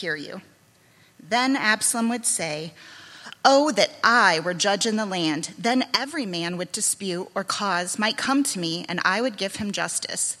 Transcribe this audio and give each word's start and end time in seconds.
hear 0.00 0.16
you. 0.16 0.40
Then 1.22 1.56
Absalom 1.56 2.08
would 2.08 2.26
say, 2.26 2.72
Oh, 3.44 3.70
that 3.72 3.92
I 4.04 4.40
were 4.40 4.54
judge 4.54 4.86
in 4.86 4.96
the 4.96 5.06
land. 5.06 5.54
Then 5.58 5.84
every 5.96 6.26
man 6.26 6.56
with 6.56 6.72
dispute 6.72 7.28
or 7.34 7.44
cause 7.44 7.98
might 7.98 8.16
come 8.16 8.42
to 8.44 8.58
me, 8.58 8.84
and 8.88 9.00
I 9.04 9.20
would 9.20 9.36
give 9.36 9.56
him 9.56 9.72
justice. 9.72 10.36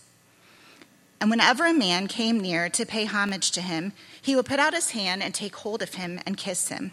And 1.20 1.30
whenever 1.30 1.66
a 1.66 1.74
man 1.74 2.08
came 2.08 2.40
near 2.40 2.68
to 2.70 2.86
pay 2.86 3.04
homage 3.04 3.50
to 3.52 3.60
him, 3.60 3.92
he 4.20 4.34
would 4.34 4.46
put 4.46 4.58
out 4.58 4.74
his 4.74 4.90
hand 4.90 5.22
and 5.22 5.34
take 5.34 5.56
hold 5.56 5.82
of 5.82 5.94
him 5.94 6.20
and 6.26 6.36
kiss 6.36 6.68
him. 6.68 6.92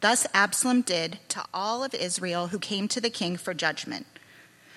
Thus 0.00 0.26
Absalom 0.34 0.82
did 0.82 1.18
to 1.28 1.44
all 1.52 1.82
of 1.82 1.94
Israel 1.94 2.48
who 2.48 2.58
came 2.58 2.86
to 2.88 3.00
the 3.00 3.10
king 3.10 3.36
for 3.36 3.54
judgment. 3.54 4.06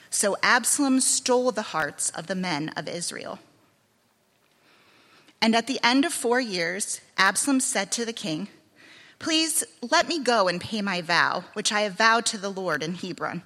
So 0.09 0.37
Absalom 0.41 1.01
stole 1.01 1.51
the 1.51 1.61
hearts 1.61 2.09
of 2.11 2.27
the 2.27 2.35
men 2.35 2.69
of 2.69 2.87
Israel. 2.87 3.39
And 5.41 5.55
at 5.55 5.67
the 5.67 5.79
end 5.83 6.05
of 6.05 6.13
four 6.13 6.39
years, 6.39 7.01
Absalom 7.17 7.59
said 7.59 7.91
to 7.93 8.05
the 8.05 8.13
king, 8.13 8.49
Please 9.19 9.63
let 9.81 10.07
me 10.07 10.19
go 10.19 10.47
and 10.47 10.61
pay 10.61 10.81
my 10.81 11.01
vow, 11.01 11.45
which 11.53 11.71
I 11.71 11.81
have 11.81 11.93
vowed 11.93 12.25
to 12.27 12.37
the 12.37 12.49
Lord 12.49 12.81
in 12.83 12.95
Hebron. 12.95 13.43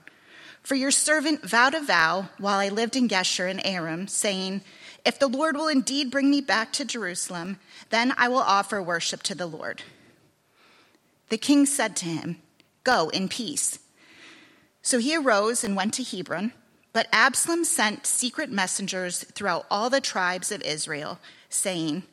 For 0.61 0.75
your 0.75 0.91
servant 0.91 1.43
vowed 1.43 1.73
a 1.73 1.81
vow 1.81 2.29
while 2.37 2.59
I 2.59 2.69
lived 2.69 2.95
in 2.95 3.09
Geshur 3.09 3.49
in 3.49 3.59
Aram, 3.59 4.07
saying, 4.07 4.61
If 5.03 5.19
the 5.19 5.27
Lord 5.27 5.57
will 5.57 5.67
indeed 5.67 6.09
bring 6.09 6.29
me 6.29 6.41
back 6.41 6.71
to 6.73 6.85
Jerusalem, 6.85 7.59
then 7.89 8.13
I 8.17 8.29
will 8.29 8.37
offer 8.37 8.81
worship 8.81 9.23
to 9.23 9.35
the 9.35 9.47
Lord. 9.47 9.81
The 11.29 11.37
king 11.37 11.65
said 11.65 11.95
to 11.97 12.05
him, 12.05 12.37
Go 12.83 13.09
in 13.09 13.27
peace. 13.27 13.79
So 14.81 14.99
he 14.99 15.15
arose 15.15 15.63
and 15.63 15.75
went 15.75 15.93
to 15.95 16.03
Hebron. 16.03 16.53
But 16.93 17.07
Absalom 17.11 17.65
sent 17.65 18.05
secret 18.05 18.51
messengers 18.51 19.23
throughout 19.23 19.65
all 19.71 19.89
the 19.89 19.99
tribes 19.99 20.51
of 20.51 20.61
Israel, 20.61 21.19
saying, 21.53 22.03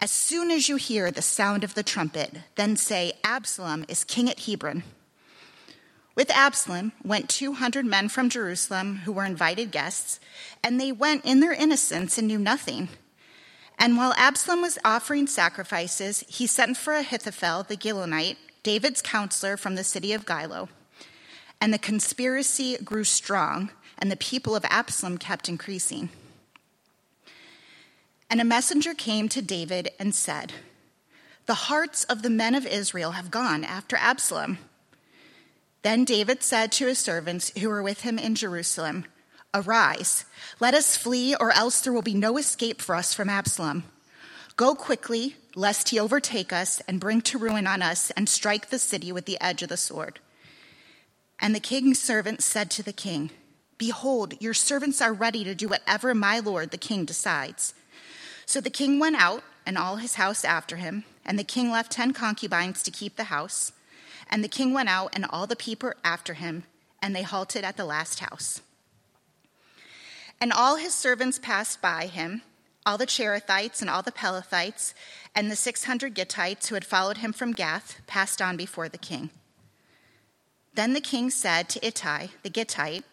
as 0.00 0.10
soon 0.10 0.50
as 0.50 0.68
you 0.68 0.76
hear 0.76 1.10
the 1.10 1.22
sound 1.22 1.64
of 1.64 1.74
the 1.74 1.82
trumpet, 1.82 2.32
then 2.54 2.76
say, 2.76 3.14
Absalom 3.24 3.86
is 3.88 4.04
king 4.04 4.28
at 4.28 4.40
Hebron. 4.40 4.82
With 6.14 6.30
Absalom 6.30 6.92
went 7.02 7.30
200 7.30 7.84
men 7.86 8.08
from 8.08 8.28
Jerusalem 8.28 8.96
who 9.04 9.12
were 9.12 9.24
invited 9.24 9.70
guests, 9.70 10.20
and 10.62 10.78
they 10.80 10.92
went 10.92 11.24
in 11.24 11.40
their 11.40 11.52
innocence 11.52 12.18
and 12.18 12.26
knew 12.26 12.38
nothing. 12.38 12.88
And 13.78 13.96
while 13.96 14.14
Absalom 14.16 14.62
was 14.62 14.78
offering 14.84 15.26
sacrifices, 15.26 16.24
he 16.28 16.46
sent 16.46 16.76
for 16.76 16.94
Ahithophel 16.94 17.62
the 17.62 17.76
Gilonite, 17.76 18.38
David's 18.62 19.02
counselor 19.02 19.56
from 19.56 19.76
the 19.76 19.84
city 19.84 20.12
of 20.12 20.26
Gilo. 20.26 20.68
And 21.60 21.72
the 21.72 21.78
conspiracy 21.78 22.76
grew 22.78 23.04
strong, 23.04 23.70
and 23.98 24.10
the 24.10 24.16
people 24.16 24.56
of 24.56 24.64
Absalom 24.66 25.18
kept 25.18 25.48
increasing. 25.48 26.10
And 28.28 28.40
a 28.40 28.44
messenger 28.44 28.94
came 28.94 29.28
to 29.28 29.42
David 29.42 29.90
and 29.98 30.14
said, 30.14 30.52
The 31.46 31.54
hearts 31.54 32.04
of 32.04 32.22
the 32.22 32.30
men 32.30 32.54
of 32.54 32.66
Israel 32.66 33.12
have 33.12 33.30
gone 33.30 33.64
after 33.64 33.96
Absalom. 33.96 34.58
Then 35.82 36.04
David 36.04 36.42
said 36.42 36.72
to 36.72 36.86
his 36.86 36.98
servants 36.98 37.52
who 37.58 37.68
were 37.68 37.82
with 37.82 38.00
him 38.00 38.18
in 38.18 38.34
Jerusalem, 38.34 39.04
Arise, 39.54 40.24
let 40.60 40.74
us 40.74 40.96
flee, 40.96 41.34
or 41.36 41.50
else 41.52 41.80
there 41.80 41.92
will 41.92 42.02
be 42.02 42.14
no 42.14 42.36
escape 42.36 42.82
for 42.82 42.94
us 42.94 43.14
from 43.14 43.30
Absalom. 43.30 43.84
Go 44.56 44.74
quickly, 44.74 45.36
lest 45.54 45.90
he 45.90 45.98
overtake 45.98 46.52
us 46.52 46.82
and 46.88 47.00
bring 47.00 47.20
to 47.22 47.38
ruin 47.38 47.66
on 47.66 47.82
us 47.82 48.10
and 48.10 48.28
strike 48.28 48.68
the 48.68 48.78
city 48.78 49.12
with 49.12 49.26
the 49.26 49.40
edge 49.40 49.62
of 49.62 49.68
the 49.68 49.76
sword. 49.76 50.18
And 51.38 51.54
the 51.54 51.60
king's 51.60 52.00
servants 52.00 52.44
said 52.44 52.70
to 52.72 52.82
the 52.82 52.92
king, 52.92 53.30
Behold, 53.78 54.34
your 54.40 54.54
servants 54.54 55.00
are 55.00 55.12
ready 55.12 55.44
to 55.44 55.54
do 55.54 55.68
whatever 55.68 56.14
my 56.14 56.38
lord 56.38 56.70
the 56.70 56.78
king 56.78 57.04
decides. 57.04 57.74
So 58.46 58.60
the 58.60 58.70
king 58.70 59.00
went 59.00 59.16
out, 59.16 59.42
and 59.66 59.76
all 59.76 59.96
his 59.96 60.14
house 60.14 60.44
after 60.44 60.76
him, 60.76 61.04
and 61.24 61.36
the 61.36 61.44
king 61.44 61.70
left 61.72 61.90
ten 61.90 62.12
concubines 62.12 62.80
to 62.84 62.92
keep 62.92 63.16
the 63.16 63.24
house. 63.24 63.72
And 64.30 64.42
the 64.42 64.48
king 64.48 64.72
went 64.72 64.88
out, 64.88 65.10
and 65.12 65.26
all 65.28 65.48
the 65.48 65.56
people 65.56 65.92
after 66.04 66.34
him, 66.34 66.62
and 67.02 67.14
they 67.14 67.22
halted 67.22 67.64
at 67.64 67.76
the 67.76 67.84
last 67.84 68.20
house. 68.20 68.62
And 70.40 70.52
all 70.52 70.76
his 70.76 70.94
servants 70.94 71.40
passed 71.40 71.82
by 71.82 72.06
him, 72.06 72.42
all 72.84 72.96
the 72.96 73.06
Cherethites 73.06 73.80
and 73.80 73.90
all 73.90 74.02
the 74.02 74.12
Pelethites, 74.12 74.94
and 75.34 75.50
the 75.50 75.56
six 75.56 75.84
hundred 75.84 76.14
Gittites 76.14 76.68
who 76.68 76.76
had 76.76 76.84
followed 76.84 77.18
him 77.18 77.32
from 77.32 77.52
Gath 77.52 78.00
passed 78.06 78.40
on 78.40 78.56
before 78.56 78.88
the 78.88 78.98
king. 78.98 79.30
Then 80.74 80.92
the 80.92 81.00
king 81.00 81.30
said 81.30 81.68
to 81.70 81.84
Ittai 81.84 82.28
the 82.44 82.50
Gittite, 82.50 83.04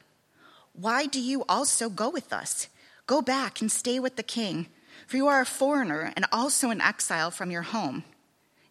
Why 0.73 1.07
do 1.07 1.19
you 1.19 1.43
also 1.49 1.89
go 1.89 2.09
with 2.09 2.31
us? 2.31 2.67
Go 3.07 3.21
back 3.21 3.61
and 3.61 3.71
stay 3.71 3.99
with 3.99 4.15
the 4.15 4.23
king 4.23 4.67
for 5.07 5.17
you 5.17 5.27
are 5.27 5.41
a 5.41 5.45
foreigner 5.45 6.13
and 6.15 6.25
also 6.31 6.69
an 6.69 6.81
exile 6.81 7.31
from 7.31 7.51
your 7.51 7.61
home. 7.61 8.03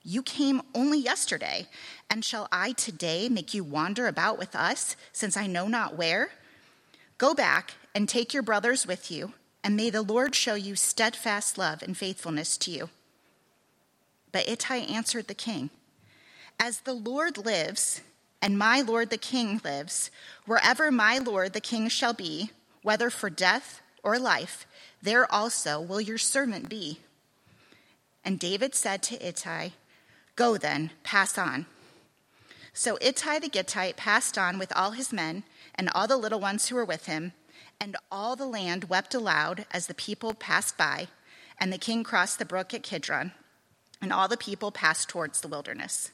You 0.05 0.23
came 0.23 0.63
only 0.75 0.99
yesterday, 0.99 1.69
and 2.11 2.25
shall 2.25 2.49
I 2.51 2.73
today 2.73 3.29
make 3.29 3.55
you 3.55 3.63
wander 3.63 4.09
about 4.09 4.39
with 4.39 4.57
us, 4.57 4.97
since 5.13 5.37
I 5.37 5.47
know 5.47 5.69
not 5.69 5.97
where? 5.97 6.31
Go 7.19 7.35
back 7.35 7.75
and 7.95 8.09
take 8.09 8.35
your 8.35 8.43
brothers 8.43 8.87
with 8.87 9.11
you, 9.11 9.35
and 9.63 9.77
may 9.77 9.91
the 9.91 10.03
Lord 10.03 10.35
show 10.35 10.55
you 10.55 10.75
steadfast 10.75 11.57
love 11.57 11.83
and 11.83 11.97
faithfulness 11.97 12.57
to 12.59 12.71
you. 12.73 12.91
But 14.33 14.49
Ittai 14.49 14.79
answered 14.79 15.29
the 15.29 15.35
king, 15.35 15.71
As 16.59 16.81
the 16.81 16.95
Lord 16.95 17.39
lives, 17.39 18.01
and 18.41 18.59
my 18.59 18.81
Lord 18.81 19.11
the 19.11 19.19
king 19.19 19.61
lives, 19.63 20.11
wherever 20.47 20.91
my 20.91 21.19
Lord 21.19 21.53
the 21.53 21.61
king 21.61 21.89
shall 21.89 22.13
be, 22.13 22.51
whether 22.83 23.09
for 23.09 23.31
death 23.31 23.83
or 24.03 24.19
life, 24.19 24.67
there 25.03 25.31
also 25.31 25.81
will 25.81 26.01
your 26.01 26.19
servant 26.19 26.69
be. 26.69 27.01
And 28.25 28.39
David 28.39 28.75
said 28.75 29.03
to 29.05 29.27
Ittai, 29.27 29.71
Go 30.37 30.57
then, 30.57 30.91
pass 31.03 31.37
on. 31.37 31.67
So 32.73 32.97
Ittai 33.01 33.41
the 33.41 33.49
Gittite 33.49 33.97
passed 33.97 34.39
on 34.39 34.59
with 34.59 34.73
all 34.75 34.93
his 34.93 35.13
men 35.13 35.43
and 35.75 35.91
all 35.95 36.07
the 36.07 36.17
little 36.17 36.41
ones 36.41 36.69
who 36.69 36.77
were 36.77 36.85
with 36.85 37.07
him, 37.07 37.33
and 37.81 37.97
all 38.11 38.37
the 38.37 38.47
land 38.47 38.85
wept 38.85 39.13
aloud 39.13 39.67
as 39.73 39.89
the 39.89 39.95
people 39.95 40.33
passed 40.35 40.79
by, 40.79 41.09
and 41.59 41.73
the 41.73 41.79
king 41.79 42.05
crossed 42.05 42.39
the 42.39 42.45
brook 42.45 42.73
at 42.73 42.83
Kidron, 42.83 43.33
and 44.01 44.13
all 44.13 44.29
the 44.29 44.37
people 44.37 44.71
passed 44.71 45.09
towards 45.09 45.41
the 45.41 45.49
wilderness. 45.49 46.13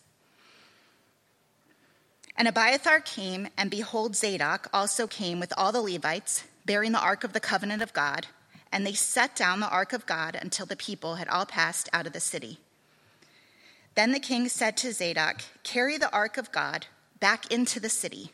And 2.36 2.48
Abiathar 2.48 3.00
came, 3.00 3.48
and 3.56 3.70
behold, 3.70 4.16
Zadok 4.16 4.68
also 4.72 5.06
came 5.06 5.40
with 5.40 5.52
all 5.56 5.72
the 5.72 5.82
Levites, 5.82 6.44
bearing 6.64 6.92
the 6.92 7.00
ark 7.00 7.22
of 7.22 7.32
the 7.32 7.40
covenant 7.40 7.82
of 7.82 7.92
God 7.92 8.28
and 8.72 8.86
they 8.86 8.92
set 8.92 9.34
down 9.34 9.60
the 9.60 9.70
ark 9.70 9.92
of 9.92 10.06
God 10.06 10.38
until 10.40 10.66
the 10.66 10.76
people 10.76 11.16
had 11.16 11.28
all 11.28 11.46
passed 11.46 11.88
out 11.92 12.06
of 12.06 12.12
the 12.12 12.20
city. 12.20 12.58
Then 13.94 14.12
the 14.12 14.20
king 14.20 14.48
said 14.48 14.76
to 14.78 14.92
Zadok, 14.92 15.42
Carry 15.64 15.98
the 15.98 16.12
ark 16.12 16.36
of 16.36 16.52
God 16.52 16.86
back 17.18 17.50
into 17.52 17.80
the 17.80 17.88
city. 17.88 18.32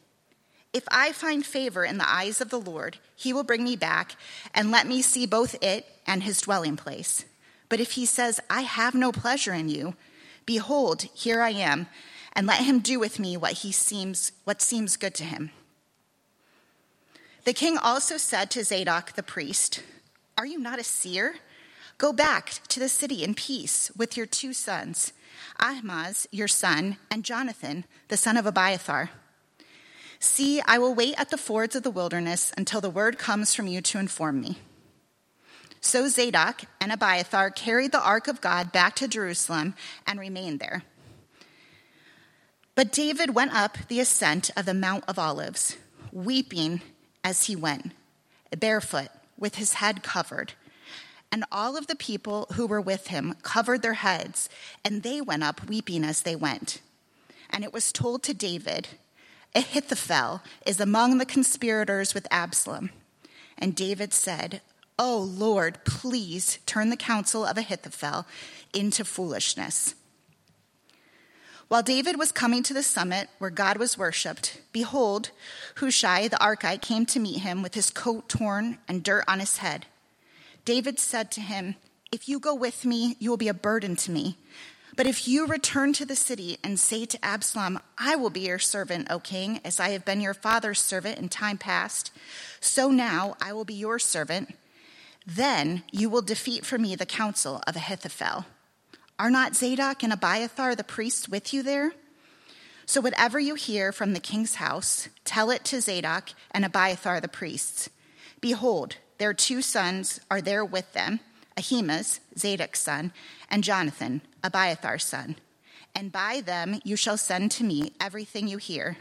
If 0.73 0.85
I 0.89 1.13
find 1.13 1.47
favor 1.47 1.85
in 1.85 1.99
the 1.99 2.11
eyes 2.11 2.41
of 2.41 2.51
the 2.51 2.61
Lord, 2.61 2.99
he 3.15 3.33
will 3.33 3.45
bring 3.45 3.63
me 3.63 3.77
back 3.77 4.17
and 4.53 4.71
let 4.71 4.87
me 4.87 5.03
see 5.03 5.25
both 5.25 5.57
it 5.63 5.87
and 6.07 6.23
his 6.23 6.41
dwelling 6.41 6.77
place. 6.77 7.25
But 7.69 7.81
if 7.81 7.93
he 7.93 8.05
says, 8.05 8.41
I 8.51 8.63
have 8.63 8.95
no 8.95 9.13
pleasure 9.13 9.55
in 9.55 9.69
you, 9.69 9.95
behold, 10.45 11.03
here 11.15 11.41
I 11.41 11.51
am, 11.51 11.87
and 12.35 12.47
let 12.47 12.65
him 12.65 12.81
do 12.81 12.99
with 12.99 13.19
me 13.19 13.37
what 13.37 13.53
he 13.53 13.73
seems 13.73 14.33
what 14.43 14.61
seems 14.61 14.97
good 14.97 15.15
to 15.15 15.25
him. 15.25 15.51
The 17.45 17.53
king 17.53 17.79
also 17.79 18.17
said 18.17 18.51
to 18.53 18.65
Zadok 18.65 19.13
the 19.13 19.23
priest, 19.23 19.83
are 20.37 20.47
you 20.47 20.59
not 20.59 20.79
a 20.79 20.85
seer? 20.85 21.37
Go 21.97 22.13
back 22.13 22.61
to 22.69 22.81
the 22.81 22.89
city 22.89 23.23
in 23.23 23.35
peace 23.35 23.91
with 23.97 24.17
your 24.17 24.27
two 24.27 24.53
sons, 24.53 25.13
Ahimaaz, 25.61 26.27
your 26.33 26.49
son, 26.49 26.97
and 27.11 27.25
Jonathan, 27.25 27.85
the 28.09 28.17
son 28.17 28.37
of 28.37 28.47
Abiathar. 28.47 29.11
See, 30.19 30.61
I 30.67 30.79
will 30.79 30.95
wait 30.95 31.15
at 31.19 31.31
the 31.31 31.39
fords 31.39 31.77
of 31.77 31.83
the 31.83 31.91
wilderness 31.91 32.53
until 32.57 32.81
the 32.81 32.91
word 32.91 33.19
comes 33.19 33.55
from 33.55 33.67
you 33.67 33.81
to 33.83 33.99
inform 33.99 34.41
me. 34.41 34.59
So 35.81 36.09
Zadok 36.09 36.63
and 36.81 36.91
Abiathar 36.91 37.51
carried 37.51 37.93
the 37.93 38.03
ark 38.03 38.27
of 38.27 38.41
God 38.41 38.73
back 38.73 38.97
to 38.97 39.07
Jerusalem 39.07 39.75
and 40.07 40.19
remained 40.19 40.59
there. 40.59 40.83
But 42.75 42.91
David 42.91 43.35
went 43.35 43.55
up 43.55 43.79
the 43.89 44.01
ascent 44.01 44.51
of 44.57 44.67
the 44.67 44.75
Mount 44.75 45.05
of 45.07 45.19
Olives, 45.19 45.77
weeping 46.11 46.81
as 47.23 47.45
he 47.45 47.55
went, 47.55 47.93
barefoot 48.59 49.11
with 49.39 49.57
his 49.57 49.75
head 49.75 50.03
covered. 50.03 50.53
And 51.31 51.45
all 51.51 51.77
of 51.77 51.87
the 51.87 51.97
people 51.97 52.47
who 52.55 52.67
were 52.67 52.81
with 52.81 53.09
him 53.09 53.35
covered 53.43 53.83
their 53.83 53.95
heads, 53.95 54.49
and 54.85 55.03
they 55.03 55.21
went 55.21 55.43
up 55.43 55.67
weeping 55.69 56.05
as 56.05 56.23
they 56.23 56.37
went. 56.37 56.81
And 57.51 57.65
it 57.65 57.73
was 57.73 57.93
told 57.93 58.23
to 58.25 58.35
David, 58.35 58.89
Ahithophel 59.55 60.43
is 60.67 60.81
among 60.81 61.19
the 61.19 61.27
conspirators 61.27 62.15
with 62.15 62.27
Absalom. 62.31 62.91
And 63.59 63.75
David 63.75 64.13
said, 64.13 64.61
Oh 64.99 65.19
Lord, 65.19 65.85
please 65.85 66.59
turn 66.67 66.91
the 66.91 66.97
counsel 66.97 67.45
of 67.45 67.59
Ahithophel 67.59 68.27
into 68.73 69.05
foolishness. 69.05 69.95
While 71.69 71.83
David 71.83 72.19
was 72.19 72.31
coming 72.31 72.63
to 72.65 72.75
the 72.75 72.83
summit 72.83 73.29
where 73.39 73.51
God 73.51 73.79
was 73.79 73.99
worshiped, 73.99 74.61
behold, 74.73 75.31
Hushai 75.77 76.29
the 76.29 76.37
Archite 76.37 76.83
came 76.83 77.07
to 77.07 77.19
meet 77.19 77.41
him 77.41 77.63
with 77.63 77.75
his 77.75 77.91
coat 77.91 78.29
torn 78.29 78.79
and 78.87 79.03
dirt 79.03 79.25
on 79.27 79.41
his 79.41 79.59
head. 79.59 79.87
David 80.65 80.99
said 80.99 81.31
to 81.33 81.41
him, 81.41 81.77
If 82.13 82.29
you 82.29 82.39
go 82.39 82.55
with 82.55 82.85
me, 82.85 83.17
you 83.19 83.31
will 83.31 83.37
be 83.37 83.49
a 83.49 83.55
burden 83.55 83.97
to 83.97 84.11
me. 84.11 84.39
But 84.97 85.07
if 85.07 85.27
you 85.27 85.47
return 85.47 85.93
to 85.95 86.07
the 86.07 86.15
city 86.15 86.59
and 86.63 86.79
say 86.79 87.05
to 87.07 87.25
Absalom, 87.25 87.81
I 87.99 88.15
will 88.15 88.31
be 88.31 88.47
your 88.47 88.61
servant, 88.61 89.09
O 89.11 89.19
king, 89.19 89.61
as 89.65 89.81
I 89.81 89.89
have 89.91 90.05
been 90.05 90.21
your 90.21 90.35
father's 90.35 90.81
servant 90.81 91.19
in 91.19 91.29
time 91.29 91.59
past, 91.59 92.13
so 92.61 92.91
now 92.91 93.37
I 93.41 93.53
will 93.53 93.65
be 93.65 93.75
your 93.75 93.99
servant, 93.99 94.55
then 95.27 95.83
you 95.91 96.09
will 96.09 96.23
defeat 96.23 96.65
for 96.65 96.79
me 96.79 96.95
the 96.95 97.07
counsel 97.07 97.63
of 97.67 97.75
Ahithophel. 97.75 98.45
Are 99.19 99.31
not 99.31 99.55
Zadok 99.55 100.03
and 100.03 100.13
Abiathar 100.13 100.75
the 100.75 100.83
priests 100.83 101.29
with 101.29 101.55
you 101.55 101.63
there? 101.63 101.93
So 102.85 103.01
whatever 103.01 103.39
you 103.39 103.55
hear 103.55 103.93
from 103.93 104.13
the 104.13 104.21
king's 104.21 104.57
house, 104.57 105.09
tell 105.25 105.51
it 105.51 105.65
to 105.67 105.81
Zadok 105.81 106.31
and 106.51 106.65
Abiathar 106.65 107.21
the 107.21 107.29
priests. 107.29 107.89
Behold, 108.41 108.97
their 109.19 109.33
two 109.33 109.63
sons 109.63 110.21
are 110.31 110.41
there 110.41 110.65
with 110.65 110.93
them 110.93 111.21
Ahimaaz, 111.57 112.19
Zadok's 112.37 112.81
son, 112.81 113.13
and 113.49 113.63
Jonathan, 113.63 114.21
Abiathar's 114.43 115.05
son. 115.05 115.37
And 115.95 116.11
by 116.11 116.41
them 116.45 116.81
you 116.83 116.97
shall 116.97 117.17
send 117.17 117.53
to 117.53 117.65
me 117.65 117.93
everything 118.01 118.49
you 118.49 118.59
hear. 118.59 118.97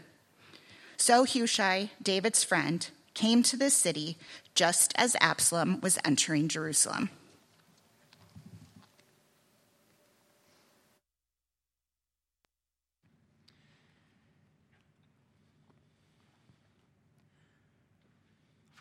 So 0.96 1.24
Hushai, 1.24 1.90
David's 2.00 2.44
friend, 2.44 2.88
came 3.14 3.42
to 3.42 3.56
the 3.56 3.70
city 3.70 4.16
just 4.54 4.94
as 4.96 5.16
Absalom 5.20 5.80
was 5.80 5.98
entering 6.04 6.46
Jerusalem. 6.46 7.10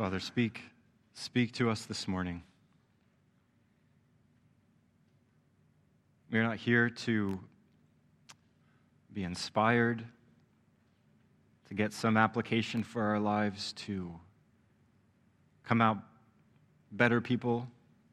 Father, 0.03 0.19
speak. 0.19 0.59
Speak 1.13 1.53
to 1.53 1.69
us 1.69 1.85
this 1.85 2.09
morning. 2.09 2.44
We 6.29 6.39
are 6.39 6.44
not 6.44 6.57
here 6.57 6.89
to 6.89 7.39
be 9.13 9.23
inspired, 9.23 10.03
to 11.69 11.73
get 11.73 11.94
some 11.94 12.17
application 12.17 12.83
for 12.83 13.01
our 13.01 13.17
lives, 13.17 13.71
to 13.88 14.11
come 15.63 15.79
out 15.79 16.00
better 16.91 17.21
people, 17.21 17.65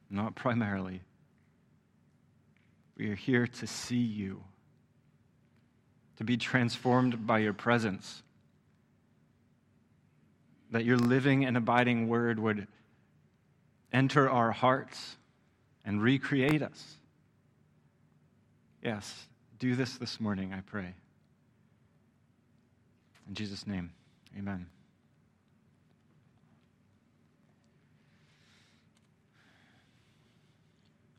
not 0.09 0.35
primarily. 0.37 1.01
We 2.97 3.11
are 3.11 3.17
here 3.17 3.49
to 3.49 3.67
see 3.67 3.97
you, 3.97 4.45
to 6.19 6.23
be 6.23 6.37
transformed 6.37 7.27
by 7.27 7.41
your 7.41 7.53
presence 7.53 8.23
that 10.71 10.85
your 10.85 10.97
living 10.97 11.45
and 11.45 11.57
abiding 11.57 12.09
word 12.09 12.39
would 12.39 12.67
enter 13.93 14.31
our 14.31 14.53
hearts 14.53 15.17
and 15.85 16.03
recreate 16.03 16.63
us. 16.63 16.97
Yes, 18.83 19.27
do 19.59 19.75
this 19.75 19.99
this 19.99 20.21
morning, 20.21 20.55
I 20.55 20.61
pray. 20.61 20.95
In 23.29 23.35
Jesus' 23.35 23.67
name, 23.67 23.93
amen. 24.39 24.67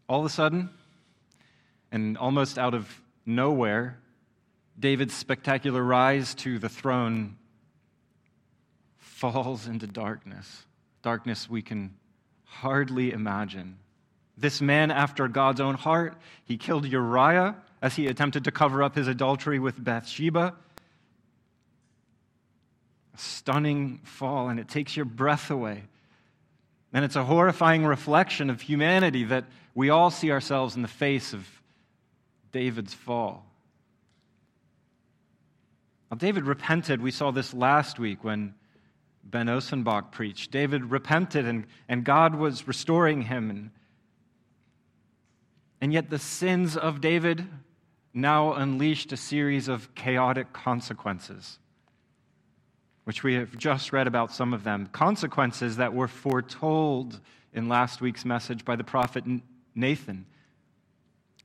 All 0.07 0.19
of 0.19 0.25
a 0.25 0.29
sudden, 0.29 0.69
and 1.91 2.17
almost 2.17 2.57
out 2.57 2.73
of 2.73 3.01
nowhere, 3.25 3.97
David's 4.79 5.13
spectacular 5.13 5.83
rise 5.83 6.33
to 6.35 6.57
the 6.59 6.67
throne 6.67 7.37
falls 9.21 9.67
into 9.67 9.85
darkness, 9.85 10.65
darkness 11.03 11.47
we 11.47 11.61
can 11.61 11.93
hardly 12.43 13.11
imagine. 13.11 13.77
This 14.35 14.61
man, 14.61 14.89
after 14.89 15.27
God's 15.27 15.61
own 15.61 15.75
heart, 15.75 16.17
he 16.43 16.57
killed 16.57 16.87
Uriah 16.87 17.55
as 17.83 17.95
he 17.95 18.07
attempted 18.07 18.45
to 18.45 18.51
cover 18.51 18.81
up 18.81 18.95
his 18.95 19.07
adultery 19.07 19.59
with 19.59 19.81
Bathsheba. 19.81 20.55
A 23.13 23.17
stunning 23.17 23.99
fall, 24.03 24.49
and 24.49 24.59
it 24.59 24.67
takes 24.67 24.95
your 24.95 25.05
breath 25.05 25.51
away. 25.51 25.83
And 26.91 27.05
it's 27.05 27.15
a 27.15 27.23
horrifying 27.23 27.85
reflection 27.85 28.49
of 28.49 28.59
humanity 28.59 29.25
that 29.25 29.45
we 29.75 29.91
all 29.91 30.09
see 30.09 30.31
ourselves 30.31 30.75
in 30.75 30.81
the 30.81 30.87
face 30.87 31.31
of 31.31 31.47
David's 32.51 32.95
fall. 32.95 33.45
Now, 36.09 36.17
David 36.17 36.45
repented. 36.45 37.03
We 37.03 37.11
saw 37.11 37.29
this 37.29 37.53
last 37.53 37.99
week 37.99 38.23
when 38.23 38.55
Ben 39.23 39.47
Osenbach 39.47 40.11
preached. 40.11 40.51
David 40.51 40.91
repented 40.91 41.45
and, 41.45 41.65
and 41.87 42.03
God 42.03 42.35
was 42.35 42.67
restoring 42.67 43.23
him. 43.23 43.49
And, 43.49 43.69
and 45.79 45.93
yet 45.93 46.09
the 46.09 46.19
sins 46.19 46.75
of 46.75 47.01
David 47.01 47.47
now 48.13 48.53
unleashed 48.53 49.11
a 49.13 49.17
series 49.17 49.67
of 49.67 49.93
chaotic 49.95 50.51
consequences, 50.51 51.59
which 53.05 53.23
we 53.23 53.35
have 53.35 53.57
just 53.57 53.93
read 53.93 54.07
about 54.07 54.33
some 54.33 54.53
of 54.53 54.63
them. 54.63 54.87
Consequences 54.87 55.77
that 55.77 55.93
were 55.93 56.09
foretold 56.09 57.19
in 57.53 57.69
last 57.69 58.01
week's 58.01 58.25
message 58.25 58.65
by 58.65 58.75
the 58.75 58.83
prophet 58.83 59.23
Nathan. 59.75 60.25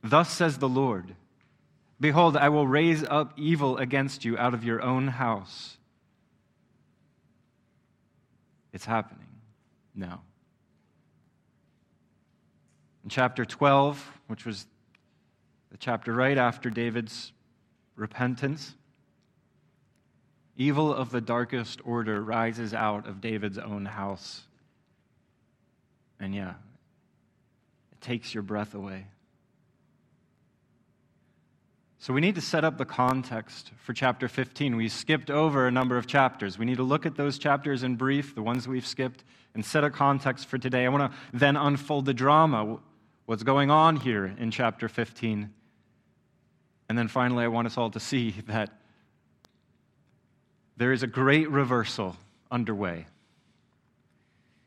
Thus 0.03 0.29
says 0.29 0.57
the 0.57 0.69
Lord 0.69 1.15
Behold, 1.99 2.37
I 2.37 2.49
will 2.49 2.67
raise 2.67 3.03
up 3.03 3.33
evil 3.37 3.77
against 3.77 4.23
you 4.23 4.37
out 4.37 4.53
of 4.53 4.63
your 4.63 4.83
own 4.83 5.07
house 5.07 5.76
it's 8.73 8.85
happening 8.85 9.27
now. 9.95 10.21
In 13.03 13.09
chapter 13.09 13.45
12, 13.45 14.19
which 14.27 14.45
was 14.45 14.67
the 15.71 15.77
chapter 15.77 16.13
right 16.13 16.37
after 16.37 16.69
David's 16.69 17.31
repentance, 17.95 18.75
evil 20.55 20.93
of 20.93 21.11
the 21.11 21.21
darkest 21.21 21.79
order 21.85 22.21
rises 22.21 22.73
out 22.73 23.07
of 23.07 23.21
David's 23.21 23.57
own 23.57 23.85
house. 23.85 24.43
And 26.19 26.33
yeah, 26.33 26.55
it 27.91 28.01
takes 28.01 28.33
your 28.33 28.43
breath 28.43 28.73
away. 28.73 29.07
So 31.99 32.13
we 32.13 32.21
need 32.21 32.35
to 32.35 32.41
set 32.41 32.63
up 32.63 32.77
the 32.77 32.85
context 32.85 33.71
for 33.77 33.91
chapter 33.91 34.27
15. 34.27 34.75
We 34.75 34.87
skipped 34.87 35.31
over 35.31 35.67
a 35.67 35.71
number 35.71 35.97
of 35.97 36.05
chapters. 36.05 36.57
We 36.57 36.65
need 36.65 36.77
to 36.77 36.83
look 36.83 37.05
at 37.07 37.15
those 37.15 37.39
chapters 37.39 37.81
in 37.81 37.95
brief, 37.95 38.35
the 38.35 38.43
ones 38.43 38.67
we've 38.67 38.85
skipped, 38.85 39.23
and 39.55 39.65
set 39.65 39.83
a 39.83 39.89
context 39.89 40.45
for 40.45 40.59
today. 40.59 40.85
I 40.85 40.89
want 40.89 41.11
to 41.11 41.17
then 41.33 41.57
unfold 41.57 42.05
the 42.05 42.13
drama, 42.13 42.77
what's 43.25 43.41
going 43.41 43.71
on 43.71 43.95
here 43.95 44.25
in 44.37 44.51
chapter 44.51 44.87
15. 44.87 45.51
And 46.87 46.97
then 46.97 47.07
finally, 47.07 47.43
I 47.43 47.47
want 47.47 47.65
us 47.65 47.77
all 47.77 47.89
to 47.89 47.99
see 47.99 48.35
that 48.47 48.69
there 50.77 50.91
is 50.91 51.01
a 51.01 51.07
great 51.07 51.49
reversal 51.49 52.15
underway, 52.51 53.07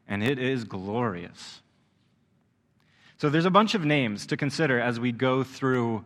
and 0.08 0.24
it 0.24 0.40
is 0.40 0.64
glorious. 0.64 1.62
So 3.18 3.30
there's 3.30 3.44
a 3.44 3.50
bunch 3.50 3.76
of 3.76 3.84
names 3.84 4.26
to 4.26 4.36
consider 4.36 4.80
as 4.80 4.98
we 4.98 5.12
go 5.12 5.44
through 5.44 6.04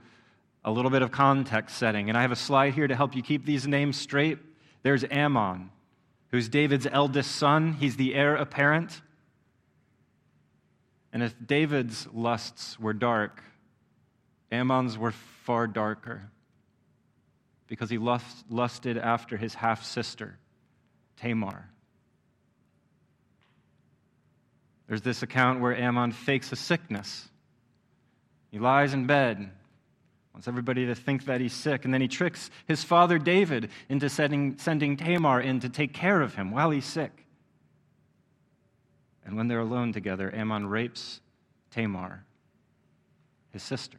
a 0.65 0.71
little 0.71 0.91
bit 0.91 1.03
of 1.03 1.11
context 1.11 1.77
setting. 1.77 2.09
And 2.09 2.17
I 2.17 2.23
have 2.23 2.33
a 2.33 2.37
slide 2.37 2.75
here 2.75 2.87
to 2.87 2.97
help 2.97 3.15
you 3.15 3.23
keep 3.23 3.45
these 3.45 3.67
names 3.67 3.97
straight. 3.97 4.39
There's 4.83 5.05
Amnon, 5.11 5.71
who's 6.31 6.49
David's 6.49 6.87
eldest 6.91 7.37
son, 7.37 7.75
he's 7.75 7.97
the 7.97 8.15
heir 8.15 8.37
apparent. 8.37 9.03
And 11.13 11.23
if 11.23 11.35
David's 11.45 12.09
lusts 12.13 12.79
were 12.81 12.93
dark, 12.93 13.43
Amnon's 14.51 14.97
were 14.97 15.13
far 15.13 15.67
darker 15.67 16.31
because 17.67 17.91
he 17.91 17.99
lust, 17.99 18.45
lusted 18.49 18.99
after 18.99 19.37
his 19.37 19.55
half 19.55 19.85
sister, 19.85 20.39
Tamar. 21.17 21.69
There's 24.87 25.03
this 25.03 25.23
account 25.23 25.61
where 25.61 25.77
Ammon 25.77 26.13
fakes 26.13 26.53
a 26.53 26.57
sickness. 26.57 27.29
He 28.51 28.59
lies 28.59 28.93
in 28.93 29.07
bed 29.07 29.51
wants 30.35 30.49
everybody 30.49 30.85
to 30.87 30.95
think 30.97 31.25
that 31.27 31.41
he's 31.41 31.53
sick. 31.53 31.85
And 31.85 31.95
then 31.95 32.01
he 32.01 32.09
tricks 32.09 32.51
his 32.67 32.83
father 32.83 33.19
David 33.19 33.71
into 33.89 34.11
sending, 34.11 34.59
sending 34.59 34.97
Tamar 34.97 35.41
in 35.41 35.61
to 35.61 35.69
take 35.69 35.95
care 35.95 36.21
of 36.21 36.35
him 36.35 36.51
while 36.51 36.71
he's 36.71 36.85
sick. 36.85 37.25
And 39.25 39.37
when 39.37 39.49
they're 39.49 39.61
alone 39.61 39.93
together, 39.93 40.35
Amnon 40.35 40.67
rapes 40.67 41.21
Tamar, 41.71 42.25
his 43.53 43.63
sister. 43.63 43.99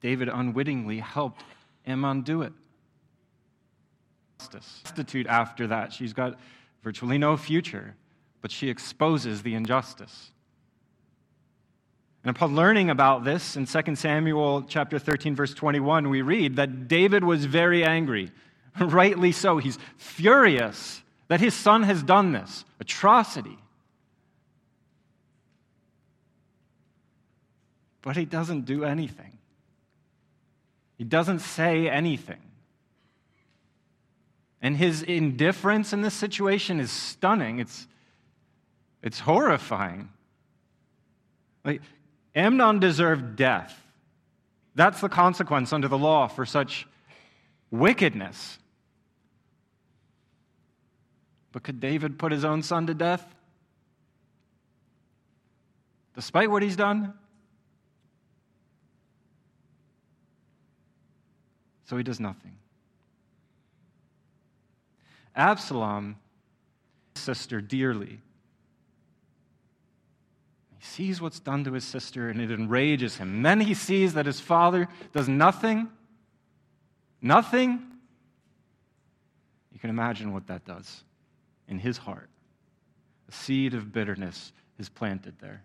David 0.00 0.28
unwittingly 0.28 0.98
helped 0.98 1.42
Amnon 1.86 2.22
do 2.22 2.42
it. 2.42 2.52
Destitute 4.50 5.26
after 5.26 5.66
that. 5.68 5.92
She's 5.92 6.12
got 6.12 6.38
virtually 6.82 7.18
no 7.18 7.36
future, 7.36 7.94
but 8.40 8.50
she 8.50 8.68
exposes 8.68 9.42
the 9.42 9.54
injustice. 9.54 10.30
And 12.28 12.36
upon 12.36 12.54
learning 12.54 12.90
about 12.90 13.24
this 13.24 13.56
in 13.56 13.64
2 13.64 13.96
Samuel 13.96 14.62
chapter 14.68 14.98
13 14.98 15.34
verse 15.34 15.54
21, 15.54 16.10
we 16.10 16.20
read 16.20 16.56
that 16.56 16.86
David 16.86 17.24
was 17.24 17.46
very 17.46 17.82
angry. 17.82 18.30
Rightly 18.78 19.32
so. 19.32 19.56
He's 19.56 19.78
furious 19.96 21.02
that 21.28 21.40
his 21.40 21.54
son 21.54 21.84
has 21.84 22.02
done 22.02 22.32
this 22.32 22.66
atrocity. 22.80 23.56
but 28.02 28.14
he 28.14 28.26
doesn't 28.26 28.66
do 28.66 28.84
anything. 28.84 29.38
He 30.98 31.04
doesn't 31.04 31.38
say 31.38 31.88
anything. 31.88 32.42
And 34.60 34.76
his 34.76 35.02
indifference 35.02 35.94
in 35.94 36.02
this 36.02 36.14
situation 36.14 36.78
is 36.78 36.90
stunning. 36.90 37.58
It's, 37.58 37.86
it's 39.02 39.20
horrifying. 39.20 40.10
Like, 41.64 41.82
Amnon 42.38 42.78
deserved 42.78 43.34
death. 43.34 43.76
That's 44.76 45.00
the 45.00 45.08
consequence 45.08 45.72
under 45.72 45.88
the 45.88 45.98
law 45.98 46.28
for 46.28 46.46
such 46.46 46.86
wickedness. 47.72 48.60
But 51.50 51.64
could 51.64 51.80
David 51.80 52.16
put 52.16 52.30
his 52.30 52.44
own 52.44 52.62
son 52.62 52.86
to 52.86 52.94
death? 52.94 53.26
Despite 56.14 56.48
what 56.48 56.62
he's 56.62 56.76
done? 56.76 57.12
So 61.86 61.96
he 61.96 62.04
does 62.04 62.20
nothing. 62.20 62.56
Absalom, 65.34 66.16
sister, 67.16 67.60
dearly. 67.60 68.20
Sees 70.88 71.20
what's 71.20 71.38
done 71.38 71.64
to 71.64 71.72
his 71.74 71.84
sister 71.84 72.28
and 72.28 72.40
it 72.40 72.50
enrages 72.50 73.16
him. 73.16 73.36
And 73.36 73.46
then 73.46 73.60
he 73.60 73.74
sees 73.74 74.14
that 74.14 74.26
his 74.26 74.40
father 74.40 74.88
does 75.12 75.28
nothing. 75.28 75.88
Nothing. 77.20 77.82
You 79.72 79.78
can 79.78 79.90
imagine 79.90 80.32
what 80.32 80.46
that 80.48 80.64
does 80.64 81.04
in 81.68 81.78
his 81.78 81.98
heart. 81.98 82.28
A 83.28 83.32
seed 83.32 83.74
of 83.74 83.92
bitterness 83.92 84.52
is 84.78 84.88
planted 84.88 85.34
there. 85.40 85.62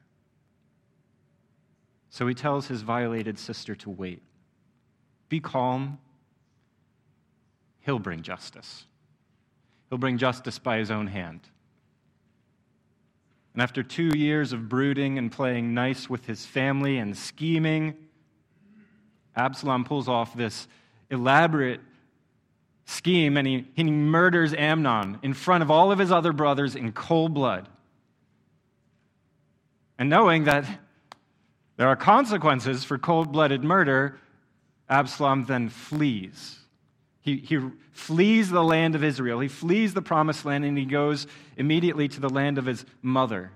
So 2.09 2.27
he 2.27 2.35
tells 2.35 2.67
his 2.67 2.81
violated 2.81 3.39
sister 3.39 3.75
to 3.77 3.89
wait. 3.89 4.21
Be 5.29 5.39
calm. 5.39 5.97
He'll 7.79 7.97
bring 7.97 8.21
justice. 8.21 8.85
He'll 9.89 9.97
bring 9.97 10.17
justice 10.17 10.59
by 10.59 10.77
his 10.77 10.91
own 10.91 11.07
hand. 11.07 11.41
And 13.53 13.61
after 13.61 13.83
two 13.83 14.11
years 14.15 14.51
of 14.51 14.67
brooding 14.67 15.17
and 15.17 15.31
playing 15.31 15.73
nice 15.73 16.09
with 16.09 16.25
his 16.25 16.45
family 16.45 16.97
and 16.97 17.15
scheming, 17.15 17.93
Absalom 19.35 19.83
pulls 19.83 20.07
off 20.07 20.35
this 20.35 20.67
elaborate 21.09 21.81
scheme 22.85 23.37
and 23.37 23.47
he, 23.47 23.65
he 23.75 23.83
murders 23.83 24.53
Amnon 24.53 25.19
in 25.21 25.33
front 25.33 25.61
of 25.61 25.71
all 25.71 25.91
of 25.91 25.99
his 25.99 26.11
other 26.11 26.33
brothers 26.33 26.75
in 26.75 26.91
cold 26.91 27.33
blood. 27.33 27.69
And 29.97 30.09
knowing 30.09 30.45
that 30.45 30.65
there 31.77 31.87
are 31.87 31.95
consequences 31.95 32.83
for 32.83 32.97
cold 32.97 33.31
blooded 33.31 33.63
murder, 33.63 34.19
Absalom 34.89 35.45
then 35.45 35.69
flees. 35.69 36.59
He, 37.23 37.37
he 37.37 37.57
flees 37.93 38.49
the 38.49 38.63
land 38.63 38.95
of 38.95 39.03
Israel. 39.03 39.39
He 39.39 39.47
flees 39.47 39.93
the 39.93 40.01
promised 40.01 40.43
land 40.43 40.65
and 40.65 40.77
he 40.77 40.85
goes 40.85 41.25
immediately 41.55 42.09
to 42.09 42.19
the 42.19 42.29
land 42.29 42.57
of 42.57 42.65
his 42.65 42.85
mother, 43.01 43.51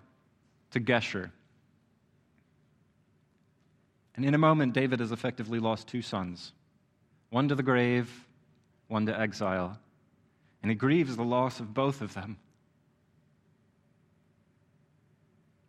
to 0.71 0.79
Geshur. 0.79 1.31
And 4.15 4.25
in 4.25 4.33
a 4.33 4.37
moment, 4.37 4.73
David 4.73 5.01
has 5.01 5.11
effectively 5.11 5.59
lost 5.59 5.87
two 5.87 6.01
sons 6.01 6.53
one 7.29 7.49
to 7.49 7.55
the 7.55 7.63
grave, 7.63 8.09
one 8.87 9.05
to 9.05 9.19
exile. 9.19 9.77
And 10.63 10.71
he 10.71 10.75
grieves 10.75 11.17
the 11.17 11.23
loss 11.23 11.59
of 11.59 11.73
both 11.73 12.01
of 12.01 12.13
them. 12.13 12.37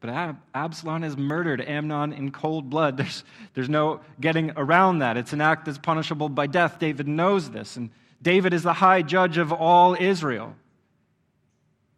But 0.00 0.36
Absalom 0.54 1.02
has 1.02 1.16
murdered 1.16 1.60
Amnon 1.60 2.12
in 2.12 2.30
cold 2.30 2.70
blood. 2.70 2.96
There's, 2.96 3.24
there's 3.54 3.68
no 3.68 4.00
getting 4.20 4.52
around 4.56 5.00
that. 5.00 5.16
It's 5.16 5.32
an 5.32 5.40
act 5.40 5.64
that's 5.64 5.78
punishable 5.78 6.28
by 6.28 6.46
death. 6.46 6.78
David 6.78 7.08
knows 7.08 7.50
this. 7.50 7.76
And 7.76 7.90
David 8.22 8.54
is 8.54 8.62
the 8.62 8.74
high 8.74 9.02
judge 9.02 9.38
of 9.38 9.52
all 9.52 9.96
Israel. 9.98 10.54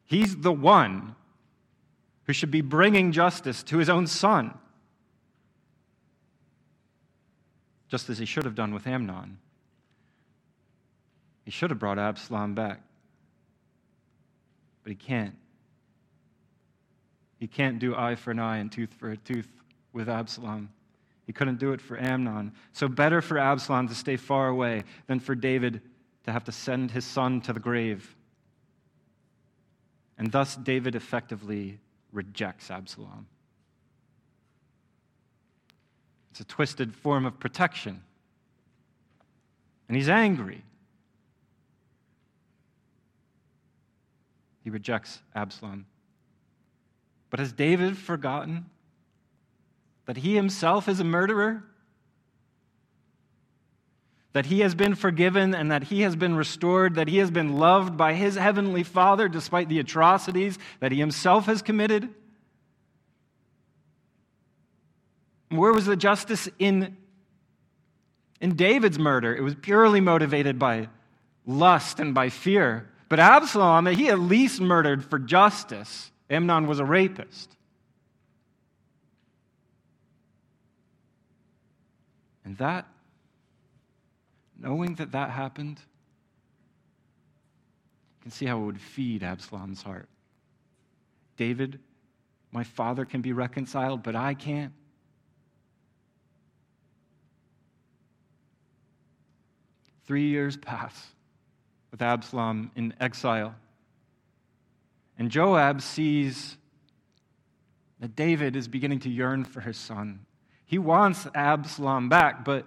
He's 0.06 0.36
the 0.36 0.52
one 0.52 1.14
who 2.24 2.32
should 2.32 2.50
be 2.50 2.62
bringing 2.62 3.12
justice 3.12 3.62
to 3.64 3.78
his 3.78 3.88
own 3.88 4.06
son, 4.06 4.56
just 7.88 8.08
as 8.08 8.18
he 8.18 8.24
should 8.24 8.44
have 8.44 8.54
done 8.54 8.72
with 8.72 8.86
Amnon. 8.86 9.38
He 11.44 11.50
should 11.50 11.70
have 11.70 11.78
brought 11.78 11.98
Absalom 11.98 12.54
back, 12.54 12.80
but 14.82 14.90
he 14.90 14.96
can't. 14.96 15.36
He 17.40 17.48
can't 17.48 17.78
do 17.78 17.96
eye 17.96 18.14
for 18.14 18.30
an 18.30 18.38
eye 18.38 18.58
and 18.58 18.70
tooth 18.70 18.92
for 18.92 19.10
a 19.10 19.16
tooth 19.16 19.48
with 19.94 20.10
Absalom. 20.10 20.68
He 21.26 21.32
couldn't 21.32 21.58
do 21.58 21.72
it 21.72 21.80
for 21.80 21.98
Amnon. 21.98 22.52
So, 22.72 22.86
better 22.86 23.22
for 23.22 23.38
Absalom 23.38 23.88
to 23.88 23.94
stay 23.94 24.16
far 24.16 24.48
away 24.48 24.84
than 25.06 25.20
for 25.20 25.34
David 25.34 25.80
to 26.24 26.32
have 26.32 26.44
to 26.44 26.52
send 26.52 26.90
his 26.90 27.06
son 27.06 27.40
to 27.42 27.54
the 27.54 27.60
grave. 27.60 28.14
And 30.18 30.30
thus, 30.30 30.54
David 30.54 30.94
effectively 30.94 31.78
rejects 32.12 32.70
Absalom. 32.70 33.26
It's 36.30 36.40
a 36.40 36.44
twisted 36.44 36.94
form 36.94 37.24
of 37.24 37.40
protection. 37.40 38.02
And 39.88 39.96
he's 39.96 40.10
angry. 40.10 40.62
He 44.62 44.68
rejects 44.68 45.20
Absalom. 45.34 45.86
But 47.30 47.38
has 47.38 47.52
David 47.52 47.96
forgotten 47.96 48.66
that 50.06 50.18
he 50.18 50.34
himself 50.34 50.88
is 50.88 50.98
a 50.98 51.04
murderer? 51.04 51.62
That 54.32 54.46
he 54.46 54.60
has 54.60 54.74
been 54.74 54.96
forgiven 54.96 55.54
and 55.54 55.70
that 55.70 55.84
he 55.84 56.02
has 56.02 56.16
been 56.16 56.34
restored, 56.34 56.96
that 56.96 57.08
he 57.08 57.18
has 57.18 57.30
been 57.30 57.54
loved 57.54 57.96
by 57.96 58.14
his 58.14 58.34
heavenly 58.34 58.82
Father 58.82 59.28
despite 59.28 59.68
the 59.68 59.78
atrocities 59.78 60.58
that 60.80 60.92
he 60.92 60.98
himself 60.98 61.46
has 61.46 61.62
committed? 61.62 62.08
Where 65.48 65.72
was 65.72 65.86
the 65.86 65.96
justice 65.96 66.48
in, 66.58 66.96
in 68.40 68.54
David's 68.54 68.98
murder? 68.98 69.34
It 69.34 69.42
was 69.42 69.56
purely 69.56 70.00
motivated 70.00 70.58
by 70.58 70.88
lust 71.44 71.98
and 71.98 72.14
by 72.14 72.28
fear. 72.28 72.88
But 73.08 73.18
Absalom, 73.18 73.86
he 73.86 74.08
at 74.08 74.20
least 74.20 74.60
murdered 74.60 75.04
for 75.04 75.18
justice. 75.18 76.12
Amnon 76.30 76.68
was 76.68 76.78
a 76.78 76.84
rapist. 76.84 77.56
And 82.44 82.56
that, 82.58 82.86
knowing 84.58 84.94
that 84.94 85.12
that 85.12 85.30
happened, 85.30 85.78
you 88.18 88.22
can 88.22 88.30
see 88.30 88.46
how 88.46 88.60
it 88.60 88.64
would 88.64 88.80
feed 88.80 89.22
Absalom's 89.22 89.82
heart. 89.82 90.08
David, 91.36 91.80
my 92.52 92.64
father 92.64 93.04
can 93.04 93.20
be 93.20 93.32
reconciled, 93.32 94.02
but 94.02 94.14
I 94.14 94.34
can't. 94.34 94.72
Three 100.06 100.28
years 100.28 100.56
pass 100.56 101.06
with 101.90 102.02
Absalom 102.02 102.70
in 102.76 102.94
exile. 103.00 103.54
And 105.20 105.30
Joab 105.30 105.82
sees 105.82 106.56
that 108.00 108.16
David 108.16 108.56
is 108.56 108.68
beginning 108.68 109.00
to 109.00 109.10
yearn 109.10 109.44
for 109.44 109.60
his 109.60 109.76
son. 109.76 110.20
He 110.64 110.78
wants 110.78 111.26
Absalom 111.34 112.08
back, 112.08 112.42
but 112.42 112.66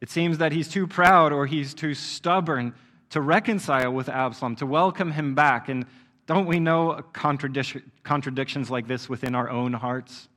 it 0.00 0.08
seems 0.08 0.38
that 0.38 0.52
he's 0.52 0.66
too 0.66 0.86
proud 0.86 1.34
or 1.34 1.44
he's 1.44 1.74
too 1.74 1.92
stubborn 1.92 2.72
to 3.10 3.20
reconcile 3.20 3.92
with 3.92 4.08
Absalom, 4.08 4.56
to 4.56 4.66
welcome 4.66 5.12
him 5.12 5.34
back. 5.34 5.68
And 5.68 5.84
don't 6.24 6.46
we 6.46 6.58
know 6.58 7.02
contradictions 7.12 8.70
like 8.70 8.88
this 8.88 9.06
within 9.06 9.34
our 9.34 9.50
own 9.50 9.74
hearts? 9.74 10.28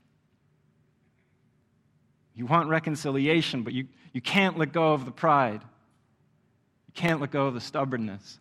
You 2.35 2.45
want 2.45 2.67
reconciliation, 2.67 3.63
but 3.63 3.71
you, 3.71 3.87
you 4.11 4.19
can't 4.19 4.57
let 4.57 4.73
go 4.73 4.91
of 4.91 5.05
the 5.05 5.11
pride. 5.11 5.61
You 6.87 6.93
can't 6.93 7.21
let 7.21 7.31
go 7.31 7.47
of 7.47 7.53
the 7.53 7.61
stubbornness. 7.61 8.37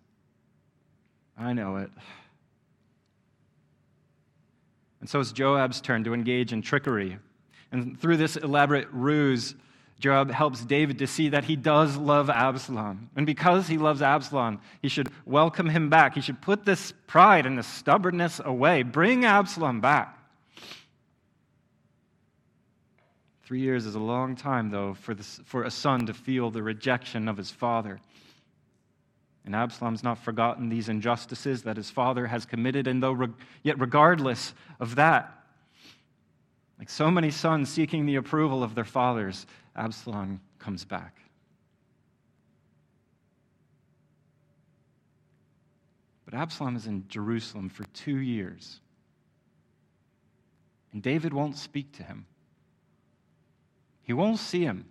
I 1.38 1.52
know 1.52 1.76
it. 1.76 1.92
And 5.00 5.08
so 5.08 5.20
it's 5.20 5.32
Joab's 5.32 5.80
turn 5.80 6.04
to 6.04 6.14
engage 6.14 6.52
in 6.52 6.62
trickery. 6.62 7.18
And 7.70 7.98
through 8.00 8.16
this 8.16 8.36
elaborate 8.36 8.88
ruse, 8.90 9.54
Joab 10.00 10.30
helps 10.30 10.64
David 10.64 10.98
to 10.98 11.06
see 11.06 11.28
that 11.30 11.44
he 11.44 11.56
does 11.56 11.96
love 11.96 12.30
Absalom. 12.30 13.10
And 13.16 13.26
because 13.26 13.66
he 13.66 13.78
loves 13.78 14.00
Absalom, 14.00 14.60
he 14.80 14.88
should 14.88 15.08
welcome 15.26 15.68
him 15.68 15.90
back. 15.90 16.14
He 16.14 16.20
should 16.20 16.40
put 16.40 16.64
this 16.64 16.92
pride 17.06 17.46
and 17.46 17.58
this 17.58 17.66
stubbornness 17.66 18.40
away. 18.44 18.82
Bring 18.82 19.24
Absalom 19.24 19.80
back. 19.80 20.14
Three 23.44 23.60
years 23.60 23.86
is 23.86 23.94
a 23.94 24.00
long 24.00 24.36
time, 24.36 24.70
though, 24.70 24.94
for, 24.94 25.14
this, 25.14 25.40
for 25.44 25.64
a 25.64 25.70
son 25.70 26.06
to 26.06 26.14
feel 26.14 26.50
the 26.50 26.62
rejection 26.62 27.28
of 27.28 27.36
his 27.36 27.50
father. 27.50 27.98
And 29.44 29.54
Absalom's 29.56 30.02
not 30.02 30.18
forgotten 30.18 30.68
these 30.68 30.88
injustices 30.88 31.62
that 31.62 31.76
his 31.76 31.90
father 31.90 32.26
has 32.26 32.44
committed, 32.44 32.86
and 32.86 33.02
though, 33.02 33.28
yet 33.62 33.80
regardless 33.80 34.52
of 34.78 34.96
that, 34.96 35.34
Like 36.78 36.88
so 36.88 37.10
many 37.10 37.30
sons 37.30 37.68
seeking 37.68 38.06
the 38.06 38.16
approval 38.16 38.62
of 38.62 38.74
their 38.74 38.84
fathers, 38.84 39.46
Absalom 39.74 40.40
comes 40.58 40.84
back. 40.84 41.20
But 46.24 46.34
Absalom 46.34 46.76
is 46.76 46.86
in 46.86 47.04
Jerusalem 47.08 47.68
for 47.68 47.84
two 47.94 48.18
years. 48.18 48.80
And 50.92 51.02
David 51.02 51.32
won't 51.32 51.56
speak 51.56 51.92
to 51.96 52.02
him, 52.02 52.26
he 54.02 54.12
won't 54.12 54.38
see 54.38 54.62
him. 54.62 54.86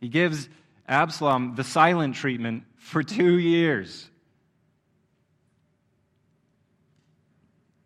He 0.00 0.08
gives 0.08 0.50
Absalom 0.88 1.54
the 1.54 1.64
silent 1.64 2.14
treatment 2.14 2.64
for 2.76 3.02
two 3.02 3.38
years. 3.38 4.08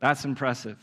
That's 0.00 0.24
impressive. 0.24 0.78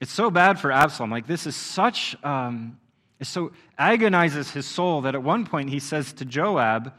It's 0.00 0.12
so 0.12 0.30
bad 0.30 0.58
for 0.58 0.72
Absalom. 0.72 1.10
Like, 1.10 1.28
this 1.28 1.46
is 1.46 1.54
such, 1.54 2.16
um, 2.24 2.78
it 3.20 3.26
so 3.26 3.52
agonizes 3.78 4.50
his 4.50 4.66
soul 4.66 5.02
that 5.02 5.14
at 5.14 5.22
one 5.22 5.46
point 5.46 5.70
he 5.70 5.78
says 5.78 6.12
to 6.14 6.24
Joab, 6.24 6.92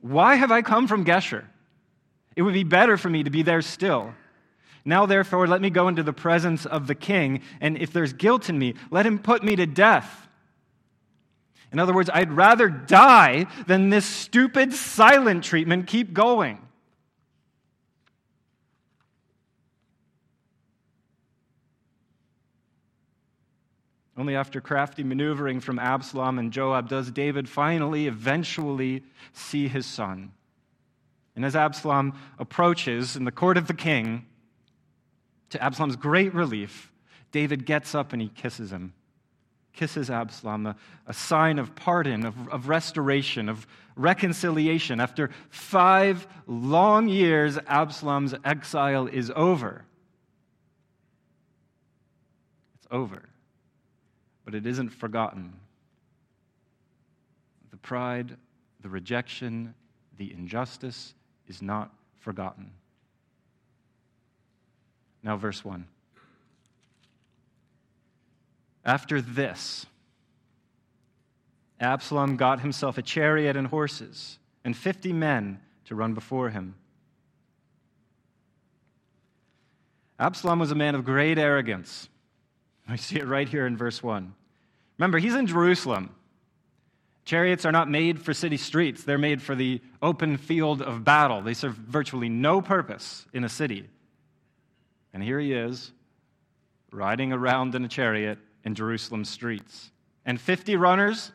Why 0.00 0.36
have 0.36 0.52
I 0.52 0.62
come 0.62 0.86
from 0.86 1.04
Geshur? 1.04 1.44
It 2.36 2.42
would 2.42 2.54
be 2.54 2.62
better 2.62 2.96
for 2.96 3.10
me 3.10 3.24
to 3.24 3.30
be 3.30 3.42
there 3.42 3.62
still. 3.62 4.14
Now, 4.84 5.06
therefore, 5.06 5.46
let 5.46 5.60
me 5.60 5.70
go 5.70 5.88
into 5.88 6.02
the 6.02 6.12
presence 6.12 6.66
of 6.66 6.86
the 6.86 6.94
king, 6.94 7.42
and 7.60 7.76
if 7.76 7.92
there's 7.92 8.12
guilt 8.12 8.48
in 8.48 8.58
me, 8.58 8.74
let 8.90 9.04
him 9.04 9.18
put 9.18 9.42
me 9.42 9.56
to 9.56 9.66
death. 9.66 10.28
In 11.72 11.78
other 11.78 11.94
words, 11.94 12.10
I'd 12.12 12.32
rather 12.32 12.68
die 12.68 13.46
than 13.66 13.90
this 13.90 14.04
stupid 14.04 14.72
silent 14.72 15.44
treatment 15.44 15.86
keep 15.86 16.12
going. 16.12 16.58
Only 24.16 24.34
after 24.34 24.60
crafty 24.60 25.04
maneuvering 25.04 25.60
from 25.60 25.78
Absalom 25.78 26.38
and 26.38 26.52
Joab 26.52 26.88
does 26.88 27.10
David 27.10 27.48
finally, 27.48 28.06
eventually 28.06 29.04
see 29.32 29.68
his 29.68 29.86
son. 29.86 30.32
And 31.36 31.44
as 31.44 31.56
Absalom 31.56 32.18
approaches 32.38 33.16
in 33.16 33.24
the 33.24 33.32
court 33.32 33.56
of 33.56 33.66
the 33.66 33.74
king, 33.74 34.26
to 35.50 35.62
Absalom's 35.62 35.96
great 35.96 36.34
relief, 36.34 36.92
David 37.32 37.64
gets 37.64 37.94
up 37.94 38.12
and 38.12 38.20
he 38.20 38.28
kisses 38.28 38.72
him 38.72 38.92
kisses 39.80 40.10
Absalom, 40.10 40.66
a, 40.66 40.76
a 41.06 41.14
sign 41.14 41.58
of 41.58 41.74
pardon, 41.74 42.26
of, 42.26 42.34
of 42.50 42.68
restoration, 42.68 43.48
of 43.48 43.66
reconciliation. 43.96 45.00
After 45.00 45.30
five 45.48 46.28
long 46.46 47.08
years, 47.08 47.58
Absalom's 47.66 48.34
exile 48.44 49.06
is 49.06 49.32
over. 49.34 49.86
It's 52.74 52.88
over. 52.90 53.22
But 54.44 54.54
it 54.54 54.66
isn't 54.66 54.90
forgotten. 54.90 55.54
The 57.70 57.78
pride, 57.78 58.36
the 58.82 58.90
rejection, 58.90 59.74
the 60.18 60.30
injustice 60.30 61.14
is 61.48 61.62
not 61.62 61.90
forgotten. 62.18 62.70
Now, 65.22 65.38
verse 65.38 65.64
1. 65.64 65.86
After 68.84 69.20
this, 69.20 69.86
Absalom 71.78 72.36
got 72.36 72.60
himself 72.60 72.98
a 72.98 73.02
chariot 73.02 73.56
and 73.56 73.66
horses 73.66 74.38
and 74.64 74.76
50 74.76 75.12
men 75.12 75.60
to 75.86 75.94
run 75.94 76.14
before 76.14 76.50
him. 76.50 76.74
Absalom 80.18 80.58
was 80.58 80.70
a 80.70 80.74
man 80.74 80.94
of 80.94 81.04
great 81.04 81.38
arrogance. 81.38 82.08
We 82.88 82.98
see 82.98 83.16
it 83.16 83.26
right 83.26 83.48
here 83.48 83.66
in 83.66 83.76
verse 83.76 84.02
1. 84.02 84.34
Remember, 84.98 85.18
he's 85.18 85.34
in 85.34 85.46
Jerusalem. 85.46 86.14
Chariots 87.24 87.64
are 87.64 87.72
not 87.72 87.88
made 87.88 88.20
for 88.20 88.34
city 88.34 88.56
streets, 88.56 89.04
they're 89.04 89.18
made 89.18 89.40
for 89.40 89.54
the 89.54 89.80
open 90.02 90.36
field 90.36 90.82
of 90.82 91.04
battle. 91.04 91.40
They 91.42 91.54
serve 91.54 91.74
virtually 91.74 92.28
no 92.28 92.60
purpose 92.60 93.26
in 93.32 93.44
a 93.44 93.48
city. 93.48 93.88
And 95.14 95.22
here 95.22 95.38
he 95.38 95.52
is, 95.52 95.92
riding 96.90 97.32
around 97.32 97.74
in 97.74 97.84
a 97.84 97.88
chariot 97.88 98.38
in 98.64 98.74
Jerusalem 98.74 99.24
streets. 99.24 99.90
And 100.24 100.40
50 100.40 100.76
runners, 100.76 101.32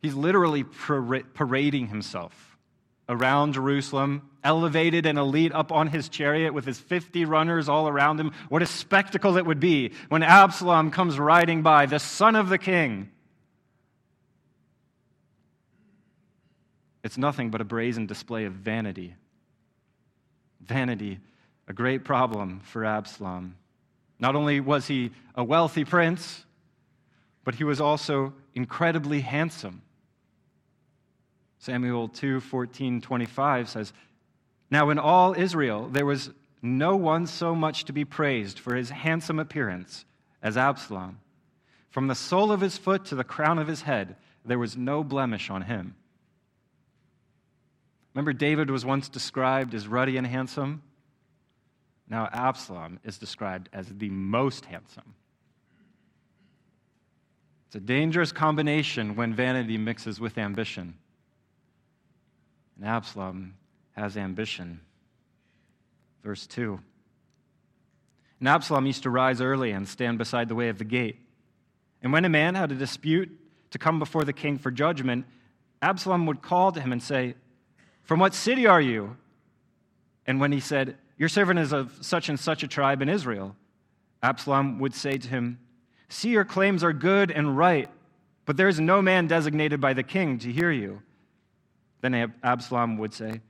he's 0.00 0.14
literally 0.14 0.64
parading 0.64 1.88
himself 1.88 2.58
around 3.08 3.54
Jerusalem, 3.54 4.28
elevated 4.44 5.06
and 5.06 5.18
elite 5.18 5.52
up 5.54 5.70
on 5.72 5.88
his 5.88 6.08
chariot 6.08 6.54
with 6.54 6.64
his 6.64 6.78
50 6.78 7.24
runners 7.24 7.68
all 7.68 7.88
around 7.88 8.18
him. 8.18 8.32
What 8.48 8.62
a 8.62 8.66
spectacle 8.66 9.36
it 9.36 9.46
would 9.46 9.60
be 9.60 9.92
when 10.08 10.22
Absalom 10.22 10.90
comes 10.90 11.18
riding 11.18 11.62
by, 11.62 11.86
the 11.86 11.98
son 11.98 12.36
of 12.36 12.48
the 12.48 12.58
king. 12.58 13.10
It's 17.04 17.18
nothing 17.18 17.50
but 17.50 17.60
a 17.60 17.64
brazen 17.64 18.06
display 18.06 18.44
of 18.44 18.52
vanity. 18.52 19.14
Vanity, 20.60 21.18
a 21.66 21.72
great 21.72 22.04
problem 22.04 22.60
for 22.60 22.84
Absalom. 22.84 23.56
Not 24.18 24.36
only 24.36 24.60
was 24.60 24.86
he 24.86 25.10
a 25.34 25.42
wealthy 25.42 25.84
prince, 25.84 26.44
but 27.44 27.56
he 27.56 27.64
was 27.64 27.80
also 27.80 28.32
incredibly 28.54 29.20
handsome. 29.20 29.82
Samuel 31.58 32.08
2 32.08 32.40
14, 32.40 33.00
25 33.00 33.68
says, 33.68 33.92
Now 34.70 34.90
in 34.90 34.98
all 34.98 35.34
Israel 35.34 35.88
there 35.88 36.06
was 36.06 36.30
no 36.60 36.96
one 36.96 37.26
so 37.26 37.54
much 37.54 37.84
to 37.84 37.92
be 37.92 38.04
praised 38.04 38.58
for 38.58 38.74
his 38.74 38.90
handsome 38.90 39.38
appearance 39.38 40.04
as 40.42 40.56
Absalom. 40.56 41.18
From 41.90 42.06
the 42.06 42.14
sole 42.14 42.52
of 42.52 42.60
his 42.60 42.78
foot 42.78 43.04
to 43.06 43.14
the 43.14 43.24
crown 43.24 43.58
of 43.58 43.66
his 43.66 43.82
head, 43.82 44.16
there 44.44 44.58
was 44.58 44.76
no 44.76 45.04
blemish 45.04 45.50
on 45.50 45.62
him. 45.62 45.94
Remember, 48.14 48.32
David 48.32 48.70
was 48.70 48.84
once 48.84 49.08
described 49.08 49.74
as 49.74 49.88
ruddy 49.88 50.16
and 50.16 50.26
handsome? 50.26 50.82
Now, 52.12 52.28
Absalom 52.30 53.00
is 53.04 53.16
described 53.16 53.70
as 53.72 53.88
the 53.88 54.10
most 54.10 54.66
handsome. 54.66 55.14
It's 57.66 57.76
a 57.76 57.80
dangerous 57.80 58.32
combination 58.32 59.16
when 59.16 59.32
vanity 59.32 59.78
mixes 59.78 60.20
with 60.20 60.36
ambition. 60.36 60.92
And 62.76 62.84
Absalom 62.84 63.54
has 63.92 64.18
ambition. 64.18 64.82
Verse 66.22 66.46
2. 66.48 66.78
And 68.40 68.48
Absalom 68.48 68.84
used 68.84 69.04
to 69.04 69.10
rise 69.10 69.40
early 69.40 69.70
and 69.70 69.88
stand 69.88 70.18
beside 70.18 70.50
the 70.50 70.54
way 70.54 70.68
of 70.68 70.76
the 70.76 70.84
gate. 70.84 71.18
And 72.02 72.12
when 72.12 72.26
a 72.26 72.28
man 72.28 72.56
had 72.56 72.70
a 72.70 72.74
dispute 72.74 73.30
to 73.70 73.78
come 73.78 73.98
before 73.98 74.24
the 74.24 74.34
king 74.34 74.58
for 74.58 74.70
judgment, 74.70 75.24
Absalom 75.80 76.26
would 76.26 76.42
call 76.42 76.72
to 76.72 76.80
him 76.82 76.92
and 76.92 77.02
say, 77.02 77.36
From 78.02 78.20
what 78.20 78.34
city 78.34 78.66
are 78.66 78.82
you? 78.82 79.16
And 80.26 80.38
when 80.40 80.52
he 80.52 80.60
said, 80.60 80.98
your 81.16 81.28
servant 81.28 81.58
is 81.58 81.72
of 81.72 81.96
such 82.00 82.28
and 82.28 82.38
such 82.38 82.62
a 82.62 82.68
tribe 82.68 83.02
in 83.02 83.08
Israel. 83.08 83.56
Absalom 84.22 84.78
would 84.78 84.94
say 84.94 85.18
to 85.18 85.28
him, 85.28 85.58
See, 86.08 86.30
your 86.30 86.44
claims 86.44 86.84
are 86.84 86.92
good 86.92 87.30
and 87.30 87.56
right, 87.56 87.88
but 88.44 88.56
there 88.56 88.68
is 88.68 88.78
no 88.78 89.00
man 89.00 89.26
designated 89.26 89.80
by 89.80 89.94
the 89.94 90.02
king 90.02 90.38
to 90.40 90.52
hear 90.52 90.70
you. 90.70 91.02
Then 92.02 92.34
Absalom 92.42 92.98
would 92.98 93.14
say, 93.14 93.40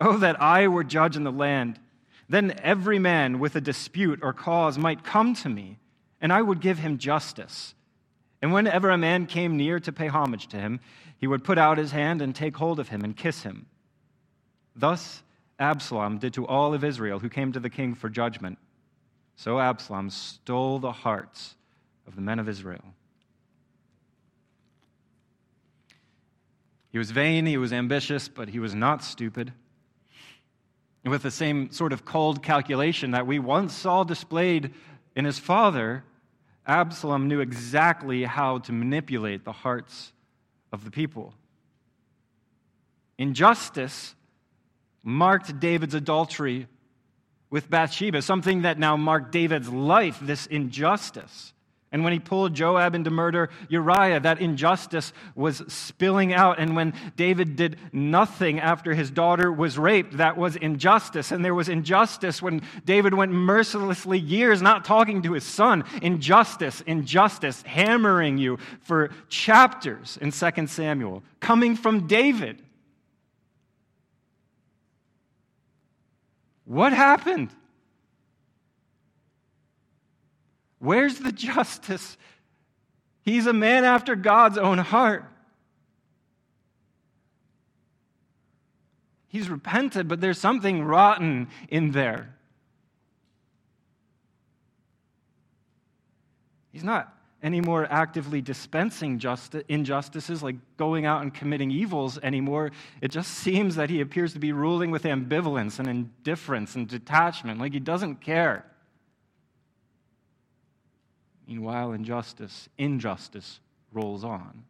Oh, 0.00 0.18
that 0.18 0.40
I 0.40 0.68
were 0.68 0.84
judge 0.84 1.16
in 1.16 1.24
the 1.24 1.32
land. 1.32 1.80
Then 2.28 2.54
every 2.62 2.98
man 2.98 3.38
with 3.38 3.56
a 3.56 3.60
dispute 3.60 4.20
or 4.22 4.32
cause 4.32 4.78
might 4.78 5.02
come 5.04 5.34
to 5.36 5.48
me, 5.48 5.78
and 6.20 6.32
I 6.32 6.40
would 6.40 6.60
give 6.60 6.78
him 6.78 6.98
justice. 6.98 7.74
And 8.40 8.52
whenever 8.52 8.90
a 8.90 8.98
man 8.98 9.26
came 9.26 9.56
near 9.56 9.80
to 9.80 9.92
pay 9.92 10.06
homage 10.06 10.48
to 10.48 10.58
him, 10.58 10.80
he 11.18 11.26
would 11.26 11.44
put 11.44 11.58
out 11.58 11.78
his 11.78 11.90
hand 11.90 12.22
and 12.22 12.34
take 12.34 12.56
hold 12.56 12.78
of 12.78 12.90
him 12.90 13.02
and 13.02 13.16
kiss 13.16 13.42
him. 13.42 13.66
Thus 14.76 15.22
Absalom 15.58 16.18
did 16.18 16.34
to 16.34 16.46
all 16.46 16.74
of 16.74 16.84
Israel 16.84 17.18
who 17.18 17.28
came 17.28 17.52
to 17.52 17.60
the 17.60 17.70
king 17.70 17.94
for 17.94 18.08
judgment. 18.08 18.58
So 19.36 19.58
Absalom 19.58 20.10
stole 20.10 20.78
the 20.78 20.92
hearts 20.92 21.54
of 22.06 22.14
the 22.16 22.20
men 22.20 22.38
of 22.38 22.48
Israel. 22.48 22.84
He 26.90 26.98
was 26.98 27.10
vain, 27.10 27.46
he 27.46 27.56
was 27.56 27.72
ambitious, 27.72 28.28
but 28.28 28.48
he 28.48 28.60
was 28.60 28.74
not 28.74 29.02
stupid. 29.02 29.52
And 31.02 31.10
with 31.10 31.22
the 31.22 31.30
same 31.30 31.70
sort 31.70 31.92
of 31.92 32.04
cold 32.04 32.42
calculation 32.42 33.10
that 33.10 33.26
we 33.26 33.38
once 33.38 33.74
saw 33.74 34.04
displayed 34.04 34.72
in 35.16 35.24
his 35.24 35.38
father, 35.38 36.04
Absalom 36.66 37.28
knew 37.28 37.40
exactly 37.40 38.24
how 38.24 38.58
to 38.58 38.72
manipulate 38.72 39.44
the 39.44 39.52
hearts 39.52 40.12
of 40.72 40.84
the 40.84 40.90
people. 40.90 41.34
Injustice 43.18 44.14
marked 45.04 45.60
David's 45.60 45.94
adultery 45.94 46.66
with 47.50 47.70
Bathsheba, 47.70 48.22
something 48.22 48.62
that 48.62 48.78
now 48.78 48.96
marked 48.96 49.30
David's 49.30 49.68
life, 49.68 50.18
this 50.20 50.46
injustice. 50.46 51.52
And 51.92 52.02
when 52.02 52.12
he 52.12 52.18
pulled 52.18 52.54
Joab 52.54 52.96
into 52.96 53.10
murder 53.10 53.50
Uriah, 53.68 54.18
that 54.18 54.40
injustice 54.40 55.12
was 55.36 55.62
spilling 55.68 56.34
out. 56.34 56.58
And 56.58 56.74
when 56.74 56.92
David 57.14 57.54
did 57.54 57.78
nothing 57.92 58.58
after 58.58 58.94
his 58.94 59.12
daughter 59.12 59.52
was 59.52 59.78
raped, 59.78 60.16
that 60.16 60.36
was 60.36 60.56
injustice. 60.56 61.30
And 61.30 61.44
there 61.44 61.54
was 61.54 61.68
injustice 61.68 62.42
when 62.42 62.62
David 62.84 63.14
went 63.14 63.30
mercilessly 63.30 64.18
years 64.18 64.60
not 64.60 64.84
talking 64.84 65.22
to 65.22 65.34
his 65.34 65.44
son. 65.44 65.84
Injustice, 66.02 66.80
injustice, 66.80 67.62
hammering 67.62 68.38
you 68.38 68.58
for 68.80 69.10
chapters 69.28 70.18
in 70.20 70.32
2 70.32 70.66
Samuel, 70.66 71.22
coming 71.38 71.76
from 71.76 72.08
David. 72.08 72.60
What 76.64 76.92
happened? 76.92 77.50
Where's 80.78 81.18
the 81.18 81.32
justice? 81.32 82.16
He's 83.22 83.46
a 83.46 83.52
man 83.52 83.84
after 83.84 84.16
God's 84.16 84.58
own 84.58 84.78
heart. 84.78 85.24
He's 89.28 89.48
repented, 89.48 90.08
but 90.08 90.20
there's 90.20 90.38
something 90.38 90.84
rotten 90.84 91.48
in 91.68 91.90
there. 91.90 92.34
He's 96.70 96.84
not 96.84 97.12
anymore 97.42 97.86
actively 97.90 98.40
dispensing 98.40 99.18
justice, 99.18 99.62
injustices, 99.68 100.42
like 100.42 100.56
going 100.76 101.04
out 101.04 101.22
and 101.22 101.32
committing 101.32 101.70
evils 101.70 102.18
anymore. 102.22 102.72
It 103.00 103.10
just 103.10 103.30
seems 103.32 103.76
that 103.76 103.90
he 103.90 104.00
appears 104.00 104.32
to 104.32 104.38
be 104.38 104.52
ruling 104.52 104.90
with 104.90 105.02
ambivalence 105.02 105.78
and 105.78 105.88
indifference 105.88 106.74
and 106.74 106.88
detachment, 106.88 107.60
like 107.60 107.72
he 107.72 107.80
doesn't 107.80 108.20
care. 108.20 108.64
Meanwhile, 111.46 111.92
injustice, 111.92 112.68
injustice 112.78 113.60
rolls 113.92 114.24
on. 114.24 114.64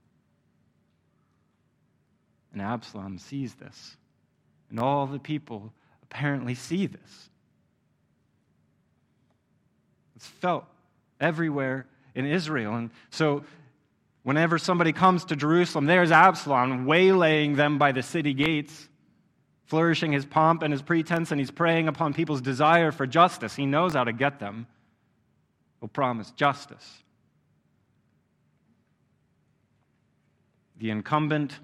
And 2.53 2.61
Absalom 2.61 3.19
sees 3.19 3.55
this. 3.55 3.97
And 4.71 4.81
all 4.81 5.07
the 5.07 5.19
people 5.19 5.73
apparently 6.03 6.55
see 6.55 6.87
this. 6.87 7.31
It's 10.17 10.27
felt 10.27 10.65
everywhere 11.21 11.87
in 12.15 12.27
Israel. 12.27 12.75
And 12.75 12.91
so, 13.11 13.45
whenever 14.23 14.59
somebody 14.59 14.93
comes 14.93 15.25
to 15.27 15.37
Jerusalem, 15.37 15.87
there's 15.87 16.11
Absalom 16.11 16.87
waylaying 16.87 17.57
them 17.57 17.79
by 17.79 17.93
the 17.93 18.03
city 18.03 18.35
gates, 18.35 18.89
flourishing 19.67 20.13
his 20.13 20.25
pomp 20.25 20.63
and 20.63 20.73
his 20.73 20.83
pretense, 20.83 21.31
and 21.31 21.41
he's 21.41 21.51
preying 21.51 21.89
upon 21.89 22.15
people's 22.15 22.41
desire 22.41 22.93
for 22.93 23.07
justice. 23.07 23.55
He 23.55 23.67
knows 23.67 23.95
how 23.95 24.05
to 24.05 24.13
get 24.13 24.39
them 24.41 24.67
will 25.85 25.89
promise 25.89 26.31
justice. 26.31 27.03
The 30.79 30.89
incumbent 30.89 31.59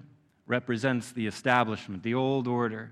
represents 0.45 1.11
the 1.11 1.25
establishment, 1.25 2.03
the 2.03 2.13
old 2.13 2.47
order. 2.47 2.91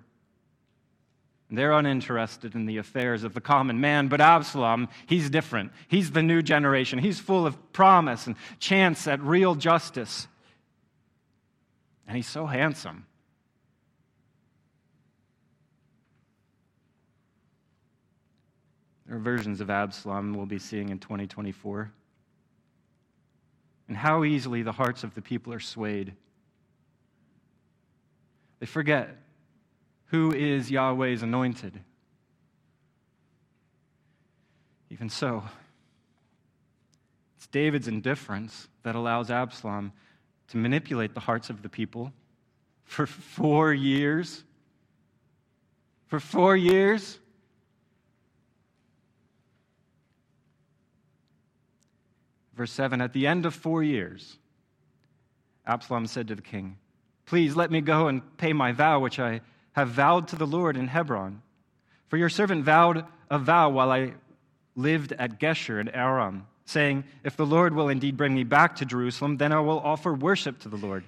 They're 1.51 1.71
uninterested 1.71 2.53
in 2.53 2.67
the 2.67 2.77
affairs 2.77 3.23
of 3.23 3.33
the 3.33 3.41
common 3.41 3.81
man, 3.81 4.07
but 4.07 4.21
Absalom, 4.21 4.87
he's 5.07 5.31
different. 5.31 5.71
He's 5.87 6.11
the 6.11 6.21
new 6.21 6.43
generation. 6.43 6.99
He's 6.99 7.19
full 7.19 7.47
of 7.47 7.73
promise 7.73 8.27
and 8.27 8.35
chance 8.59 9.07
at 9.07 9.19
real 9.21 9.55
justice. 9.55 10.27
And 12.07 12.15
he's 12.15 12.27
so 12.27 12.45
handsome. 12.45 13.07
There 19.07 19.17
are 19.17 19.19
versions 19.19 19.59
of 19.59 19.71
Absalom 19.71 20.35
we'll 20.35 20.45
be 20.45 20.59
seeing 20.59 20.89
in 20.89 20.99
2024. 20.99 21.91
And 23.87 23.97
how 23.97 24.23
easily 24.23 24.61
the 24.61 24.71
hearts 24.71 25.03
of 25.03 25.15
the 25.15 25.21
people 25.23 25.51
are 25.51 25.59
swayed. 25.59 26.13
They 28.59 28.67
forget 28.67 29.17
who 30.09 30.33
is 30.33 30.69
Yahweh's 30.69 31.23
anointed. 31.23 31.79
Even 34.89 35.09
so, 35.09 35.43
it's 37.37 37.47
David's 37.47 37.87
indifference 37.87 38.67
that 38.83 38.95
allows 38.95 39.29
Absalom 39.29 39.93
to 40.49 40.57
manipulate 40.57 41.13
the 41.13 41.19
hearts 41.19 41.49
of 41.49 41.61
the 41.61 41.69
people 41.69 42.11
for 42.83 43.05
four 43.05 43.71
years. 43.71 44.43
For 46.07 46.19
four 46.19 46.57
years. 46.57 47.19
Verse 52.55 52.71
7 52.71 52.99
At 52.99 53.13
the 53.13 53.27
end 53.27 53.45
of 53.45 53.53
four 53.53 53.83
years, 53.83 54.39
Absalom 55.67 56.07
said 56.07 56.27
to 56.29 56.35
the 56.35 56.41
king, 56.41 56.77
Please 57.27 57.55
let 57.55 57.69
me 57.69 57.79
go 57.79 58.07
and 58.07 58.37
pay 58.37 58.53
my 58.53 58.71
vow, 58.71 58.99
which 58.99 59.19
I 59.19 59.41
have 59.79 59.89
vowed 59.89 60.27
to 60.29 60.35
the 60.35 60.47
Lord 60.47 60.77
in 60.77 60.87
Hebron. 60.87 61.41
For 62.07 62.17
your 62.17 62.29
servant 62.29 62.63
vowed 62.63 63.05
a 63.29 63.37
vow 63.37 63.69
while 63.69 63.91
I 63.91 64.13
lived 64.75 65.11
at 65.13 65.39
Geshur 65.39 65.79
in 65.79 65.89
Aram, 65.89 66.47
saying, 66.65 67.03
If 67.23 67.35
the 67.35 67.45
Lord 67.45 67.73
will 67.73 67.89
indeed 67.89 68.17
bring 68.17 68.33
me 68.33 68.43
back 68.43 68.77
to 68.77 68.85
Jerusalem, 68.85 69.37
then 69.37 69.51
I 69.51 69.59
will 69.59 69.79
offer 69.79 70.13
worship 70.13 70.59
to 70.59 70.69
the 70.69 70.77
Lord. 70.77 71.03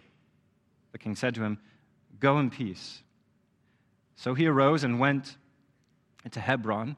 The 0.91 0.97
king 0.97 1.15
said 1.15 1.35
to 1.35 1.43
him, 1.43 1.57
Go 2.19 2.39
in 2.39 2.49
peace. 2.49 3.01
So 4.15 4.33
he 4.33 4.47
arose 4.47 4.83
and 4.83 4.99
went 4.99 5.37
to 6.29 6.39
Hebron. 6.39 6.95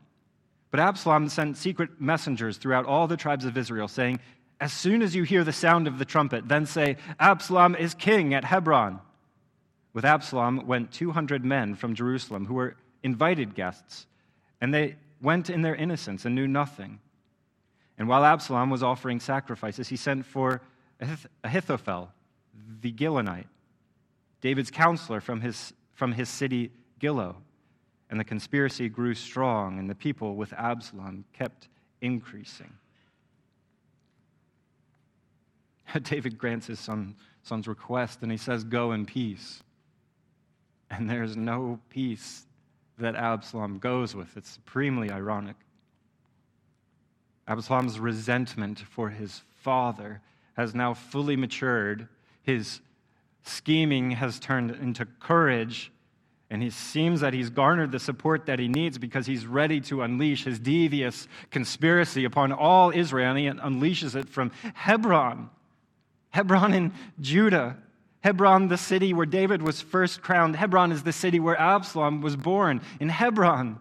But 0.72 0.80
Absalom 0.80 1.30
sent 1.30 1.56
secret 1.56 2.02
messengers 2.02 2.58
throughout 2.58 2.86
all 2.86 3.08
the 3.08 3.16
tribes 3.16 3.46
of 3.46 3.58
Israel, 3.58 3.88
saying, 3.88 4.20
as 4.64 4.72
soon 4.72 5.02
as 5.02 5.14
you 5.14 5.24
hear 5.24 5.44
the 5.44 5.52
sound 5.52 5.88
of 5.88 6.00
the 6.00 6.06
trumpet, 6.06 6.48
then 6.48 6.66
say, 6.66 6.96
Absalom 7.20 7.76
is 7.76 7.94
king 7.94 8.34
at 8.34 8.46
Hebron. 8.46 9.02
With 9.94 10.06
Absalom 10.06 10.66
went 10.66 10.92
200 10.92 11.46
men 11.46 11.76
from 11.76 11.94
Jerusalem 11.94 12.46
who 12.46 12.56
were 12.56 12.76
invited 13.04 13.54
guests, 13.56 14.08
and 14.60 14.74
they 14.74 14.96
went 15.22 15.50
in 15.50 15.62
their 15.62 15.76
innocence 15.76 16.26
and 16.26 16.36
knew 16.36 16.48
nothing. 16.48 17.00
And 17.98 18.08
while 18.08 18.26
Absalom 18.26 18.70
was 18.70 18.82
offering 18.84 19.20
sacrifices, 19.20 19.88
he 19.88 19.96
sent 19.96 20.26
for 20.26 20.62
Ahithophel, 21.44 22.12
the 22.82 22.92
Gilonite, 22.92 23.48
David's 24.42 24.72
counselor 24.72 25.22
from 25.22 25.42
his, 25.42 25.74
from 25.94 26.12
his 26.12 26.28
city 26.28 26.72
Gilo. 27.00 27.36
And 28.10 28.20
the 28.20 28.24
conspiracy 28.24 28.90
grew 28.90 29.16
strong, 29.16 29.80
and 29.80 29.90
the 29.90 29.96
people 29.96 30.36
with 30.36 30.54
Absalom 30.54 31.26
kept 31.34 31.68
increasing. 32.02 32.74
David 36.04 36.38
grants 36.38 36.68
his 36.68 36.80
son, 36.80 37.16
son's 37.44 37.68
request 37.68 38.20
and 38.22 38.32
he 38.32 38.38
says, 38.38 38.64
Go 38.64 38.92
in 38.92 39.06
peace. 39.06 39.63
And 40.96 41.10
there's 41.10 41.36
no 41.36 41.80
peace 41.90 42.46
that 43.00 43.16
Absalom 43.16 43.80
goes 43.80 44.16
with. 44.16 44.38
It's 44.38 44.50
supremely 44.50 45.10
ironic. 45.10 45.56
Absalom's 47.48 48.00
resentment 48.00 48.80
for 48.80 49.10
his 49.10 49.42
father 49.62 50.22
has 50.56 50.76
now 50.76 50.94
fully 50.94 51.36
matured. 51.36 52.08
His 52.44 52.80
scheming 53.42 54.12
has 54.12 54.40
turned 54.40 54.72
into 54.72 55.06
courage, 55.20 55.92
and 56.50 56.62
he 56.62 56.70
seems 56.70 57.22
that 57.22 57.34
he's 57.34 57.50
garnered 57.50 57.92
the 57.92 58.00
support 58.00 58.46
that 58.46 58.60
he 58.60 58.68
needs 58.68 59.00
because 59.00 59.26
he's 59.26 59.48
ready 59.48 59.82
to 59.82 60.04
unleash 60.04 60.44
his 60.44 60.60
devious 60.60 61.28
conspiracy 61.50 62.24
upon 62.24 62.52
all 62.52 62.92
Israel, 62.92 63.32
and 63.32 63.40
he 63.40 63.46
unleashes 63.46 64.16
it 64.16 64.30
from 64.30 64.52
Hebron. 64.76 65.50
Hebron 66.30 66.74
in 66.74 66.94
Judah. 67.20 67.78
Hebron, 68.24 68.70
the 68.70 68.78
city 68.78 69.14
where 69.14 69.26
David 69.26 69.62
was 69.62 69.82
first 69.82 70.22
crowned. 70.22 70.56
Hebron 70.56 70.94
is 70.94 71.04
the 71.04 71.12
city 71.12 71.42
where 71.42 71.60
Absalom 71.60 72.22
was 72.22 72.38
born. 72.38 72.80
In 73.02 73.10
Hebron, 73.10 73.80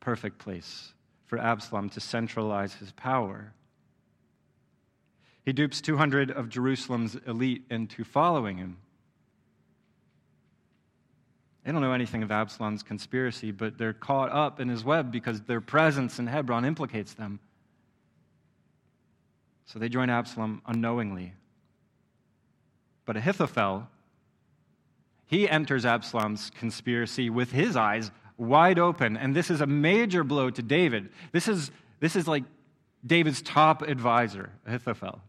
perfect 0.00 0.38
place 0.38 0.94
for 1.26 1.38
Absalom 1.38 1.90
to 1.90 2.00
centralize 2.00 2.72
his 2.72 2.90
power. 2.92 3.52
He 5.44 5.52
dupes 5.52 5.82
200 5.82 6.30
of 6.30 6.48
Jerusalem's 6.48 7.16
elite 7.26 7.64
into 7.70 8.02
following 8.02 8.56
him. 8.56 8.78
They 11.64 11.72
don't 11.72 11.82
know 11.82 11.92
anything 11.92 12.22
of 12.22 12.30
Absalom's 12.30 12.82
conspiracy, 12.82 13.50
but 13.50 13.76
they're 13.76 13.92
caught 13.92 14.32
up 14.32 14.58
in 14.58 14.70
his 14.70 14.82
web 14.82 15.12
because 15.12 15.42
their 15.42 15.60
presence 15.60 16.18
in 16.18 16.26
Hebron 16.26 16.64
implicates 16.64 17.12
them. 17.12 17.40
So 19.66 19.78
they 19.78 19.90
join 19.90 20.08
Absalom 20.08 20.62
unknowingly. 20.66 21.34
But 23.10 23.16
Ahithophel, 23.16 23.88
he 25.26 25.48
enters 25.48 25.84
Absalom's 25.84 26.52
conspiracy 26.56 27.28
with 27.28 27.50
his 27.50 27.74
eyes 27.74 28.12
wide 28.36 28.78
open. 28.78 29.16
And 29.16 29.34
this 29.34 29.50
is 29.50 29.60
a 29.60 29.66
major 29.66 30.22
blow 30.22 30.48
to 30.48 30.62
David. 30.62 31.08
This 31.32 31.48
is, 31.48 31.72
this 31.98 32.14
is 32.14 32.28
like 32.28 32.44
David's 33.04 33.42
top 33.42 33.82
advisor, 33.82 34.50
Ahithophel. 34.64 35.20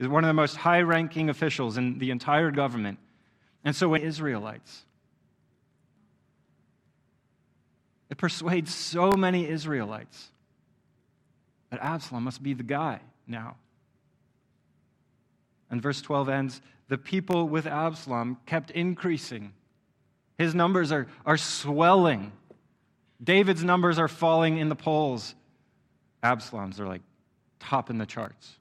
Is 0.00 0.08
one 0.08 0.24
of 0.24 0.28
the 0.28 0.34
most 0.34 0.56
high 0.56 0.80
ranking 0.80 1.30
officials 1.30 1.76
in 1.76 2.00
the 2.00 2.10
entire 2.10 2.50
government. 2.50 2.98
And 3.64 3.76
so 3.76 3.90
when 3.90 4.02
Israelites, 4.02 4.84
it 8.10 8.18
persuades 8.18 8.74
so 8.74 9.12
many 9.12 9.46
Israelites 9.48 10.32
that 11.70 11.78
Absalom 11.80 12.24
must 12.24 12.42
be 12.42 12.52
the 12.52 12.64
guy 12.64 12.98
now. 13.28 13.54
And 15.70 15.80
verse 15.80 16.02
12 16.02 16.28
ends 16.28 16.60
the 16.90 16.98
people 16.98 17.48
with 17.48 17.68
Absalom 17.68 18.36
kept 18.46 18.72
increasing. 18.72 19.52
His 20.36 20.56
numbers 20.56 20.90
are, 20.90 21.06
are 21.24 21.36
swelling. 21.36 22.32
David's 23.22 23.62
numbers 23.62 23.96
are 23.96 24.08
falling 24.08 24.58
in 24.58 24.68
the 24.68 24.74
polls. 24.74 25.36
Absalom's 26.20 26.80
are 26.80 26.88
like 26.88 27.02
top 27.60 27.90
in 27.90 27.98
the 27.98 28.06
charts, 28.06 28.56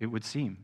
it 0.00 0.06
would 0.06 0.24
seem. 0.24 0.58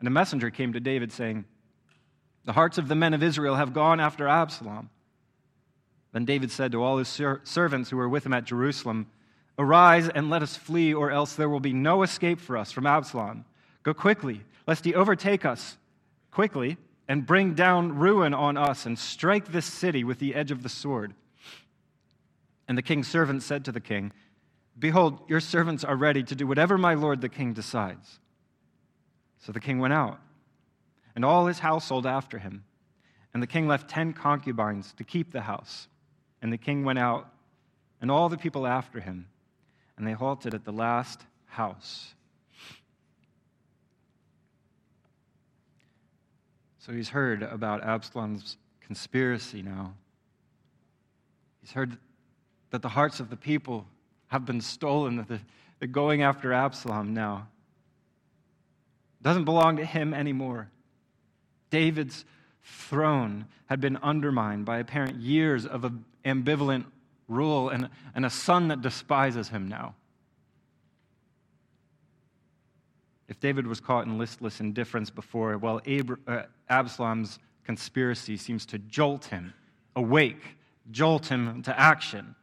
And 0.00 0.08
a 0.08 0.10
messenger 0.10 0.50
came 0.50 0.72
to 0.72 0.80
David 0.80 1.12
saying, 1.12 1.44
The 2.44 2.52
hearts 2.54 2.76
of 2.76 2.88
the 2.88 2.96
men 2.96 3.14
of 3.14 3.22
Israel 3.22 3.54
have 3.54 3.72
gone 3.72 4.00
after 4.00 4.26
Absalom. 4.26 4.90
Then 6.12 6.24
David 6.24 6.50
said 6.50 6.72
to 6.72 6.82
all 6.82 6.98
his 6.98 7.08
ser- 7.08 7.40
servants 7.44 7.90
who 7.90 7.96
were 7.96 8.08
with 8.08 8.26
him 8.26 8.32
at 8.32 8.44
Jerusalem, 8.44 9.06
Arise 9.58 10.08
and 10.08 10.30
let 10.30 10.42
us 10.42 10.56
flee, 10.56 10.92
or 10.92 11.10
else 11.10 11.34
there 11.34 11.48
will 11.48 11.60
be 11.60 11.72
no 11.72 12.02
escape 12.02 12.40
for 12.40 12.56
us 12.56 12.72
from 12.72 12.86
Absalom. 12.86 13.44
Go 13.84 13.94
quickly, 13.94 14.42
lest 14.66 14.84
he 14.84 14.94
overtake 14.94 15.44
us 15.44 15.76
quickly 16.30 16.76
and 17.06 17.26
bring 17.26 17.54
down 17.54 17.96
ruin 17.96 18.34
on 18.34 18.56
us 18.56 18.86
and 18.86 18.98
strike 18.98 19.52
this 19.52 19.66
city 19.66 20.02
with 20.02 20.18
the 20.18 20.34
edge 20.34 20.50
of 20.50 20.62
the 20.62 20.68
sword. 20.68 21.14
And 22.66 22.76
the 22.76 22.82
king's 22.82 23.06
servant 23.06 23.42
said 23.42 23.64
to 23.66 23.72
the 23.72 23.80
king, 23.80 24.12
Behold, 24.76 25.20
your 25.28 25.40
servants 25.40 25.84
are 25.84 25.94
ready 25.94 26.24
to 26.24 26.34
do 26.34 26.46
whatever 26.46 26.76
my 26.76 26.94
lord 26.94 27.20
the 27.20 27.28
king 27.28 27.52
decides. 27.52 28.18
So 29.38 29.52
the 29.52 29.60
king 29.60 29.78
went 29.78 29.92
out, 29.92 30.18
and 31.14 31.24
all 31.24 31.46
his 31.46 31.60
household 31.60 32.06
after 32.06 32.38
him. 32.38 32.64
And 33.32 33.42
the 33.42 33.46
king 33.46 33.68
left 33.68 33.88
ten 33.88 34.14
concubines 34.14 34.92
to 34.94 35.04
keep 35.04 35.30
the 35.30 35.42
house. 35.42 35.86
And 36.42 36.52
the 36.52 36.58
king 36.58 36.84
went 36.84 36.98
out, 36.98 37.28
and 38.00 38.10
all 38.10 38.28
the 38.28 38.38
people 38.38 38.66
after 38.66 38.98
him 38.98 39.26
and 39.96 40.06
they 40.06 40.12
halted 40.12 40.54
at 40.54 40.64
the 40.64 40.72
last 40.72 41.20
house. 41.46 42.14
So 46.78 46.92
he's 46.92 47.08
heard 47.08 47.42
about 47.42 47.82
Absalom's 47.82 48.58
conspiracy 48.80 49.62
now. 49.62 49.94
He's 51.62 51.72
heard 51.72 51.96
that 52.70 52.82
the 52.82 52.90
hearts 52.90 53.20
of 53.20 53.30
the 53.30 53.36
people 53.36 53.86
have 54.26 54.44
been 54.44 54.60
stolen, 54.60 55.16
that 55.16 55.40
they're 55.78 55.88
going 55.88 56.22
after 56.22 56.52
Absalom 56.52 57.14
now. 57.14 57.48
It 59.20 59.24
doesn't 59.24 59.44
belong 59.44 59.78
to 59.78 59.84
him 59.84 60.12
anymore. 60.12 60.68
David's 61.70 62.24
throne 62.62 63.46
had 63.66 63.80
been 63.80 63.96
undermined 63.98 64.66
by 64.66 64.78
apparent 64.78 65.16
years 65.16 65.64
of 65.64 65.90
ambivalent 66.24 66.84
rule 67.28 67.70
and, 67.70 67.88
and 68.14 68.24
a 68.24 68.30
son 68.30 68.68
that 68.68 68.82
despises 68.82 69.48
him 69.48 69.68
now. 69.68 69.94
If 73.28 73.40
David 73.40 73.66
was 73.66 73.80
caught 73.80 74.06
in 74.06 74.18
listless 74.18 74.60
indifference 74.60 75.10
before, 75.10 75.56
well, 75.56 75.80
Abra- 75.86 76.18
uh, 76.26 76.42
Absalom's 76.68 77.38
conspiracy 77.64 78.36
seems 78.36 78.66
to 78.66 78.78
jolt 78.78 79.26
him 79.26 79.54
awake, 79.96 80.56
jolt 80.90 81.26
him 81.26 81.62
to 81.62 81.78
action. 81.78 82.34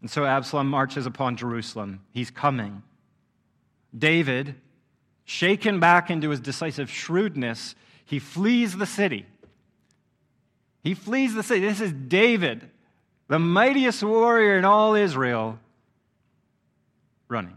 And 0.00 0.10
so 0.10 0.24
Absalom 0.24 0.68
marches 0.68 1.06
upon 1.06 1.36
Jerusalem. 1.36 2.00
He's 2.12 2.30
coming. 2.30 2.82
David, 3.96 4.54
shaken 5.24 5.80
back 5.80 6.08
into 6.08 6.30
his 6.30 6.40
decisive 6.40 6.88
shrewdness, 6.88 7.74
he 8.04 8.20
flees 8.20 8.76
the 8.76 8.86
city. 8.86 9.26
He 10.82 10.94
flees 10.94 11.34
the 11.34 11.42
city. 11.42 11.60
This 11.60 11.80
is 11.80 11.92
David, 11.92 12.70
the 13.28 13.38
mightiest 13.38 14.02
warrior 14.02 14.56
in 14.56 14.64
all 14.64 14.94
Israel, 14.94 15.58
running. 17.28 17.56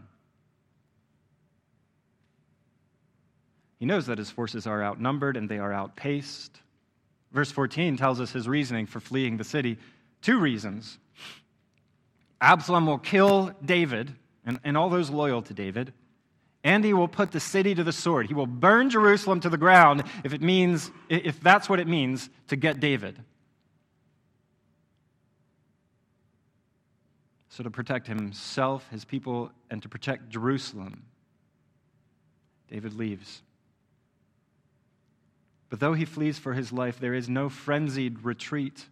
He 3.78 3.86
knows 3.86 4.06
that 4.06 4.18
his 4.18 4.30
forces 4.30 4.66
are 4.66 4.82
outnumbered 4.82 5.36
and 5.36 5.48
they 5.48 5.58
are 5.58 5.72
outpaced. 5.72 6.60
Verse 7.32 7.50
14 7.50 7.96
tells 7.96 8.20
us 8.20 8.30
his 8.30 8.46
reasoning 8.46 8.86
for 8.86 9.00
fleeing 9.00 9.38
the 9.38 9.44
city. 9.44 9.78
Two 10.20 10.38
reasons. 10.38 10.98
Absalom 12.40 12.86
will 12.86 12.98
kill 12.98 13.52
David 13.64 14.14
and, 14.44 14.60
and 14.62 14.76
all 14.76 14.90
those 14.90 15.10
loyal 15.10 15.42
to 15.42 15.54
David, 15.54 15.92
and 16.64 16.84
he 16.84 16.92
will 16.92 17.08
put 17.08 17.32
the 17.32 17.40
city 17.40 17.74
to 17.74 17.82
the 17.82 17.92
sword. 17.92 18.26
He 18.26 18.34
will 18.34 18.46
burn 18.46 18.90
Jerusalem 18.90 19.40
to 19.40 19.48
the 19.48 19.58
ground 19.58 20.04
if 20.24 20.32
it 20.32 20.40
means 20.40 20.90
if 21.08 21.40
that's 21.40 21.68
what 21.68 21.80
it 21.80 21.88
means 21.88 22.30
to 22.48 22.56
get 22.56 22.80
David. 22.80 23.18
So 27.48 27.62
to 27.62 27.70
protect 27.70 28.06
himself, 28.06 28.88
his 28.90 29.04
people, 29.04 29.50
and 29.70 29.82
to 29.82 29.88
protect 29.88 30.30
Jerusalem, 30.30 31.02
David 32.70 32.94
leaves. 32.94 33.42
But 35.68 35.80
though 35.80 35.92
he 35.92 36.06
flees 36.06 36.38
for 36.38 36.54
his 36.54 36.72
life, 36.72 36.98
there 36.98 37.12
is 37.12 37.28
no 37.28 37.48
frenzied 37.48 38.24
retreat. 38.24 38.86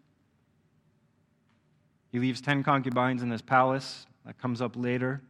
He 2.13 2.19
leaves 2.19 2.41
10 2.41 2.63
concubines 2.63 3.23
in 3.23 3.31
his 3.31 3.43
palace. 3.43 4.07
That 4.27 4.39
comes 4.39 4.61
up 4.61 4.77
later 4.77 5.23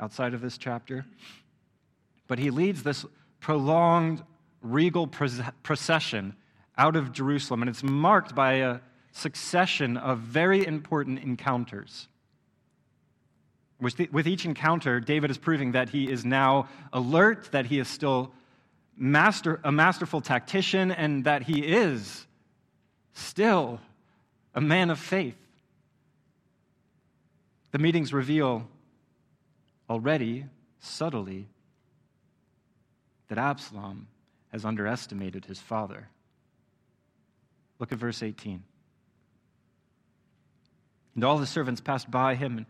outside 0.00 0.32
of 0.32 0.40
this 0.40 0.56
chapter. 0.56 1.04
But 2.26 2.38
he 2.38 2.50
leads 2.50 2.82
this 2.82 3.04
prolonged 3.40 4.22
regal 4.62 5.06
procession 5.06 6.34
out 6.76 6.96
of 6.96 7.12
Jerusalem, 7.12 7.62
and 7.62 7.68
it's 7.68 7.82
marked 7.82 8.34
by 8.34 8.54
a 8.54 8.80
succession 9.12 9.96
of 9.96 10.18
very 10.18 10.66
important 10.66 11.20
encounters. 11.20 12.08
With 13.80 14.26
each 14.26 14.46
encounter, 14.46 15.00
David 15.00 15.30
is 15.30 15.36
proving 15.36 15.72
that 15.72 15.90
he 15.90 16.10
is 16.10 16.24
now 16.24 16.68
alert, 16.92 17.50
that 17.52 17.66
he 17.66 17.78
is 17.78 17.88
still 17.88 18.32
master, 18.96 19.60
a 19.62 19.70
masterful 19.70 20.20
tactician, 20.20 20.90
and 20.90 21.24
that 21.24 21.42
he 21.42 21.60
is 21.60 22.26
still 23.12 23.80
a 24.54 24.60
man 24.60 24.90
of 24.90 24.98
faith. 24.98 25.36
The 27.72 27.78
meetings 27.78 28.12
reveal 28.12 28.66
already, 29.90 30.46
subtly, 30.78 31.48
that 33.28 33.38
Absalom 33.38 34.08
has 34.52 34.64
underestimated 34.64 35.46
his 35.46 35.60
father. 35.60 36.08
Look 37.78 37.92
at 37.92 37.98
verse 37.98 38.22
18. 38.22 38.62
And 41.14 41.24
all 41.24 41.38
the 41.38 41.46
servants 41.46 41.80
passed 41.80 42.10
by 42.10 42.34
him, 42.34 42.58
and 42.58 42.66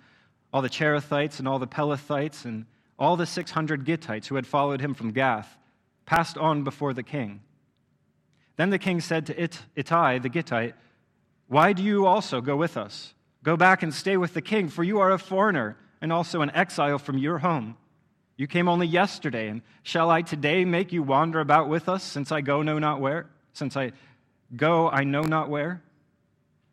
all 0.53 0.63
the 0.63 0.69
Cherethites, 0.69 1.39
and 1.39 1.49
all 1.49 1.59
the 1.59 1.67
Pelethites, 1.67 2.45
and 2.45 2.67
all 2.99 3.17
the 3.17 3.27
600 3.27 3.85
Gittites 3.85 4.27
who 4.27 4.37
had 4.37 4.47
followed 4.47 4.81
him 4.81 4.95
from 4.95 5.13
Gath 5.13 5.57
passed 6.07 6.39
on 6.39 6.65
before 6.65 6.93
the 6.93 7.03
king. 7.03 7.41
Then 8.57 8.71
the 8.71 8.79
king 8.79 9.01
said 9.01 9.27
to 9.27 9.43
It- 9.43 9.65
Ittai 9.75 10.19
the 10.19 10.29
Gittite, 10.29 10.75
Why 11.49 11.73
do 11.73 11.83
you 11.83 12.07
also 12.07 12.41
go 12.41 12.57
with 12.57 12.77
us? 12.77 13.15
Go 13.43 13.57
back 13.57 13.83
and 13.83 13.93
stay 13.93 14.17
with 14.17 14.35
the 14.35 14.41
king, 14.41 14.69
for 14.69 14.85
you 14.85 15.01
are 15.01 15.11
a 15.11 15.19
foreigner 15.19 15.77
and 16.01 16.13
also 16.13 16.41
an 16.41 16.51
exile 16.51 16.99
from 16.99 17.19
your 17.19 17.39
home. 17.39 17.77
You 18.37 18.47
came 18.47 18.69
only 18.69 18.87
yesterday, 18.87 19.49
and 19.49 19.63
shall 19.83 20.11
I 20.11 20.23
today 20.23 20.65
make 20.65 20.93
you 20.93 21.03
wander 21.03 21.41
about 21.41 21.69
with 21.69 21.89
us, 21.89 22.03
since 22.03 22.33
I 22.33 22.41
go 22.41 22.63
know 22.63 22.79
not 22.79 23.01
where? 23.01 23.27
Since 23.53 23.77
I 23.77 23.93
go, 24.57 24.89
I 24.91 25.05
know 25.05 25.23
not 25.23 25.49
where? 25.49 25.83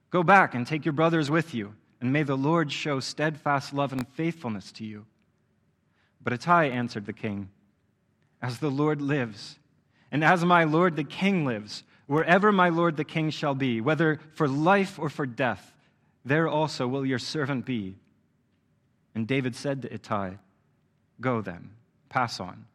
Go 0.10 0.24
back 0.24 0.56
and 0.56 0.66
take 0.66 0.86
your 0.86 0.94
brothers 0.94 1.30
with 1.30 1.54
you, 1.54 1.76
and 2.00 2.12
may 2.12 2.24
the 2.24 2.36
Lord 2.36 2.72
show 2.72 3.00
steadfast 3.00 3.74
love 3.74 3.94
and 3.94 4.08
faithfulness 4.10 4.72
to 4.74 4.86
you. 4.86 5.06
But 6.24 6.34
Ittai 6.34 6.66
answered 6.66 7.06
the 7.06 7.14
king, 7.14 7.50
As 8.42 8.58
the 8.58 8.72
Lord 8.72 9.02
lives, 9.02 9.60
and 10.12 10.24
as 10.24 10.44
my 10.44 10.64
Lord 10.64 10.96
the 10.96 11.04
king 11.04 11.46
lives, 11.46 11.84
wherever 12.08 12.52
my 12.52 12.70
Lord 12.70 12.98
the 12.98 13.04
king 13.04 13.30
shall 13.30 13.56
be, 13.56 13.82
whether 13.82 14.20
for 14.34 14.48
life 14.48 14.98
or 15.00 15.10
for 15.10 15.26
death, 15.26 15.74
there 16.26 16.48
also 16.48 16.88
will 16.88 17.06
your 17.06 17.20
servant 17.20 17.66
be. 17.66 17.96
And 19.14 19.28
David 19.28 19.56
said 19.56 19.84
to 19.84 19.94
Ittai, 19.94 20.38
Go 21.22 21.42
then, 21.42 21.72
pass 22.10 22.40
on. 22.40 22.66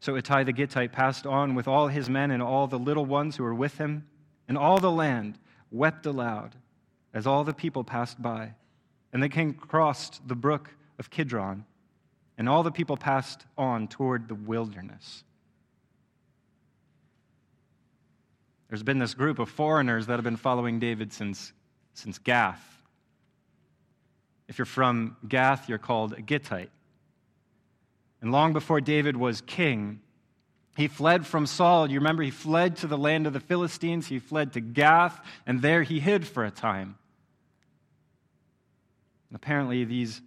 So 0.00 0.16
Ittai 0.16 0.44
the 0.44 0.52
Gittite 0.52 0.92
passed 0.92 1.26
on 1.26 1.54
with 1.54 1.68
all 1.68 1.88
his 1.88 2.08
men 2.08 2.30
and 2.30 2.42
all 2.42 2.66
the 2.66 2.78
little 2.78 3.04
ones 3.04 3.36
who 3.36 3.42
were 3.44 3.54
with 3.54 3.78
him, 3.78 4.06
and 4.48 4.56
all 4.56 4.80
the 4.80 4.90
land 4.90 5.38
wept 5.70 6.06
aloud 6.06 6.54
as 7.12 7.26
all 7.26 7.44
the 7.44 7.52
people 7.52 7.84
passed 7.84 8.20
by. 8.20 8.54
And 9.12 9.22
the 9.22 9.28
king 9.28 9.54
crossed 9.54 10.26
the 10.26 10.34
brook 10.34 10.70
of 10.98 11.10
Kidron, 11.10 11.64
and 12.38 12.48
all 12.48 12.62
the 12.62 12.70
people 12.70 12.96
passed 12.96 13.44
on 13.58 13.86
toward 13.88 14.28
the 14.28 14.34
wilderness. 14.34 15.24
There's 18.68 18.82
been 18.82 18.98
this 18.98 19.14
group 19.14 19.38
of 19.38 19.50
foreigners 19.50 20.06
that 20.06 20.14
have 20.14 20.24
been 20.24 20.36
following 20.36 20.78
David 20.78 21.12
since, 21.12 21.52
since 21.92 22.18
Gath. 22.18 22.82
If 24.48 24.58
you're 24.58 24.64
from 24.64 25.16
Gath, 25.28 25.68
you're 25.68 25.78
called 25.78 26.14
a 26.14 26.22
Gittite. 26.22 26.70
And 28.22 28.30
long 28.30 28.52
before 28.52 28.80
David 28.80 29.16
was 29.16 29.40
king, 29.42 30.00
He 30.76 30.88
fled 30.88 31.26
from 31.26 31.44
Saul. 31.44 31.90
You 31.90 31.98
remember 31.98 32.22
he 32.22 32.30
fled 32.30 32.76
to 32.76 32.86
the 32.86 32.96
land 32.96 33.26
of 33.26 33.34
the 33.34 33.40
Philistines. 33.40 34.06
He 34.06 34.18
fled 34.18 34.54
to 34.54 34.60
Gath, 34.60 35.20
and 35.46 35.60
there 35.60 35.82
he 35.82 36.00
hid 36.00 36.26
for 36.26 36.44
a 36.44 36.50
time. 36.50 36.96
And 39.28 39.36
apparently, 39.36 39.84
these 39.84 40.22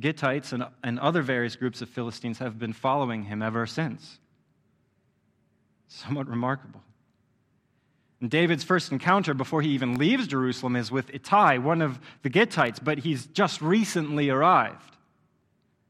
Gittites 0.00 0.52
and, 0.52 0.64
and 0.82 0.98
other 0.98 1.22
various 1.22 1.54
groups 1.54 1.80
of 1.80 1.88
Philistines 1.88 2.38
have 2.38 2.58
been 2.58 2.72
following 2.72 3.24
him 3.24 3.42
ever 3.42 3.66
since. 3.66 4.18
Somewhat 5.88 6.28
remarkable. 6.28 6.82
And 8.20 8.30
David's 8.30 8.64
first 8.64 8.90
encounter 8.90 9.34
before 9.34 9.62
he 9.62 9.70
even 9.70 9.98
leaves 9.98 10.26
Jerusalem 10.26 10.76
is 10.76 10.90
with 10.90 11.14
Ittai, 11.14 11.58
one 11.58 11.82
of 11.82 12.00
the 12.22 12.30
Gittites, 12.30 12.82
but 12.82 12.98
he's 12.98 13.26
just 13.26 13.60
recently 13.60 14.30
arrived. 14.30 14.95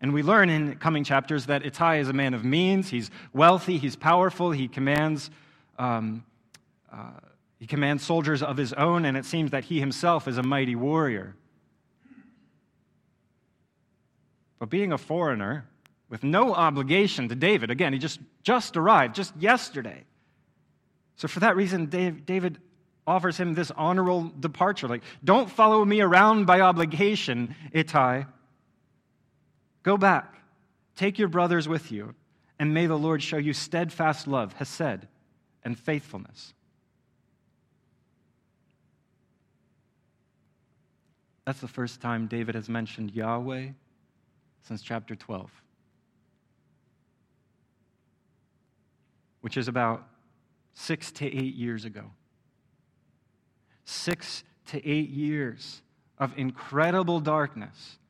And 0.01 0.13
we 0.13 0.23
learn 0.23 0.51
in 0.51 0.77
coming 0.77 1.05
chapters 1.05 1.47
that 1.47 1.65
Ittai 1.65 1.99
is 1.99 2.09
a 2.09 2.13
man 2.13 2.35
of 2.35 2.45
means. 2.45 2.91
He's 2.91 3.11
wealthy, 3.33 3.79
he's 3.79 3.97
powerful, 3.97 4.51
he 4.51 4.69
commands, 4.69 5.31
um, 5.79 6.25
uh, 6.93 7.13
he 7.59 7.67
commands 7.67 8.05
soldiers 8.05 8.43
of 8.43 8.57
his 8.57 8.73
own, 8.75 9.07
and 9.07 9.17
it 9.17 9.25
seems 9.25 9.53
that 9.53 9.65
he 9.65 9.81
himself 9.81 10.29
is 10.29 10.37
a 10.37 10.43
mighty 10.43 10.77
warrior. 10.77 11.35
But 14.59 14.71
being 14.71 14.93
a 14.93 14.99
foreigner 14.99 15.67
with 16.09 16.23
no 16.23 16.55
obligation 16.55 17.29
to 17.29 17.35
David, 17.35 17.71
again, 17.71 17.93
he 17.93 17.99
just, 17.99 18.21
just 18.43 18.77
arrived, 18.77 19.15
just 19.15 19.35
yesterday. 19.37 20.05
So 21.17 21.29
for 21.29 21.41
that 21.41 21.57
reason, 21.57 21.87
David 21.87 22.59
offers 23.07 23.39
him 23.39 23.55
this 23.55 23.71
honorable 23.71 24.33
departure. 24.41 24.89
Like, 24.89 25.03
don't 25.25 25.51
follow 25.51 25.85
me 25.85 26.01
around 26.01 26.45
by 26.45 26.61
obligation, 26.61 27.55
Ittai. 27.73 28.25
Go 29.87 29.96
back, 29.96 30.35
take 30.96 31.16
your 31.16 31.29
brothers 31.29 31.68
with 31.68 31.92
you, 31.92 32.16
and 32.59 32.75
may 32.75 32.87
the 32.87 32.99
Lord 32.99 33.22
show 33.22 33.37
you 33.37 33.53
steadfast 33.53 34.27
love, 34.27 34.53
hesed, 34.55 35.07
and 35.62 35.79
faithfulness. 35.79 36.55
That's 41.44 41.61
the 41.61 41.68
first 41.68 42.01
time 42.01 42.27
David 42.27 42.57
has 42.57 42.68
mentioned 42.68 43.12
Yahweh 43.12 43.68
since 44.62 44.83
chapter 44.83 45.14
12, 45.14 45.53
which 49.42 49.57
is 49.57 49.68
about 49.68 50.05
six 50.75 51.12
to 51.12 51.27
eight 51.27 51.55
years 51.55 51.85
ago. 51.85 52.11
Six 53.85 54.42
to 54.66 54.85
eight 54.85 55.11
years 55.11 55.81
of 56.18 56.37
incredible 56.37 57.20
darkness 57.20 58.01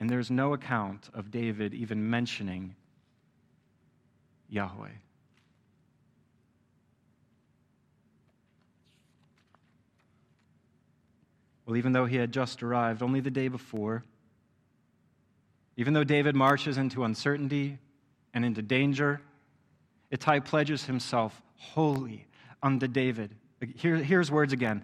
and 0.00 0.08
there's 0.08 0.30
no 0.30 0.52
account 0.52 1.08
of 1.12 1.30
David 1.30 1.74
even 1.74 2.08
mentioning 2.08 2.74
Yahweh. 4.48 4.88
Well, 11.66 11.76
even 11.76 11.92
though 11.92 12.06
he 12.06 12.16
had 12.16 12.32
just 12.32 12.62
arrived 12.62 13.02
only 13.02 13.20
the 13.20 13.30
day 13.30 13.48
before, 13.48 14.02
even 15.76 15.92
though 15.92 16.04
David 16.04 16.34
marches 16.34 16.78
into 16.78 17.04
uncertainty 17.04 17.78
and 18.32 18.44
into 18.44 18.62
danger, 18.62 19.20
Ittai 20.10 20.40
pledges 20.40 20.86
himself 20.86 21.42
wholly 21.56 22.26
unto 22.62 22.88
David. 22.88 23.34
Here, 23.76 23.96
here's 23.96 24.30
words 24.30 24.52
again 24.52 24.82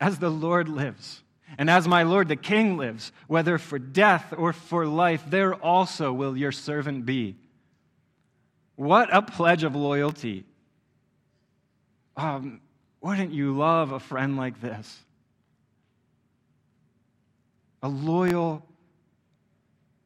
As 0.00 0.18
the 0.18 0.30
Lord 0.30 0.68
lives, 0.68 1.22
and 1.56 1.70
as 1.70 1.88
my 1.88 2.02
Lord 2.02 2.28
the 2.28 2.36
King 2.36 2.76
lives, 2.76 3.12
whether 3.26 3.56
for 3.56 3.78
death 3.78 4.34
or 4.36 4.52
for 4.52 4.86
life, 4.86 5.24
there 5.26 5.54
also 5.54 6.12
will 6.12 6.36
your 6.36 6.52
servant 6.52 7.06
be. 7.06 7.36
What 8.76 9.08
a 9.12 9.22
pledge 9.22 9.64
of 9.64 9.74
loyalty. 9.74 10.44
Um, 12.16 12.60
wouldn't 13.00 13.32
you 13.32 13.56
love 13.56 13.92
a 13.92 14.00
friend 14.00 14.36
like 14.36 14.60
this? 14.60 15.00
A 17.82 17.88
loyal, 17.88 18.64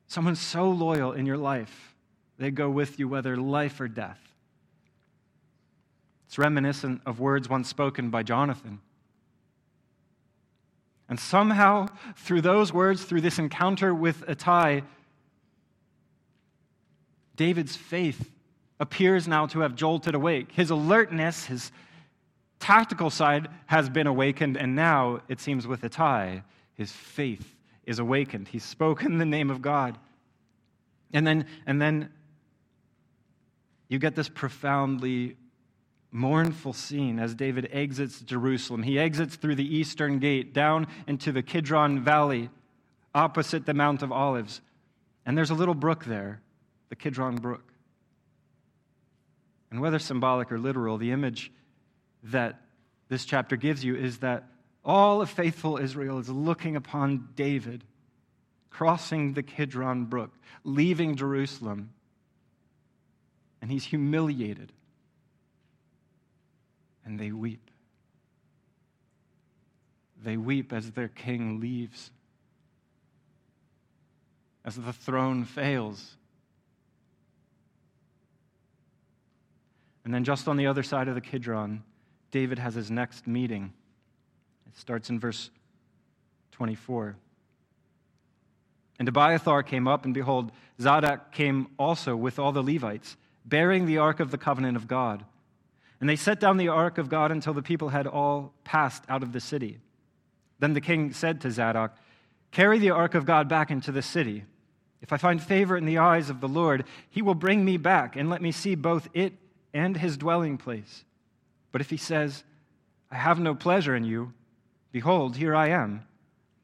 someone 0.07 0.37
so 0.37 0.71
loyal 0.71 1.13
in 1.13 1.27
your 1.27 1.39
life, 1.39 1.95
they 2.39 2.51
go 2.51 2.71
with 2.71 2.99
you 2.99 3.09
whether 3.09 3.37
life 3.37 3.81
or 3.81 3.89
death. 3.89 4.21
It's 6.27 6.39
reminiscent 6.39 7.03
of 7.05 7.21
words 7.21 7.49
once 7.49 7.69
spoken 7.69 8.11
by 8.11 8.23
Jonathan. 8.23 8.81
And 11.13 11.21
somehow, 11.21 11.89
through 12.17 12.41
those 12.41 12.73
words, 12.73 13.05
through 13.05 13.21
this 13.21 13.39
encounter 13.39 13.95
with 13.95 14.27
Ittai, 14.27 14.81
David's 17.37 17.77
faith 17.77 18.31
appears 18.81 19.29
now 19.29 19.45
to 19.49 19.61
have 19.61 19.75
jolted 19.75 20.15
awake. 20.15 20.53
His 20.53 20.71
alertness, 20.71 21.45
his 21.45 21.71
tactical 22.61 23.11
side 23.11 23.49
has 23.67 23.91
been 23.91 24.07
awakened, 24.07 24.57
and 24.57 24.75
now, 24.75 25.21
it 25.29 25.39
seems 25.39 25.67
with 25.67 25.85
Ittai, 25.85 26.41
his 26.77 26.91
faith 26.91 27.59
is 27.85 27.99
awakened. 27.99 28.49
He's 28.49 28.65
spoken 28.65 29.19
the 29.19 29.27
name 29.27 29.51
of 29.51 29.61
God. 29.61 29.99
And 31.13 31.27
then, 31.27 31.45
and 31.67 31.79
then 31.79 32.09
you 33.91 33.99
get 33.99 34.15
this 34.15 34.31
profoundly 34.31 35.37
mournful 36.13 36.75
scene 36.75 37.19
as 37.19 37.35
David 37.35 37.69
exits 37.73 38.21
Jerusalem. 38.21 38.83
He 38.83 38.99
exits 38.99 39.37
through 39.37 39.57
the 39.57 39.77
eastern 39.77 40.19
gate 40.19 40.53
down 40.53 40.87
into 41.07 41.33
the 41.33 41.43
Kidron 41.43 42.05
Valley 42.05 42.51
opposite 43.15 43.67
the 43.67 43.75
Mount 43.75 44.03
of 44.03 44.13
Olives. 44.13 44.61
And 45.25 45.37
there's 45.37 45.51
a 45.51 45.55
little 45.55 45.75
brook 45.75 46.05
there, 46.05 46.41
the 46.91 46.97
Kidron 46.97 47.37
Brook. 47.37 47.73
And 49.71 49.81
whether 49.81 49.99
symbolic 49.99 50.53
or 50.53 50.59
literal, 50.59 50.99
the 50.99 51.13
image 51.13 51.51
that 52.25 52.61
this 53.09 53.25
chapter 53.25 53.57
gives 53.57 53.83
you 53.83 53.97
is 53.97 54.19
that 54.19 54.45
all 54.85 55.23
of 55.23 55.31
faithful 55.31 55.79
Israel 55.79 56.19
is 56.19 56.29
looking 56.29 56.77
upon 56.77 57.29
David 57.37 57.85
crossing 58.69 59.33
the 59.35 59.43
Kidron 59.43 60.07
Brook, 60.07 60.31
leaving 60.65 61.17
Jerusalem. 61.17 61.91
And 63.61 63.71
he's 63.71 63.85
humiliated 63.85 64.73
and 67.05 67.19
they 67.19 67.33
weep. 67.33 67.71
They 70.23 70.37
weep 70.37 70.73
as 70.73 70.93
their 70.93 71.09
king 71.09 71.61
leaves, 71.61 72.11
as 74.65 74.77
the 74.77 74.93
throne 74.93 75.45
fails. 75.45 76.17
And 80.05 80.15
then, 80.15 80.25
just 80.25 80.49
on 80.49 80.57
the 80.57 80.67
other 80.67 80.83
side 80.83 81.09
of 81.09 81.15
the 81.15 81.21
Kidron, 81.21 81.83
David 82.31 82.59
has 82.59 82.75
his 82.75 82.91
next 82.91 83.27
meeting. 83.27 83.73
It 84.67 84.77
starts 84.77 85.11
in 85.11 85.21
verse 85.21 85.51
24. 86.53 87.17
And 88.99 89.09
Abiathar 89.09 89.63
came 89.63 89.89
up, 89.89 90.05
and 90.05 90.15
behold, 90.15 90.53
Zadok 90.81 91.33
came 91.33 91.69
also 91.79 92.15
with 92.17 92.39
all 92.39 92.53
the 92.53 92.63
Levites, 92.63 93.17
bearing 93.45 93.87
the 93.87 93.99
ark 93.99 94.21
of 94.21 94.31
the 94.31 94.39
covenant 94.39 94.77
of 94.77 94.87
God. 94.87 95.25
And 96.03 96.09
they 96.09 96.17
set 96.17 96.41
down 96.41 96.57
the 96.57 96.67
ark 96.67 96.99
of 96.99 97.09
God 97.09 97.31
until 97.31 97.55
the 97.55 97.63
people 97.63 97.91
had 97.91 98.09
all 98.09 98.53
passed 98.65 99.05
out 99.09 99.23
of 99.23 99.33
the 99.33 99.39
city. 99.39 99.79
Then 100.59 100.73
the 100.73 100.81
king 100.81 101.13
said 101.13 101.41
to 101.43 101.51
Zadok, 101.53 101.97
Carry 102.51 102.81
the 102.81 102.91
ark 102.91 103.15
of 103.15 103.25
God 103.25 103.49
back 103.49 103.71
into 103.71 103.93
the 103.93 104.03
city. 104.03 104.43
If 105.01 105.13
I 105.13 105.17
find 105.17 105.41
favor 105.41 105.77
in 105.77 105.85
the 105.85 105.99
eyes 105.99 106.29
of 106.29 106.41
the 106.41 106.49
Lord, 106.49 106.87
he 107.09 107.23
will 107.23 107.37
bring 107.37 107.65
me 107.65 107.77
back 107.77 108.17
and 108.17 108.29
let 108.29 108.43
me 108.43 108.51
see 108.51 108.75
both 108.75 109.09
it 109.15 109.35
and 109.73 109.97
his 109.97 110.17
dwelling 110.17 110.59
place. 110.59 111.05
But 111.71 111.81
if 111.81 111.91
he 111.91 111.99
says, 111.99 112.43
I 113.09 113.15
have 113.15 113.39
no 113.39 113.55
pleasure 113.55 113.95
in 113.95 114.03
you, 114.03 114.33
behold, 114.91 115.37
here 115.37 115.55
I 115.55 115.69
am. 115.69 116.05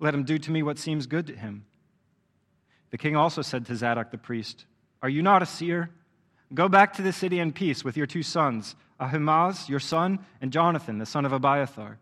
Let 0.01 0.15
him 0.15 0.25
do 0.25 0.39
to 0.39 0.51
me 0.51 0.65
what 0.65 0.81
seems 0.81 1.07
good 1.07 1.29
to 1.29 1.37
him. 1.37 1.65
The 2.91 2.99
king 2.99 3.15
also 3.15 3.43
said 3.43 3.67
to 3.67 3.77
Zadok 3.77 4.11
the 4.11 4.19
priest, 4.19 4.65
Are 5.01 5.09
you 5.09 5.23
not 5.23 5.43
a 5.43 5.47
seer? 5.47 5.91
Go 6.53 6.69
back 6.69 6.95
to 6.95 7.03
the 7.03 7.13
city 7.13 7.39
in 7.39 7.53
peace 7.53 7.85
with 7.85 7.97
your 7.97 8.07
two 8.07 8.25
sons, 8.25 8.75
Ahimaaz, 9.01 9.69
your 9.69 9.81
son, 9.81 10.19
and 10.41 10.53
Jonathan, 10.53 10.99
the 10.99 11.07
son 11.07 11.25
of 11.25 11.33
Abiathar. 11.33 11.99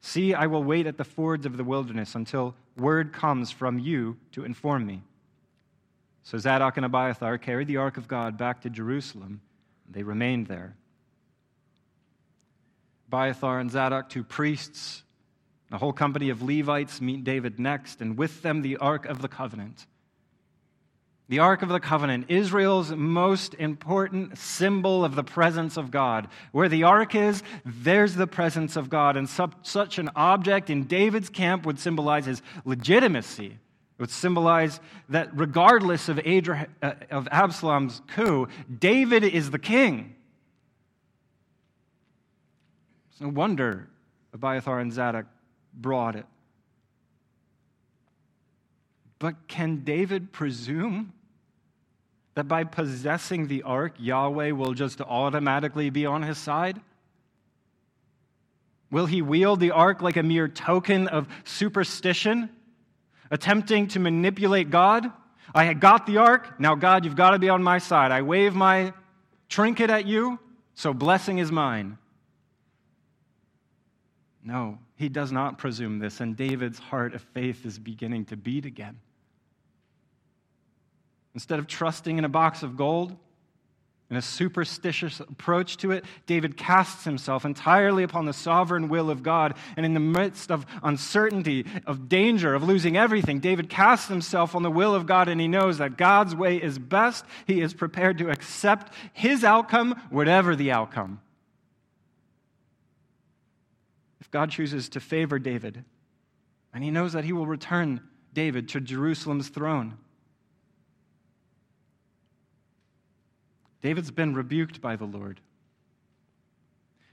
See, 0.00 0.34
I 0.34 0.46
will 0.46 0.62
wait 0.62 0.86
at 0.86 0.98
the 0.98 1.04
fords 1.04 1.46
of 1.46 1.56
the 1.56 1.64
wilderness 1.64 2.14
until 2.14 2.54
word 2.76 3.12
comes 3.12 3.50
from 3.50 3.78
you 3.78 4.16
to 4.32 4.44
inform 4.44 4.86
me. 4.86 5.02
So 6.22 6.38
Zadok 6.38 6.76
and 6.76 6.86
Abiathar 6.86 7.38
carried 7.38 7.68
the 7.68 7.78
ark 7.78 7.96
of 7.96 8.08
God 8.08 8.36
back 8.36 8.62
to 8.62 8.70
Jerusalem. 8.70 9.40
They 9.90 10.02
remained 10.02 10.46
there. 10.46 10.74
Abiathar 13.08 13.60
and 13.60 13.70
Zadok, 13.70 14.10
two 14.10 14.24
priests, 14.24 15.02
a 15.70 15.78
whole 15.78 15.92
company 15.92 16.30
of 16.30 16.42
Levites 16.42 17.00
meet 17.00 17.24
David 17.24 17.58
next, 17.58 18.00
and 18.00 18.18
with 18.18 18.42
them 18.42 18.62
the 18.62 18.76
ark 18.76 19.06
of 19.06 19.22
the 19.22 19.28
covenant 19.28 19.86
the 21.28 21.40
Ark 21.40 21.62
of 21.62 21.68
the 21.68 21.80
Covenant, 21.80 22.26
Israel's 22.28 22.92
most 22.92 23.54
important 23.54 24.38
symbol 24.38 25.04
of 25.04 25.16
the 25.16 25.24
presence 25.24 25.76
of 25.76 25.90
God. 25.90 26.28
Where 26.52 26.68
the 26.68 26.84
Ark 26.84 27.16
is, 27.16 27.42
there's 27.64 28.14
the 28.14 28.28
presence 28.28 28.76
of 28.76 28.88
God. 28.88 29.16
And 29.16 29.28
such 29.62 29.98
an 29.98 30.10
object 30.14 30.70
in 30.70 30.84
David's 30.84 31.28
camp 31.28 31.66
would 31.66 31.80
symbolize 31.80 32.26
his 32.26 32.42
legitimacy 32.64 33.46
It 33.98 34.02
would 34.02 34.10
symbolize 34.10 34.78
that 35.08 35.30
regardless 35.36 36.08
of, 36.08 36.18
Adra- 36.18 36.68
uh, 36.82 36.92
of 37.10 37.26
Absalom's 37.32 38.02
coup, 38.08 38.46
David 38.78 39.24
is 39.24 39.50
the 39.50 39.58
king. 39.58 40.14
It's 43.10 43.20
no 43.20 43.28
wonder 43.28 43.88
Abiathar 44.34 44.78
and 44.78 44.92
Zadok 44.92 45.26
brought 45.74 46.14
it. 46.14 46.26
But 49.18 49.48
can 49.48 49.82
David 49.82 50.30
presume 50.30 51.14
that 52.36 52.46
by 52.46 52.64
possessing 52.64 53.48
the 53.48 53.62
ark, 53.62 53.94
Yahweh 53.98 54.50
will 54.50 54.74
just 54.74 55.00
automatically 55.00 55.88
be 55.88 56.04
on 56.04 56.22
his 56.22 56.36
side? 56.36 56.78
Will 58.90 59.06
he 59.06 59.22
wield 59.22 59.58
the 59.58 59.70
ark 59.70 60.02
like 60.02 60.18
a 60.18 60.22
mere 60.22 60.46
token 60.46 61.08
of 61.08 61.26
superstition, 61.44 62.50
attempting 63.30 63.88
to 63.88 63.98
manipulate 63.98 64.68
God? 64.68 65.10
I 65.54 65.72
got 65.72 66.06
the 66.06 66.18
ark, 66.18 66.60
now 66.60 66.74
God, 66.74 67.06
you've 67.06 67.16
got 67.16 67.30
to 67.30 67.38
be 67.38 67.48
on 67.48 67.62
my 67.62 67.78
side. 67.78 68.12
I 68.12 68.20
wave 68.20 68.54
my 68.54 68.92
trinket 69.48 69.88
at 69.88 70.06
you, 70.06 70.38
so 70.74 70.92
blessing 70.92 71.38
is 71.38 71.50
mine. 71.50 71.96
No, 74.44 74.78
he 74.96 75.08
does 75.08 75.32
not 75.32 75.56
presume 75.56 76.00
this, 76.00 76.20
and 76.20 76.36
David's 76.36 76.78
heart 76.78 77.14
of 77.14 77.22
faith 77.22 77.64
is 77.64 77.78
beginning 77.78 78.26
to 78.26 78.36
beat 78.36 78.66
again. 78.66 78.98
Instead 81.36 81.58
of 81.58 81.66
trusting 81.66 82.16
in 82.16 82.24
a 82.24 82.30
box 82.30 82.62
of 82.62 82.78
gold 82.78 83.14
and 84.08 84.16
a 84.16 84.22
superstitious 84.22 85.20
approach 85.20 85.76
to 85.76 85.90
it, 85.90 86.02
David 86.24 86.56
casts 86.56 87.04
himself 87.04 87.44
entirely 87.44 88.04
upon 88.04 88.24
the 88.24 88.32
sovereign 88.32 88.88
will 88.88 89.10
of 89.10 89.22
God. 89.22 89.52
And 89.76 89.84
in 89.84 89.92
the 89.92 90.00
midst 90.00 90.50
of 90.50 90.64
uncertainty, 90.82 91.66
of 91.86 92.08
danger, 92.08 92.54
of 92.54 92.62
losing 92.62 92.96
everything, 92.96 93.40
David 93.40 93.68
casts 93.68 94.08
himself 94.08 94.54
on 94.54 94.62
the 94.62 94.70
will 94.70 94.94
of 94.94 95.04
God 95.04 95.28
and 95.28 95.38
he 95.38 95.46
knows 95.46 95.76
that 95.76 95.98
God's 95.98 96.34
way 96.34 96.56
is 96.56 96.78
best. 96.78 97.26
He 97.46 97.60
is 97.60 97.74
prepared 97.74 98.16
to 98.16 98.30
accept 98.30 98.94
his 99.12 99.44
outcome, 99.44 100.00
whatever 100.08 100.56
the 100.56 100.72
outcome. 100.72 101.20
If 104.22 104.30
God 104.30 104.48
chooses 104.48 104.88
to 104.88 105.00
favor 105.00 105.38
David, 105.38 105.84
and 106.72 106.82
he 106.82 106.90
knows 106.90 107.12
that 107.12 107.24
he 107.24 107.34
will 107.34 107.46
return 107.46 108.00
David 108.32 108.70
to 108.70 108.80
Jerusalem's 108.80 109.50
throne, 109.50 109.98
David's 113.86 114.10
been 114.10 114.34
rebuked 114.34 114.80
by 114.80 114.96
the 114.96 115.04
Lord. 115.04 115.40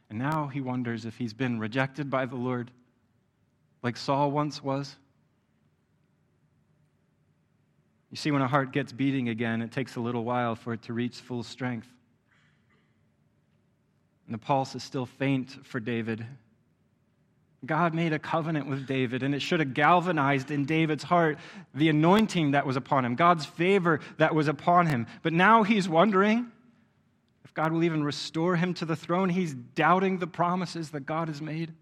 And 0.10 0.18
now 0.18 0.48
he 0.48 0.60
wonders 0.60 1.06
if 1.06 1.16
he's 1.16 1.32
been 1.32 1.60
rejected 1.60 2.10
by 2.10 2.26
the 2.26 2.36
Lord, 2.36 2.72
like 3.84 3.96
Saul 3.96 4.32
once 4.32 4.64
was. 4.64 4.96
You 8.10 8.18
see, 8.18 8.32
when 8.32 8.42
a 8.42 8.48
heart 8.48 8.72
gets 8.72 8.92
beating 8.92 9.30
again, 9.30 9.62
it 9.62 9.72
takes 9.72 9.98
a 9.98 10.00
little 10.00 10.24
while 10.24 10.56
for 10.56 10.74
it 10.74 10.82
to 10.84 10.94
reach 10.94 11.18
full 11.18 11.44
strength. 11.44 11.88
And 14.26 14.34
the 14.34 14.40
pulse 14.40 14.74
is 14.74 14.82
still 14.82 15.06
faint 15.06 15.52
for 15.68 15.80
David. 15.80 16.26
God 17.64 17.94
made 17.94 18.14
a 18.14 18.20
covenant 18.20 18.66
with 18.66 18.88
David, 18.88 19.22
and 19.22 19.36
it 19.36 19.44
should 19.44 19.60
have 19.60 19.76
galvanized 19.76 20.50
in 20.50 20.66
David's 20.66 21.04
heart 21.04 21.38
the 21.76 21.90
anointing 21.90 22.52
that 22.52 22.66
was 22.66 22.78
upon 22.78 23.06
him, 23.06 23.14
God's 23.14 23.46
favor 23.46 24.00
that 24.18 24.34
was 24.34 24.48
upon 24.48 24.88
him. 24.88 25.06
But 25.22 25.34
now 25.34 25.62
he's 25.62 25.88
wondering 25.88 26.50
God 27.54 27.72
will 27.72 27.84
even 27.84 28.04
restore 28.04 28.56
him 28.56 28.74
to 28.76 28.86
the 28.86 28.96
throne. 28.96 29.30
He's 29.30 29.54
doubting 29.54 30.18
the 30.18 30.28
promises 30.28 30.90
that 30.92 31.06
God 31.06 31.28
has 31.28 31.42
made. 31.42 31.74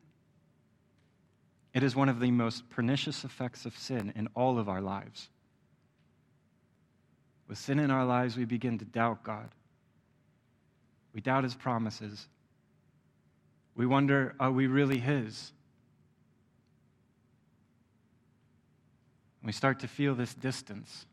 It 1.74 1.84
is 1.84 1.96
one 1.96 2.10
of 2.10 2.20
the 2.20 2.32
most 2.32 2.70
pernicious 2.70 3.24
effects 3.24 3.66
of 3.66 3.78
sin 3.78 4.12
in 4.16 4.28
all 4.36 4.60
of 4.60 4.68
our 4.68 4.82
lives. 4.82 5.30
With 7.48 7.58
sin 7.58 7.80
in 7.80 7.92
our 7.92 8.06
lives, 8.06 8.36
we 8.36 8.46
begin 8.46 8.78
to 8.80 8.86
doubt 8.86 9.24
God. 9.24 9.50
We 11.14 11.22
doubt 11.22 11.44
his 11.44 11.56
promises. 11.56 12.28
We 13.76 13.86
wonder, 13.86 14.36
are 14.40 14.52
we 14.52 14.68
really 14.68 15.00
his? 15.00 15.54
we 19.44 19.52
start 19.52 19.80
to 19.80 19.88
feel 19.88 20.14
this 20.14 20.34
distance. 20.34 21.06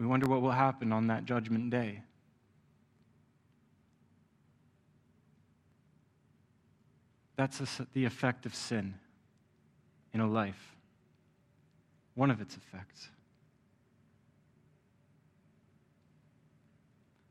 We 0.00 0.06
wonder 0.06 0.26
what 0.26 0.40
will 0.40 0.50
happen 0.50 0.92
on 0.94 1.08
that 1.08 1.26
judgment 1.26 1.68
day. 1.68 2.00
That's 7.36 7.60
the 7.92 8.06
effect 8.06 8.46
of 8.46 8.54
sin 8.54 8.94
in 10.14 10.20
a 10.20 10.26
life, 10.26 10.74
one 12.14 12.30
of 12.30 12.40
its 12.40 12.56
effects. 12.56 13.10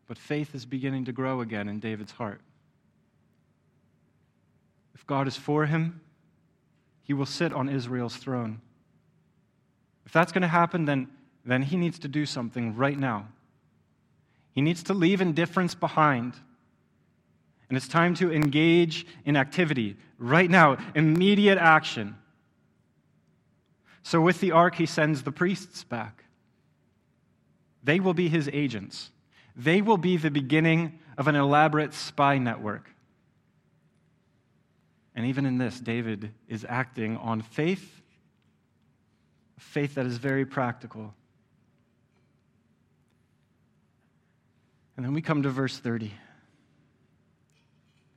But 0.05 0.20
faith 0.20 0.53
is 0.53 0.65
beginning 0.65 1.05
to 1.05 1.11
grow 1.11 1.41
again 1.41 1.67
in 1.67 1.80
David's 1.80 2.11
heart. 2.11 2.41
If 4.93 5.07
God 5.07 5.28
is 5.28 5.36
for 5.36 5.65
him, 5.65 6.01
he 7.01 7.13
will 7.13 7.26
sit 7.26 7.51
on 7.51 7.67
Israel's 7.67 8.15
throne. 8.15 8.61
If 10.05 10.11
that's 10.11 10.32
going 10.32 10.43
to 10.43 10.47
happen, 10.47 10.86
then, 10.86 11.07
then 11.50 11.64
he 11.64 11.78
needs 11.78 12.00
to 12.00 12.08
do 12.08 12.26
something 12.26 12.76
right 12.76 12.97
now. 12.97 13.28
He 14.52 14.62
needs 14.62 14.84
to 14.84 14.93
leave 14.93 15.22
indifference 15.22 15.76
behind. 15.76 16.34
And 17.70 17.78
it's 17.78 17.88
time 17.88 18.14
to 18.16 18.32
engage 18.32 19.06
in 19.26 19.38
activity 19.38 19.95
right 20.18 20.50
now, 20.50 20.78
immediate 20.95 21.58
action. 21.58 22.16
So, 24.02 24.20
with 24.22 24.39
the 24.39 24.52
ark, 24.52 24.76
he 24.76 24.86
sends 24.86 25.24
the 25.24 25.32
priests 25.32 25.84
back. 25.84 26.24
They 27.84 28.00
will 28.00 28.14
be 28.14 28.28
his 28.28 28.50
agents, 28.52 29.12
they 29.56 29.82
will 29.82 29.97
be 29.97 30.18
the 30.18 30.32
beginning 30.32 31.00
of 31.18 31.28
an 31.28 31.36
elaborate 31.36 31.93
spy 31.93 32.38
network. 32.38 32.89
And 35.16 35.26
even 35.26 35.45
in 35.45 35.58
this, 35.58 35.80
David 35.80 36.32
is 36.47 36.66
acting 36.68 37.18
on 37.18 37.41
faith, 37.41 38.02
faith 39.58 39.95
that 39.95 40.06
is 40.06 40.18
very 40.18 40.45
practical. 40.45 41.14
And 45.00 45.06
then 45.06 45.14
we 45.14 45.22
come 45.22 45.43
to 45.43 45.50
verse 45.50 45.80
30. 45.80 46.12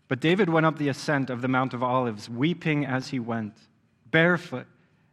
But 0.09 0.18
David 0.18 0.51
went 0.51 0.66
up 0.66 0.78
the 0.78 0.89
ascent 0.89 1.30
of 1.30 1.41
the 1.41 1.47
Mount 1.47 1.74
of 1.74 1.83
Olives, 1.85 2.28
weeping 2.28 2.85
as 2.85 3.07
he 3.07 3.20
went, 3.20 3.55
barefoot 4.11 4.66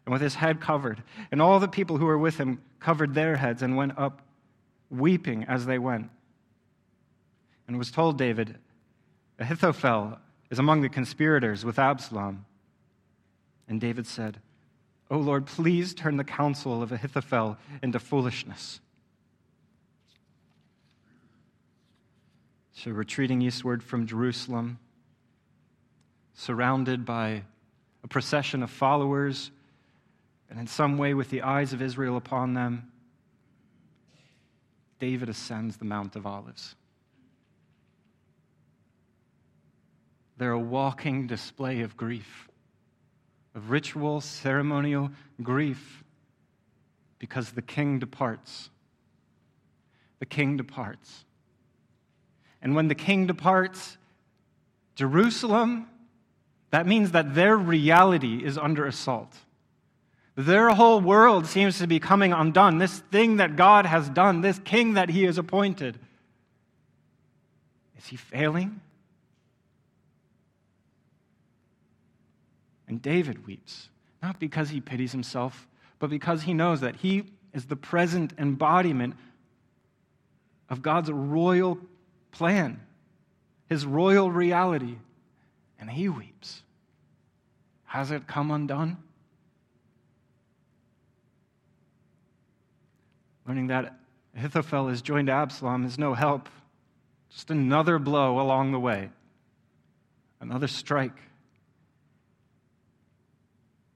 and 0.03 0.11
with 0.11 0.19
his 0.19 0.33
head 0.33 0.61
covered. 0.61 1.03
And 1.31 1.39
all 1.39 1.59
the 1.59 1.67
people 1.67 1.99
who 1.99 2.07
were 2.07 2.17
with 2.17 2.37
him 2.37 2.59
covered 2.79 3.13
their 3.13 3.35
heads 3.35 3.61
and 3.61 3.77
went 3.77 3.99
up 3.99 4.23
weeping 4.89 5.43
as 5.43 5.67
they 5.67 5.77
went. 5.77 6.09
And 7.67 7.77
was 7.77 7.91
told 7.91 8.17
David, 8.17 8.57
Ahithophel, 9.37 10.17
is 10.49 10.57
among 10.57 10.81
the 10.81 10.89
conspirators 10.89 11.63
with 11.63 11.77
Absalom. 11.77 12.47
And 13.67 13.79
David 13.79 14.07
said, 14.07 14.39
O 15.11 15.19
Lord, 15.19 15.45
please 15.45 15.93
turn 15.93 16.17
the 16.17 16.23
counsel 16.23 16.81
of 16.81 16.91
Ahithophel 16.91 17.57
into 17.83 17.99
foolishness. 17.99 18.81
So, 22.81 22.91
retreating 22.91 23.41
eastward 23.41 23.83
from 23.83 24.07
Jerusalem, 24.07 24.79
surrounded 26.33 27.03
by 27.03 27.43
a 28.05 28.07
procession 28.07 28.63
of 28.63 28.69
followers, 28.69 29.51
and 30.49 30.57
in 30.57 30.65
some 30.65 30.97
way 30.97 31.13
with 31.13 31.29
the 31.29 31.41
eyes 31.41 31.73
of 31.73 31.81
Israel 31.81 32.15
upon 32.15 32.53
them, 32.53 32.89
David 34.97 35.27
ascends 35.27 35.75
the 35.75 35.83
Mount 35.83 36.15
of 36.15 36.25
Olives. 36.25 36.75
They're 40.37 40.51
a 40.51 40.57
walking 40.57 41.27
display 41.27 41.81
of 41.81 41.97
grief, 41.97 42.47
of 43.55 43.71
ritual, 43.71 44.21
ceremonial 44.21 45.11
grief, 45.43 46.01
because 47.17 47.51
the 47.51 47.61
king 47.61 47.99
departs. 47.99 48.69
The 50.19 50.25
king 50.25 50.55
departs. 50.55 51.25
And 52.61 52.75
when 52.75 52.87
the 52.87 52.95
king 52.95 53.27
departs, 53.27 53.97
Jerusalem, 54.95 55.87
that 56.71 56.85
means 56.85 57.11
that 57.11 57.35
their 57.35 57.55
reality 57.55 58.43
is 58.43 58.57
under 58.57 58.85
assault. 58.85 59.33
Their 60.35 60.69
whole 60.69 61.01
world 61.01 61.47
seems 61.47 61.79
to 61.79 61.87
be 61.87 61.99
coming 61.99 62.31
undone. 62.31 62.77
This 62.77 62.99
thing 63.11 63.37
that 63.37 63.55
God 63.55 63.85
has 63.85 64.09
done, 64.09 64.41
this 64.41 64.59
king 64.59 64.93
that 64.93 65.09
he 65.09 65.23
has 65.23 65.37
appointed, 65.37 65.99
is 67.97 68.07
he 68.07 68.15
failing? 68.15 68.79
And 72.87 73.01
David 73.01 73.45
weeps, 73.45 73.89
not 74.23 74.39
because 74.39 74.69
he 74.69 74.81
pities 74.81 75.11
himself, 75.11 75.67
but 75.99 76.09
because 76.09 76.43
he 76.43 76.53
knows 76.53 76.81
that 76.81 76.97
he 76.97 77.25
is 77.53 77.65
the 77.65 77.75
present 77.75 78.33
embodiment 78.37 79.15
of 80.69 80.81
God's 80.81 81.11
royal 81.11 81.77
plan, 82.31 82.79
his 83.67 83.85
royal 83.85 84.31
reality. 84.31 84.97
And 85.79 85.89
he 85.89 86.09
weeps. 86.09 86.61
Has 87.85 88.11
it 88.11 88.27
come 88.27 88.51
undone? 88.51 88.97
Learning 93.47 93.67
that 93.67 93.97
Ahithophel 94.35 94.89
has 94.89 95.01
joined 95.01 95.29
Absalom 95.29 95.85
is 95.85 95.97
no 95.97 96.13
help, 96.13 96.49
just 97.29 97.49
another 97.49 97.97
blow 97.97 98.39
along 98.39 98.71
the 98.71 98.79
way, 98.79 99.09
another 100.39 100.67
strike. 100.67 101.17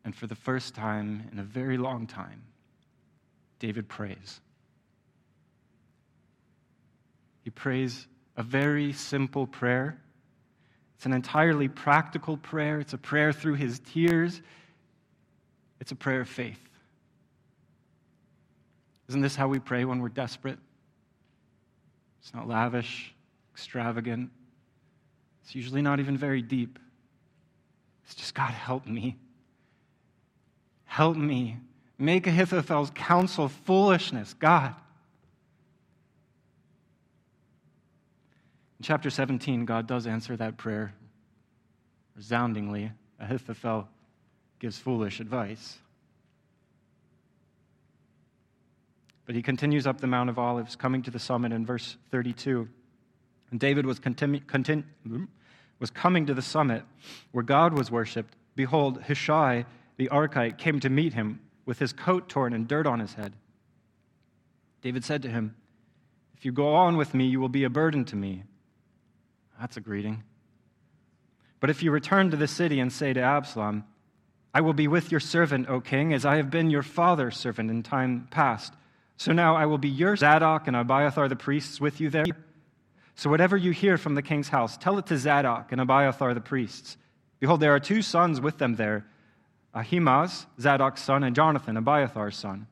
And 0.03 0.15
for 0.15 0.25
the 0.25 0.35
first 0.35 0.73
time 0.73 1.29
in 1.31 1.39
a 1.39 1.43
very 1.43 1.77
long 1.77 2.07
time, 2.07 2.43
David 3.59 3.87
prays. 3.87 4.41
He 7.43 7.49
prays 7.49 8.07
a 8.35 8.43
very 8.43 8.93
simple 8.93 9.47
prayer. 9.47 9.99
It's 10.95 11.05
an 11.05 11.13
entirely 11.13 11.67
practical 11.67 12.37
prayer. 12.37 12.79
It's 12.79 12.93
a 12.93 12.97
prayer 12.97 13.33
through 13.33 13.55
his 13.55 13.79
tears. 13.79 14.41
It's 15.79 15.91
a 15.91 15.95
prayer 15.95 16.21
of 16.21 16.29
faith. 16.29 16.59
Isn't 19.09 19.21
this 19.21 19.35
how 19.35 19.47
we 19.47 19.59
pray 19.59 19.85
when 19.85 19.99
we're 19.99 20.09
desperate? 20.09 20.57
It's 22.21 22.33
not 22.33 22.47
lavish, 22.47 23.13
extravagant. 23.53 24.31
It's 25.43 25.53
usually 25.53 25.81
not 25.81 25.99
even 25.99 26.17
very 26.17 26.41
deep. 26.41 26.79
It's 28.05 28.15
just, 28.15 28.33
God, 28.33 28.51
help 28.51 28.87
me. 28.87 29.17
Help 30.85 31.17
me. 31.17 31.57
Make 31.97 32.27
Ahithophel's 32.27 32.91
counsel 32.95 33.49
foolishness, 33.49 34.33
God. 34.33 34.73
In 38.83 38.85
chapter 38.85 39.09
17, 39.09 39.63
God 39.63 39.87
does 39.87 40.05
answer 40.05 40.35
that 40.35 40.57
prayer 40.57 40.93
resoundingly. 42.17 42.91
Ahithophel 43.17 43.87
gives 44.59 44.77
foolish 44.77 45.21
advice. 45.21 45.77
But 49.25 49.35
he 49.35 49.41
continues 49.41 49.87
up 49.87 50.01
the 50.01 50.07
Mount 50.07 50.29
of 50.29 50.37
Olives, 50.37 50.75
coming 50.75 51.01
to 51.03 51.11
the 51.11 51.17
summit 51.17 51.53
in 51.53 51.65
verse 51.65 51.95
32. 52.11 52.67
And 53.51 53.57
David 53.57 53.85
was, 53.85 54.01
continu- 54.01 54.43
continu- 54.43 54.83
hmm, 55.07 55.23
was 55.79 55.89
coming 55.89 56.25
to 56.25 56.33
the 56.33 56.41
summit 56.41 56.83
where 57.31 57.45
God 57.45 57.77
was 57.77 57.89
worshipped. 57.89 58.35
Behold, 58.57 59.03
Hushai 59.03 59.65
the 59.95 60.09
Archite 60.09 60.57
came 60.57 60.81
to 60.81 60.89
meet 60.89 61.13
him 61.13 61.39
with 61.65 61.79
his 61.79 61.93
coat 61.93 62.27
torn 62.27 62.51
and 62.51 62.67
dirt 62.67 62.85
on 62.85 62.99
his 62.99 63.13
head. 63.13 63.31
David 64.81 65.05
said 65.05 65.21
to 65.21 65.29
him, 65.29 65.55
If 66.35 66.43
you 66.43 66.51
go 66.51 66.75
on 66.75 66.97
with 66.97 67.13
me, 67.13 67.27
you 67.27 67.39
will 67.39 67.47
be 67.47 67.63
a 67.63 67.69
burden 67.69 68.03
to 68.03 68.17
me. 68.17 68.43
That's 69.59 69.77
a 69.77 69.81
greeting. 69.81 70.23
But 71.59 71.69
if 71.69 71.81
you 71.81 71.91
return 71.91 72.31
to 72.31 72.37
the 72.37 72.47
city 72.47 72.79
and 72.79 72.91
say 72.91 73.13
to 73.13 73.21
Absalom, 73.21 73.85
I 74.53 74.61
will 74.61 74.73
be 74.73 74.87
with 74.87 75.11
your 75.11 75.19
servant, 75.19 75.69
O 75.69 75.79
king, 75.79 76.13
as 76.13 76.25
I 76.25 76.35
have 76.35 76.49
been 76.49 76.69
your 76.69 76.83
father's 76.83 77.37
servant 77.37 77.71
in 77.71 77.81
time 77.81 78.27
past. 78.29 78.73
So 79.17 79.31
now 79.31 79.55
I 79.55 79.65
will 79.65 79.77
be 79.77 79.89
your 79.89 80.15
Zadok 80.15 80.67
and 80.67 80.75
Abiathar 80.75 81.27
the 81.27 81.35
priests 81.35 81.79
with 81.79 82.01
you 82.01 82.09
there. 82.09 82.25
So 83.15 83.29
whatever 83.29 83.55
you 83.55 83.71
hear 83.71 83.97
from 83.97 84.15
the 84.15 84.21
king's 84.21 84.49
house, 84.49 84.77
tell 84.77 84.97
it 84.97 85.05
to 85.07 85.17
Zadok 85.17 85.71
and 85.71 85.79
Abiathar 85.79 86.33
the 86.33 86.41
priests. 86.41 86.97
Behold, 87.39 87.59
there 87.59 87.73
are 87.73 87.79
two 87.79 88.01
sons 88.01 88.41
with 88.41 88.57
them 88.57 88.75
there 88.75 89.05
Ahimaaz, 89.73 90.45
Zadok's 90.59 91.01
son, 91.01 91.23
and 91.23 91.35
Jonathan, 91.35 91.77
Abiathar's 91.77 92.35
son. 92.35 92.67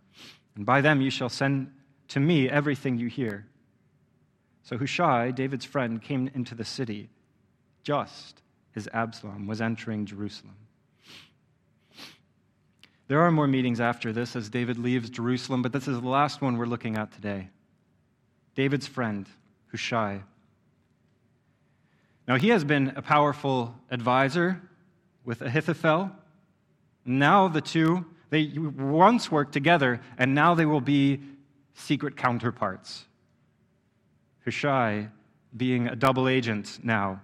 And 0.56 0.66
by 0.66 0.82
them 0.82 1.02
you 1.02 1.10
shall 1.10 1.30
send 1.30 1.72
to 2.10 2.20
me 2.20 2.50
everything 2.50 2.98
you 2.98 3.08
hear. 3.08 3.48
So 4.64 4.78
Hushai, 4.78 5.32
David's 5.32 5.66
friend, 5.66 6.02
came 6.02 6.30
into 6.34 6.56
the 6.56 6.66
city 6.66 7.10
just 7.84 8.42
as 8.76 8.88
Absalom 8.94 9.48
was 9.48 9.62
entering 9.62 10.06
Jerusalem. 10.06 10.56
There 13.08 13.20
are 13.20 13.32
more 13.32 13.48
meetings 13.48 13.82
after 13.82 14.14
this 14.14 14.36
as 14.36 14.50
David 14.50 14.78
leaves 14.78 15.10
Jerusalem, 15.10 15.62
but 15.62 15.74
this 15.74 15.88
is 15.88 16.00
the 16.00 16.08
last 16.08 16.42
one 16.42 16.58
we're 16.58 16.66
looking 16.66 16.96
at 16.96 17.12
today. 17.12 17.50
David's 18.56 18.88
friend, 18.88 19.28
Hushai. 19.72 20.22
Now, 22.28 22.38
he 22.38 22.50
has 22.50 22.64
been 22.64 22.94
a 22.96 23.02
powerful 23.02 23.76
advisor 23.90 24.62
with 25.26 25.42
Ahithophel. 25.42 26.12
Now, 27.04 27.50
the 27.50 27.60
two, 27.60 28.06
they 28.30 28.54
once 28.58 29.30
worked 29.30 29.52
together, 29.52 30.00
and 30.18 30.34
now 30.34 30.56
they 30.56 30.66
will 30.66 30.80
be 30.80 31.20
secret 31.74 32.16
counterparts. 32.16 33.06
Hushai 34.46 35.10
being 35.56 35.88
a 35.88 35.96
double 35.96 36.28
agent 36.28 36.80
now 36.84 37.22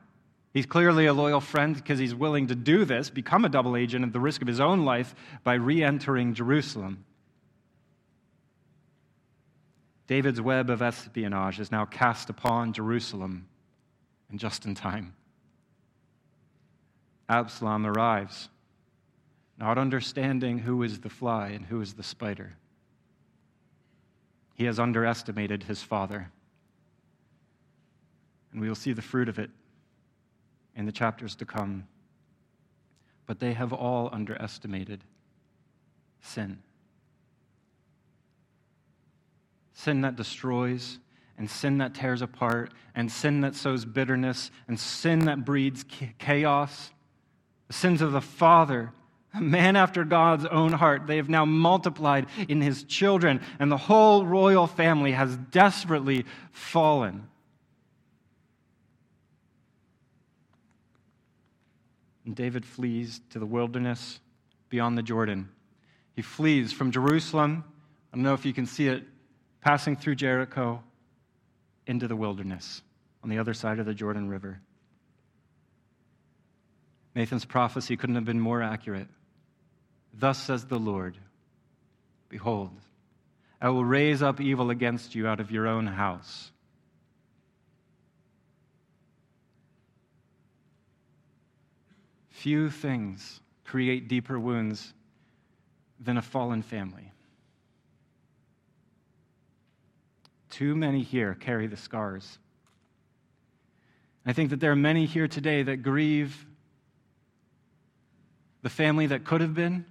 He's 0.57 0.65
clearly 0.65 1.05
a 1.05 1.13
loyal 1.13 1.39
friend 1.39 1.76
because 1.76 1.99
he's 1.99 2.15
willing 2.15 2.47
to 2.47 2.55
do 2.55 2.84
this, 2.84 3.11
become 3.11 3.45
a 3.45 3.49
double 3.49 3.78
agent 3.78 4.03
at 4.03 4.11
the 4.11 4.20
risk 4.20 4.41
of 4.41 4.47
his 4.47 4.59
own 4.59 4.86
life 4.86 5.13
by 5.43 5.53
re 5.53 5.84
entering 5.84 6.34
Jerusalem. 6.34 7.05
David's 10.07 10.41
web 10.41 10.72
of 10.72 10.82
espionage 10.82 11.59
is 11.59 11.72
now 11.72 11.86
cast 11.86 12.32
upon 12.32 12.74
Jerusalem, 12.74 13.47
and 14.32 14.39
just 14.39 14.65
in 14.65 14.74
time. 14.74 15.13
Absalom 17.30 17.86
arrives, 17.86 18.49
not 19.59 19.78
understanding 19.78 20.57
who 20.57 20.82
is 20.82 21.01
the 21.01 21.09
fly 21.09 21.49
and 21.49 21.68
who 21.68 21.82
is 21.82 21.93
the 21.93 22.01
spider. 22.01 22.55
He 24.55 24.63
has 24.63 24.80
underestimated 24.80 25.61
his 25.61 25.84
father. 25.84 26.32
And 28.51 28.61
we 28.61 28.67
will 28.67 28.75
see 28.75 28.93
the 28.93 29.01
fruit 29.01 29.29
of 29.29 29.39
it 29.39 29.49
in 30.75 30.85
the 30.85 30.91
chapters 30.91 31.35
to 31.35 31.45
come. 31.45 31.87
But 33.25 33.39
they 33.39 33.53
have 33.53 33.73
all 33.73 34.09
underestimated 34.11 35.03
sin. 36.21 36.59
Sin 39.73 40.01
that 40.01 40.15
destroys, 40.15 40.99
and 41.37 41.49
sin 41.49 41.77
that 41.77 41.93
tears 41.93 42.21
apart, 42.21 42.73
and 42.95 43.11
sin 43.11 43.41
that 43.41 43.55
sows 43.55 43.85
bitterness, 43.85 44.49
and 44.67 44.79
sin 44.79 45.19
that 45.25 45.45
breeds 45.45 45.85
chaos. 46.17 46.91
The 47.67 47.73
sins 47.73 48.01
of 48.01 48.11
the 48.11 48.21
father, 48.21 48.91
a 49.33 49.41
man 49.41 49.75
after 49.75 50.03
God's 50.03 50.45
own 50.45 50.73
heart, 50.73 51.05
they 51.05 51.17
have 51.17 51.29
now 51.29 51.45
multiplied 51.45 52.27
in 52.47 52.61
his 52.61 52.83
children, 52.83 53.41
and 53.59 53.71
the 53.71 53.77
whole 53.77 54.25
royal 54.25 54.67
family 54.67 55.11
has 55.11 55.37
desperately 55.37 56.25
fallen. 56.51 57.27
And 62.28 62.36
David 62.36 62.65
flees 62.65 63.21
to 63.30 63.39
the 63.39 63.45
wilderness 63.45 64.19
beyond 64.67 64.97
the 64.97 65.01
Jordan. 65.01 65.47
He 66.13 66.21
flees 66.21 66.73
from 66.73 66.91
Jerusalem. 66.91 67.63
I 68.11 68.17
don't 68.17 68.23
know 68.23 68.34
if 68.34 68.45
you 68.45 68.53
can 68.53 68.65
see 68.65 68.89
it, 68.89 69.05
passing 69.61 69.95
through 69.95 70.15
Jericho 70.15 70.84
into 71.86 72.05
the 72.05 72.17
wilderness 72.17 72.82
on 73.23 73.30
the 73.30 73.39
other 73.39 73.53
side 73.53 73.80
of 73.80 73.86
the 73.86 73.93
Jordan 73.93 74.28
River. 74.28 74.59
Nathan's 77.15 77.45
prophecy 77.45 77.95
couldn't 77.95 78.15
have 78.15 78.25
been 78.25 78.41
more 78.41 78.61
accurate. 78.61 79.07
Thus 80.13 80.38
says 80.38 80.65
the 80.65 80.78
Lord 80.78 81.17
Behold, 82.28 82.71
I 83.61 83.69
will 83.69 83.86
raise 83.86 84.21
up 84.21 84.41
evil 84.41 84.69
against 84.69 85.15
you 85.15 85.28
out 85.28 85.39
of 85.39 85.49
your 85.49 85.65
own 85.65 85.88
house 85.88 86.51
Few 92.47 92.69
things 92.69 93.41
create 93.65 94.07
deeper 94.07 94.39
wounds 94.39 94.93
than 95.99 96.15
a 96.15 96.21
fallen 96.21 96.61
family. 96.61 97.11
Too 100.49 100.73
many 100.73 101.03
here 101.03 101.33
carry 101.33 101.67
the 101.67 101.75
scars. 101.75 102.39
I 104.25 104.31
think 104.31 104.51
that 104.51 104.61
there 104.61 104.71
are 104.71 104.77
many 104.77 105.05
here 105.05 105.27
today 105.27 105.61
that 105.63 105.83
grieve 105.83 106.45
the 108.61 108.69
family 108.69 109.07
that 109.07 109.25
could 109.25 109.41
have 109.41 109.53
been, 109.53 109.83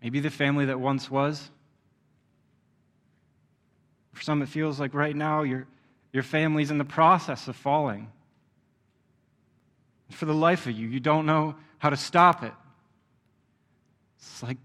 maybe 0.00 0.20
the 0.20 0.30
family 0.30 0.66
that 0.66 0.78
once 0.78 1.10
was. 1.10 1.50
For 4.12 4.22
some, 4.22 4.40
it 4.42 4.48
feels 4.48 4.78
like 4.78 4.94
right 4.94 5.16
now 5.16 5.42
your, 5.42 5.66
your 6.12 6.22
family's 6.22 6.70
in 6.70 6.78
the 6.78 6.84
process 6.84 7.48
of 7.48 7.56
falling. 7.56 8.12
For 10.10 10.24
the 10.24 10.34
life 10.34 10.66
of 10.66 10.72
you, 10.72 10.88
you 10.88 11.00
don't 11.00 11.26
know 11.26 11.54
how 11.78 11.90
to 11.90 11.96
stop 11.96 12.42
it. 12.42 12.52
It's 14.18 14.42
like 14.42 14.58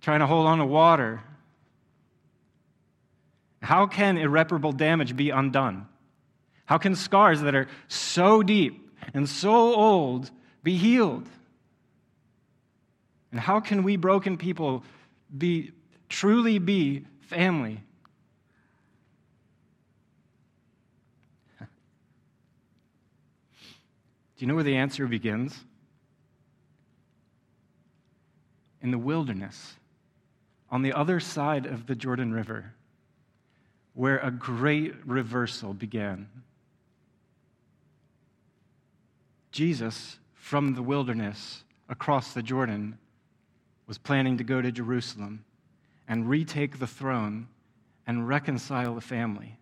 trying 0.00 0.20
to 0.20 0.26
hold 0.26 0.46
on 0.46 0.58
to 0.58 0.66
water. 0.66 1.22
How 3.62 3.86
can 3.86 4.18
irreparable 4.18 4.72
damage 4.72 5.16
be 5.16 5.30
undone? 5.30 5.86
How 6.66 6.78
can 6.78 6.96
scars 6.96 7.42
that 7.42 7.54
are 7.54 7.68
so 7.88 8.42
deep 8.42 8.90
and 9.14 9.28
so 9.28 9.74
old 9.74 10.30
be 10.62 10.76
healed? 10.76 11.28
And 13.30 13.40
how 13.40 13.60
can 13.60 13.82
we 13.82 13.96
broken 13.96 14.36
people 14.36 14.84
be 15.36 15.72
truly 16.08 16.58
be 16.58 17.04
family? 17.20 17.82
Do 24.42 24.46
you 24.46 24.48
know 24.48 24.56
where 24.56 24.64
the 24.64 24.74
answer 24.74 25.06
begins? 25.06 25.56
In 28.80 28.90
the 28.90 28.98
wilderness, 28.98 29.76
on 30.68 30.82
the 30.82 30.92
other 30.92 31.20
side 31.20 31.64
of 31.64 31.86
the 31.86 31.94
Jordan 31.94 32.32
River, 32.32 32.74
where 33.94 34.18
a 34.18 34.32
great 34.32 34.94
reversal 35.06 35.74
began. 35.74 36.26
Jesus, 39.52 40.18
from 40.34 40.74
the 40.74 40.82
wilderness 40.82 41.62
across 41.88 42.34
the 42.34 42.42
Jordan, 42.42 42.98
was 43.86 43.96
planning 43.96 44.38
to 44.38 44.42
go 44.42 44.60
to 44.60 44.72
Jerusalem 44.72 45.44
and 46.08 46.28
retake 46.28 46.80
the 46.80 46.88
throne 46.88 47.46
and 48.08 48.26
reconcile 48.26 48.96
the 48.96 49.00
family. 49.00 49.60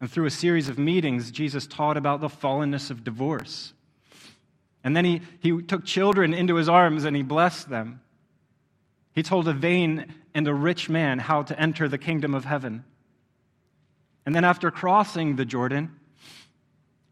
And 0.00 0.10
through 0.10 0.26
a 0.26 0.30
series 0.30 0.68
of 0.68 0.78
meetings, 0.78 1.30
Jesus 1.30 1.66
taught 1.66 1.96
about 1.96 2.20
the 2.20 2.28
fallenness 2.28 2.90
of 2.90 3.04
divorce. 3.04 3.74
And 4.82 4.96
then 4.96 5.04
he, 5.04 5.20
he 5.40 5.60
took 5.62 5.84
children 5.84 6.32
into 6.32 6.54
his 6.54 6.68
arms 6.68 7.04
and 7.04 7.14
he 7.14 7.22
blessed 7.22 7.68
them. 7.68 8.00
He 9.12 9.22
told 9.22 9.46
a 9.46 9.52
vain 9.52 10.14
and 10.34 10.48
a 10.48 10.54
rich 10.54 10.88
man 10.88 11.18
how 11.18 11.42
to 11.42 11.60
enter 11.60 11.88
the 11.88 11.98
kingdom 11.98 12.34
of 12.34 12.44
heaven. 12.44 12.84
And 14.24 14.34
then, 14.34 14.44
after 14.44 14.70
crossing 14.70 15.36
the 15.36 15.44
Jordan, 15.44 15.96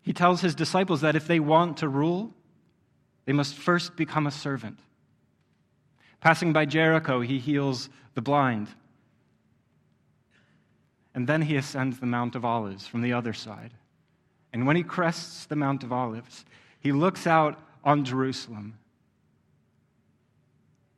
he 0.02 0.12
tells 0.12 0.40
his 0.40 0.54
disciples 0.54 1.00
that 1.00 1.16
if 1.16 1.26
they 1.26 1.40
want 1.40 1.78
to 1.78 1.88
rule, 1.88 2.32
they 3.24 3.32
must 3.32 3.54
first 3.54 3.96
become 3.96 4.26
a 4.26 4.30
servant. 4.30 4.78
Passing 6.20 6.52
by 6.52 6.64
Jericho, 6.64 7.20
he 7.20 7.38
heals 7.38 7.88
the 8.14 8.22
blind. 8.22 8.68
And 11.18 11.26
then 11.26 11.42
he 11.42 11.56
ascends 11.56 11.98
the 11.98 12.06
Mount 12.06 12.36
of 12.36 12.44
Olives 12.44 12.86
from 12.86 13.02
the 13.02 13.12
other 13.12 13.32
side. 13.32 13.72
And 14.52 14.68
when 14.68 14.76
he 14.76 14.84
crests 14.84 15.46
the 15.46 15.56
Mount 15.56 15.82
of 15.82 15.92
Olives, 15.92 16.44
he 16.78 16.92
looks 16.92 17.26
out 17.26 17.58
on 17.82 18.04
Jerusalem 18.04 18.78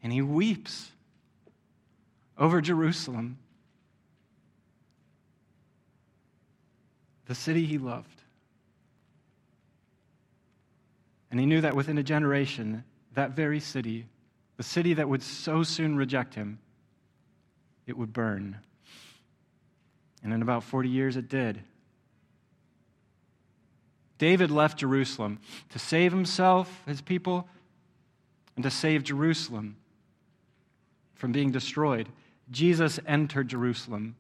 and 0.03 0.13
he 0.13 0.21
weeps 0.21 0.91
over 2.37 2.61
Jerusalem, 2.61 3.39
the 7.25 7.35
city 7.35 7.65
he 7.65 7.79
loved. 7.79 8.21
And 11.31 11.41
he 11.41 11.47
knew 11.47 11.63
that 11.63 11.75
within 11.75 11.97
a 11.97 12.03
generation, 12.03 12.85
that 13.15 13.31
very 13.31 13.59
city, 13.59 14.05
the 14.59 14.65
city 14.65 14.93
that 14.93 15.09
would 15.09 15.23
so 15.23 15.63
soon 15.63 15.97
reject 15.97 16.35
him, 16.35 16.59
it 17.87 17.97
would 17.97 18.13
burn. 18.13 18.59
And 20.23 20.33
in 20.33 20.43
about 20.43 20.65
40 20.65 20.89
years, 20.89 21.17
it 21.17 21.29
did. 21.29 21.61
David 24.19 24.51
left 24.51 24.79
Jerusalem 24.79 25.39
to 25.71 25.79
save 25.79 26.13
himself, 26.13 26.83
his 26.87 27.01
people, 27.01 27.49
and 28.55 28.63
to 28.65 28.71
save 28.71 29.03
Jerusalem 29.03 29.77
from 31.15 31.33
being 31.33 31.51
destroyed. 31.51 32.09
Jesus 32.51 33.01
entered 33.07 33.49
Jerusalem 33.49 34.17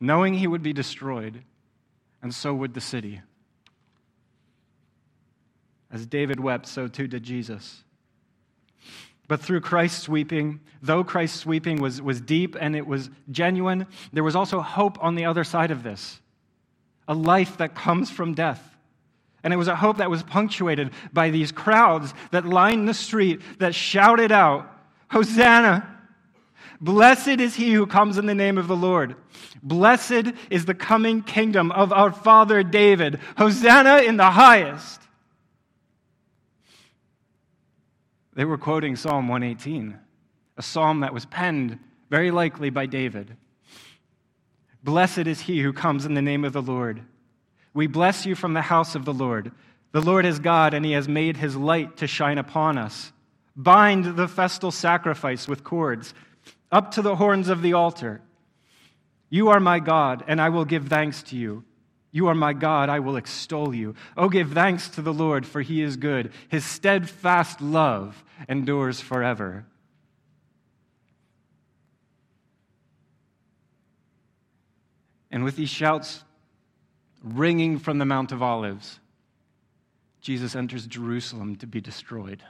knowing 0.00 0.34
he 0.34 0.46
would 0.46 0.62
be 0.62 0.72
destroyed, 0.72 1.42
and 2.22 2.34
so 2.34 2.54
would 2.54 2.74
the 2.74 2.80
city. 2.80 3.22
As 5.90 6.06
David 6.06 6.40
wept, 6.40 6.66
so 6.66 6.88
too 6.88 7.06
did 7.06 7.22
Jesus. 7.22 7.82
But 9.28 9.40
through 9.40 9.60
Christ's 9.60 10.08
weeping, 10.08 10.60
though 10.82 11.02
Christ's 11.02 11.44
weeping 11.44 11.80
was, 11.80 12.00
was 12.00 12.20
deep 12.20 12.56
and 12.58 12.76
it 12.76 12.86
was 12.86 13.10
genuine, 13.30 13.86
there 14.12 14.22
was 14.22 14.36
also 14.36 14.60
hope 14.60 15.02
on 15.02 15.14
the 15.16 15.24
other 15.24 15.44
side 15.44 15.70
of 15.70 15.82
this 15.82 16.20
a 17.08 17.14
life 17.14 17.58
that 17.58 17.74
comes 17.74 18.10
from 18.10 18.34
death. 18.34 18.76
And 19.44 19.52
it 19.52 19.56
was 19.56 19.68
a 19.68 19.76
hope 19.76 19.98
that 19.98 20.10
was 20.10 20.24
punctuated 20.24 20.90
by 21.12 21.30
these 21.30 21.52
crowds 21.52 22.12
that 22.32 22.44
lined 22.44 22.88
the 22.88 22.94
street 22.94 23.40
that 23.58 23.76
shouted 23.76 24.32
out, 24.32 24.68
Hosanna! 25.08 25.92
Blessed 26.80 27.40
is 27.40 27.54
he 27.54 27.72
who 27.72 27.86
comes 27.86 28.18
in 28.18 28.26
the 28.26 28.34
name 28.34 28.58
of 28.58 28.66
the 28.66 28.76
Lord. 28.76 29.14
Blessed 29.62 30.32
is 30.50 30.64
the 30.64 30.74
coming 30.74 31.22
kingdom 31.22 31.70
of 31.72 31.92
our 31.92 32.12
father 32.12 32.62
David. 32.62 33.20
Hosanna 33.38 33.98
in 33.98 34.16
the 34.16 34.30
highest. 34.30 35.00
They 38.36 38.44
were 38.44 38.58
quoting 38.58 38.96
Psalm 38.96 39.28
118, 39.28 39.98
a 40.58 40.62
psalm 40.62 41.00
that 41.00 41.14
was 41.14 41.24
penned 41.24 41.78
very 42.10 42.30
likely 42.30 42.68
by 42.68 42.84
David. 42.84 43.34
Blessed 44.84 45.26
is 45.26 45.40
he 45.40 45.62
who 45.62 45.72
comes 45.72 46.04
in 46.04 46.12
the 46.12 46.22
name 46.22 46.44
of 46.44 46.52
the 46.52 46.62
Lord. 46.62 47.02
We 47.72 47.86
bless 47.86 48.26
you 48.26 48.34
from 48.34 48.52
the 48.52 48.62
house 48.62 48.94
of 48.94 49.06
the 49.06 49.14
Lord. 49.14 49.52
The 49.92 50.02
Lord 50.02 50.26
is 50.26 50.38
God, 50.38 50.74
and 50.74 50.84
he 50.84 50.92
has 50.92 51.08
made 51.08 51.38
his 51.38 51.56
light 51.56 51.96
to 51.96 52.06
shine 52.06 52.36
upon 52.36 52.76
us. 52.76 53.10
Bind 53.56 54.16
the 54.16 54.28
festal 54.28 54.70
sacrifice 54.70 55.48
with 55.48 55.64
cords 55.64 56.12
up 56.70 56.90
to 56.92 57.02
the 57.02 57.16
horns 57.16 57.48
of 57.48 57.62
the 57.62 57.72
altar. 57.72 58.20
You 59.30 59.48
are 59.48 59.60
my 59.60 59.78
God, 59.78 60.24
and 60.26 60.42
I 60.42 60.50
will 60.50 60.66
give 60.66 60.88
thanks 60.88 61.22
to 61.24 61.36
you. 61.36 61.64
You 62.12 62.28
are 62.28 62.34
my 62.34 62.52
God, 62.52 62.88
I 62.88 63.00
will 63.00 63.16
extol 63.16 63.74
you. 63.74 63.94
Oh, 64.16 64.28
give 64.28 64.52
thanks 64.52 64.88
to 64.90 65.02
the 65.02 65.12
Lord, 65.12 65.46
for 65.46 65.62
he 65.62 65.82
is 65.82 65.96
good. 65.96 66.32
His 66.48 66.64
steadfast 66.64 67.60
love 67.60 68.24
endures 68.48 69.00
forever. 69.00 69.66
And 75.30 75.44
with 75.44 75.56
these 75.56 75.68
shouts 75.68 76.24
ringing 77.22 77.78
from 77.78 77.98
the 77.98 78.04
Mount 78.04 78.32
of 78.32 78.42
Olives, 78.42 79.00
Jesus 80.20 80.54
enters 80.54 80.86
Jerusalem 80.86 81.56
to 81.56 81.66
be 81.66 81.80
destroyed. 81.80 82.42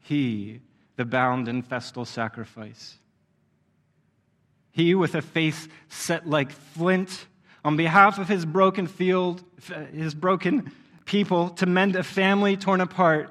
He, 0.00 0.60
the 0.96 1.04
bound 1.04 1.48
and 1.48 1.66
festal 1.66 2.04
sacrifice 2.04 2.98
he, 4.72 4.94
with 4.94 5.14
a 5.14 5.22
face 5.22 5.68
set 5.88 6.26
like 6.26 6.50
flint, 6.50 7.26
on 7.64 7.76
behalf 7.76 8.18
of 8.18 8.26
his 8.26 8.44
broken 8.44 8.86
field, 8.86 9.44
his 9.92 10.14
broken 10.14 10.72
people, 11.12 11.50
to 11.50 11.66
mend 11.66 11.94
a 11.94 12.02
family 12.02 12.56
torn 12.56 12.80
apart, 12.80 13.30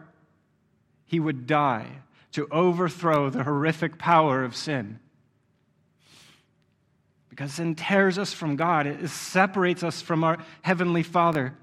he 1.08 1.20
would 1.20 1.48
die 1.48 1.88
to 2.32 2.48
overthrow 2.52 3.32
the 3.32 3.44
horrific 3.44 3.98
power 3.98 4.44
of 4.44 4.56
sin. 4.56 5.00
Because 7.32 7.54
sin 7.54 7.74
tears 7.74 8.20
us 8.20 8.34
from 8.34 8.56
God, 8.56 8.86
it 8.86 9.10
separates 9.10 9.82
us 9.82 10.00
from 10.00 10.24
our 10.24 10.38
Heavenly 10.62 11.02
Father. 11.02 11.56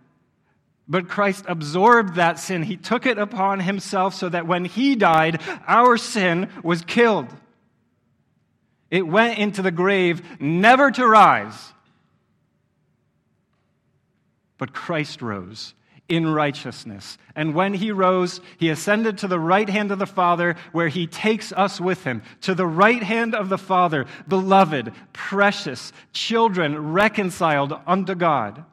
But 0.89 1.09
Christ 1.09 1.45
absorbed 1.47 2.17
that 2.17 2.41
sin. 2.41 2.65
He 2.65 2.77
took 2.77 3.07
it 3.07 3.17
upon 3.17 3.61
himself 3.61 4.13
so 4.13 4.29
that 4.29 4.49
when 4.49 4.65
he 4.65 4.97
died, 4.97 5.41
our 5.69 5.97
sin 5.97 6.49
was 6.65 6.83
killed. 6.83 7.29
It 8.91 9.07
went 9.07 9.39
into 9.39 9.63
the 9.63 9.71
grave 9.71 10.21
never 10.41 10.91
to 10.91 11.07
rise. 11.07 11.73
But 14.57 14.73
Christ 14.75 15.23
rose 15.23 15.75
in 16.09 16.27
righteousness. 16.27 17.19
And 17.37 17.55
when 17.55 17.75
he 17.75 17.93
rose, 17.93 18.41
he 18.57 18.71
ascended 18.71 19.19
to 19.19 19.29
the 19.29 19.39
right 19.39 19.69
hand 19.69 19.91
of 19.93 19.99
the 19.99 20.07
Father, 20.07 20.57
where 20.73 20.89
he 20.89 21.07
takes 21.07 21.53
us 21.53 21.81
with 21.81 22.05
him. 22.05 22.23
To 22.43 22.55
the 22.55 22.67
right 22.67 23.03
hand 23.03 23.35
of 23.35 23.49
the 23.49 23.59
Father, 23.59 24.07
beloved, 24.27 24.93
precious, 25.13 25.93
children 26.13 26.93
reconciled 26.93 27.79
unto 27.87 28.15
God. 28.15 28.65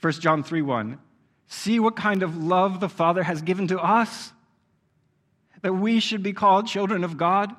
1 0.00 0.12
John 0.14 0.42
3 0.42 0.62
1. 0.62 0.98
See 1.48 1.78
what 1.78 1.94
kind 1.94 2.22
of 2.22 2.36
love 2.36 2.80
the 2.80 2.88
Father 2.88 3.22
has 3.22 3.42
given 3.42 3.68
to 3.68 3.78
us, 3.78 4.32
that 5.62 5.74
we 5.74 6.00
should 6.00 6.22
be 6.22 6.32
called 6.32 6.66
children 6.66 7.04
of 7.04 7.16
God. 7.16 7.54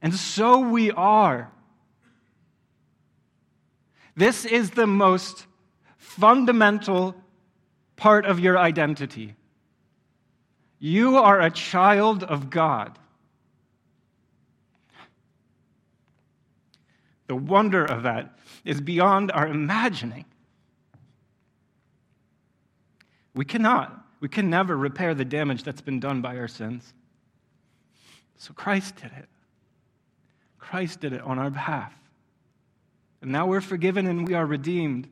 And 0.00 0.14
so 0.14 0.58
we 0.58 0.90
are. 0.90 1.50
This 4.14 4.44
is 4.44 4.72
the 4.72 4.86
most 4.86 5.46
fundamental 6.12 7.14
part 7.96 8.26
of 8.26 8.38
your 8.38 8.58
identity. 8.58 9.34
You 10.78 11.16
are 11.18 11.40
a 11.40 11.50
child 11.50 12.22
of 12.22 12.50
God. 12.50 12.98
The 17.28 17.36
wonder 17.36 17.84
of 17.84 18.02
that 18.02 18.38
is 18.64 18.80
beyond 18.80 19.32
our 19.32 19.46
imagining. 19.46 20.26
We 23.34 23.44
cannot, 23.44 24.04
we 24.20 24.28
can 24.28 24.50
never 24.50 24.76
repair 24.76 25.14
the 25.14 25.24
damage 25.24 25.62
that's 25.62 25.80
been 25.80 26.00
done 26.00 26.20
by 26.20 26.36
our 26.36 26.48
sins. 26.48 26.92
So 28.36 28.52
Christ 28.52 28.96
did 28.96 29.12
it. 29.16 29.28
Christ 30.58 31.00
did 31.00 31.12
it 31.12 31.22
on 31.22 31.38
our 31.38 31.50
behalf. 31.50 31.94
And 33.22 33.30
now 33.30 33.46
we're 33.46 33.60
forgiven 33.60 34.06
and 34.06 34.26
we 34.26 34.34
are 34.34 34.44
redeemed. 34.44 35.08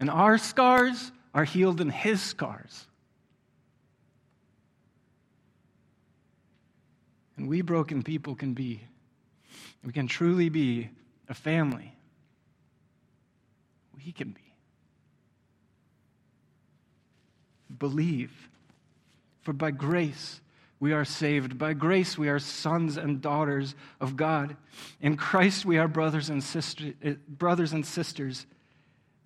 And 0.00 0.08
our 0.08 0.38
scars 0.38 1.12
are 1.34 1.44
healed 1.44 1.80
in 1.80 1.90
his 1.90 2.22
scars. 2.22 2.86
And 7.36 7.48
we 7.48 7.60
broken 7.62 8.02
people 8.02 8.34
can 8.34 8.54
be, 8.54 8.82
we 9.84 9.92
can 9.92 10.06
truly 10.06 10.48
be 10.48 10.90
a 11.28 11.34
family. 11.34 11.94
We 13.96 14.12
can 14.12 14.30
be. 14.30 14.40
Believe 17.78 18.32
For 19.42 19.52
by 19.52 19.70
grace 19.70 20.40
we 20.80 20.92
are 20.92 21.04
saved. 21.04 21.58
By 21.58 21.74
grace 21.74 22.18
we 22.18 22.28
are 22.28 22.38
sons 22.38 22.96
and 22.96 23.20
daughters 23.20 23.74
of 24.00 24.16
God. 24.16 24.56
In 25.00 25.16
Christ 25.16 25.64
we 25.64 25.78
are 25.78 25.88
brothers 25.88 26.30
and, 26.30 26.42
sister, 26.42 26.94
eh, 27.02 27.14
brothers 27.28 27.72
and 27.72 27.84
sisters. 27.84 28.46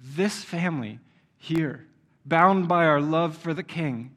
This 0.06 0.44
family 0.44 0.98
here, 1.38 1.86
bound 2.26 2.68
by 2.68 2.84
our 2.84 3.00
love 3.00 3.38
for 3.38 3.54
the 3.54 3.62
King, 3.62 4.14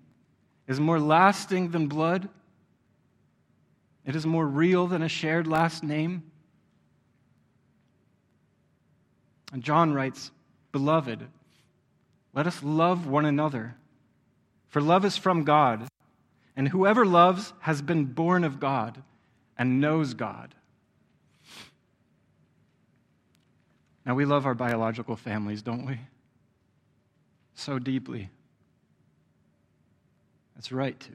is 0.67 0.81
more 0.81 0.99
lasting 0.99 1.71
than 1.71 1.87
blood. 1.87 2.27
It 4.05 4.13
is 4.13 4.25
more 4.25 4.45
real 4.45 4.87
than 4.87 5.01
a 5.01 5.07
shared 5.07 5.47
last 5.47 5.85
name. 5.85 6.23
And 9.53 9.63
John 9.63 9.93
writes, 9.93 10.31
Beloved, 10.73 11.25
let 12.33 12.47
us 12.47 12.61
love 12.61 13.07
one 13.07 13.25
another, 13.25 13.75
for 14.67 14.81
love 14.81 15.05
is 15.05 15.15
from 15.15 15.45
God, 15.45 15.87
and 16.57 16.67
whoever 16.67 17.05
loves 17.05 17.53
has 17.61 17.81
been 17.81 18.03
born 18.03 18.43
of 18.43 18.59
God 18.59 19.01
and 19.57 19.79
knows 19.79 20.13
God. 20.13 20.53
Now, 24.07 24.15
we 24.15 24.23
love 24.23 24.45
our 24.45 24.55
biological 24.55 25.17
families, 25.17 25.61
don't 25.61 25.85
we? 25.85 25.99
So 27.55 27.77
deeply. 27.77 28.29
That's 30.55 30.71
right 30.71 30.97
to. 30.97 31.11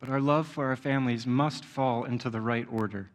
But 0.00 0.10
our 0.10 0.20
love 0.20 0.46
for 0.46 0.66
our 0.66 0.76
families 0.76 1.26
must 1.26 1.64
fall 1.64 2.04
into 2.04 2.28
the 2.28 2.42
right 2.42 2.66
order. 2.70 3.08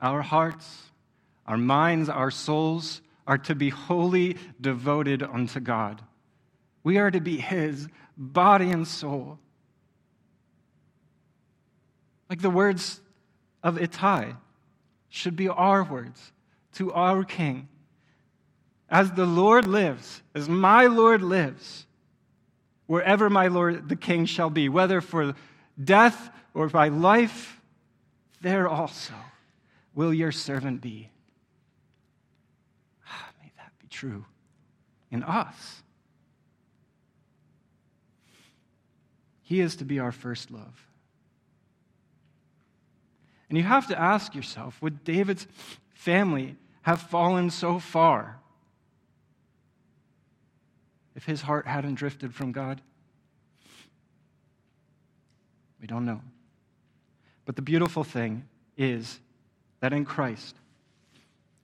Our 0.00 0.22
hearts, 0.22 0.84
our 1.46 1.58
minds, 1.58 2.08
our 2.08 2.30
souls 2.30 3.02
are 3.26 3.38
to 3.38 3.54
be 3.54 3.68
wholly 3.68 4.38
devoted 4.58 5.22
unto 5.22 5.60
God. 5.60 6.00
We 6.82 6.96
are 6.96 7.10
to 7.10 7.20
be 7.20 7.36
His 7.36 7.86
body 8.16 8.70
and 8.70 8.88
soul. 8.88 9.38
Like 12.30 12.40
the 12.40 12.48
words 12.48 13.02
of 13.62 13.78
Ittai 13.78 14.36
should 15.14 15.36
be 15.36 15.48
our 15.48 15.84
words 15.84 16.32
to 16.72 16.92
our 16.92 17.22
King. 17.22 17.68
As 18.90 19.12
the 19.12 19.24
Lord 19.24 19.64
lives, 19.64 20.22
as 20.34 20.48
my 20.48 20.86
Lord 20.86 21.22
lives, 21.22 21.86
wherever 22.86 23.30
my 23.30 23.46
Lord 23.46 23.88
the 23.88 23.94
King 23.94 24.26
shall 24.26 24.50
be, 24.50 24.68
whether 24.68 25.00
for 25.00 25.36
death 25.82 26.30
or 26.52 26.68
by 26.68 26.88
life, 26.88 27.60
there 28.40 28.66
also 28.68 29.14
will 29.94 30.12
your 30.12 30.32
servant 30.32 30.80
be. 30.80 31.10
Ah, 33.08 33.28
may 33.40 33.52
that 33.56 33.70
be 33.78 33.86
true 33.86 34.24
in 35.12 35.22
us. 35.22 35.82
He 39.42 39.60
is 39.60 39.76
to 39.76 39.84
be 39.84 40.00
our 40.00 40.12
first 40.12 40.50
love. 40.50 40.88
And 43.54 43.62
you 43.62 43.68
have 43.68 43.86
to 43.86 43.96
ask 43.96 44.34
yourself 44.34 44.82
would 44.82 45.04
David's 45.04 45.46
family 45.94 46.56
have 46.82 47.00
fallen 47.00 47.50
so 47.50 47.78
far 47.78 48.40
if 51.14 51.24
his 51.24 51.42
heart 51.42 51.64
hadn't 51.64 51.94
drifted 51.94 52.34
from 52.34 52.50
God? 52.50 52.80
We 55.80 55.86
don't 55.86 56.04
know. 56.04 56.20
But 57.44 57.54
the 57.54 57.62
beautiful 57.62 58.02
thing 58.02 58.48
is 58.76 59.20
that 59.78 59.92
in 59.92 60.04
Christ, 60.04 60.56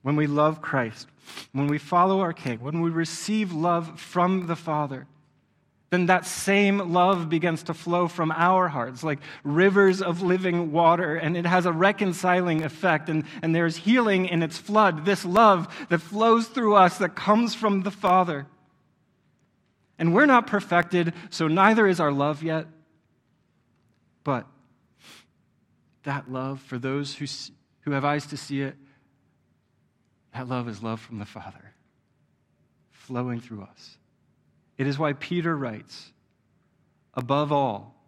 when 0.01 0.15
we 0.15 0.27
love 0.27 0.61
Christ, 0.61 1.09
when 1.51 1.67
we 1.67 1.77
follow 1.77 2.21
our 2.21 2.31
King, 2.31 2.61
when 2.61 2.79
we 2.79 2.89
receive 2.89 3.51
love 3.51 3.99
from 3.99 4.47
the 4.47 4.55
Father, 4.55 5.07
then 5.91 6.05
that 6.05 6.25
same 6.25 6.93
love 6.93 7.27
begins 7.27 7.63
to 7.63 7.73
flow 7.73 8.07
from 8.07 8.31
our 8.31 8.69
hearts 8.69 9.03
like 9.03 9.19
rivers 9.43 10.01
of 10.01 10.21
living 10.21 10.71
water, 10.71 11.17
and 11.17 11.35
it 11.35 11.45
has 11.45 11.65
a 11.65 11.71
reconciling 11.71 12.63
effect, 12.63 13.09
and, 13.09 13.25
and 13.41 13.53
there's 13.53 13.75
healing 13.75 14.25
in 14.25 14.41
its 14.41 14.57
flood. 14.57 15.03
This 15.03 15.25
love 15.25 15.67
that 15.89 15.99
flows 15.99 16.47
through 16.47 16.75
us 16.75 16.97
that 16.99 17.13
comes 17.13 17.53
from 17.53 17.81
the 17.81 17.91
Father. 17.91 18.47
And 19.99 20.15
we're 20.15 20.25
not 20.25 20.47
perfected, 20.47 21.13
so 21.29 21.49
neither 21.49 21.85
is 21.85 21.99
our 21.99 22.11
love 22.11 22.41
yet. 22.41 22.67
But 24.23 24.47
that 26.03 26.31
love, 26.31 26.61
for 26.61 26.79
those 26.79 27.13
who, 27.15 27.25
who 27.81 27.91
have 27.91 28.05
eyes 28.05 28.25
to 28.27 28.37
see 28.37 28.61
it, 28.61 28.75
that 30.33 30.47
love 30.47 30.69
is 30.69 30.81
love 30.81 31.01
from 31.01 31.19
the 31.19 31.25
Father, 31.25 31.73
flowing 32.91 33.41
through 33.41 33.63
us. 33.63 33.97
It 34.81 34.87
is 34.87 34.97
why 34.97 35.13
Peter 35.13 35.55
writes, 35.55 36.11
above 37.13 37.51
all, 37.51 38.03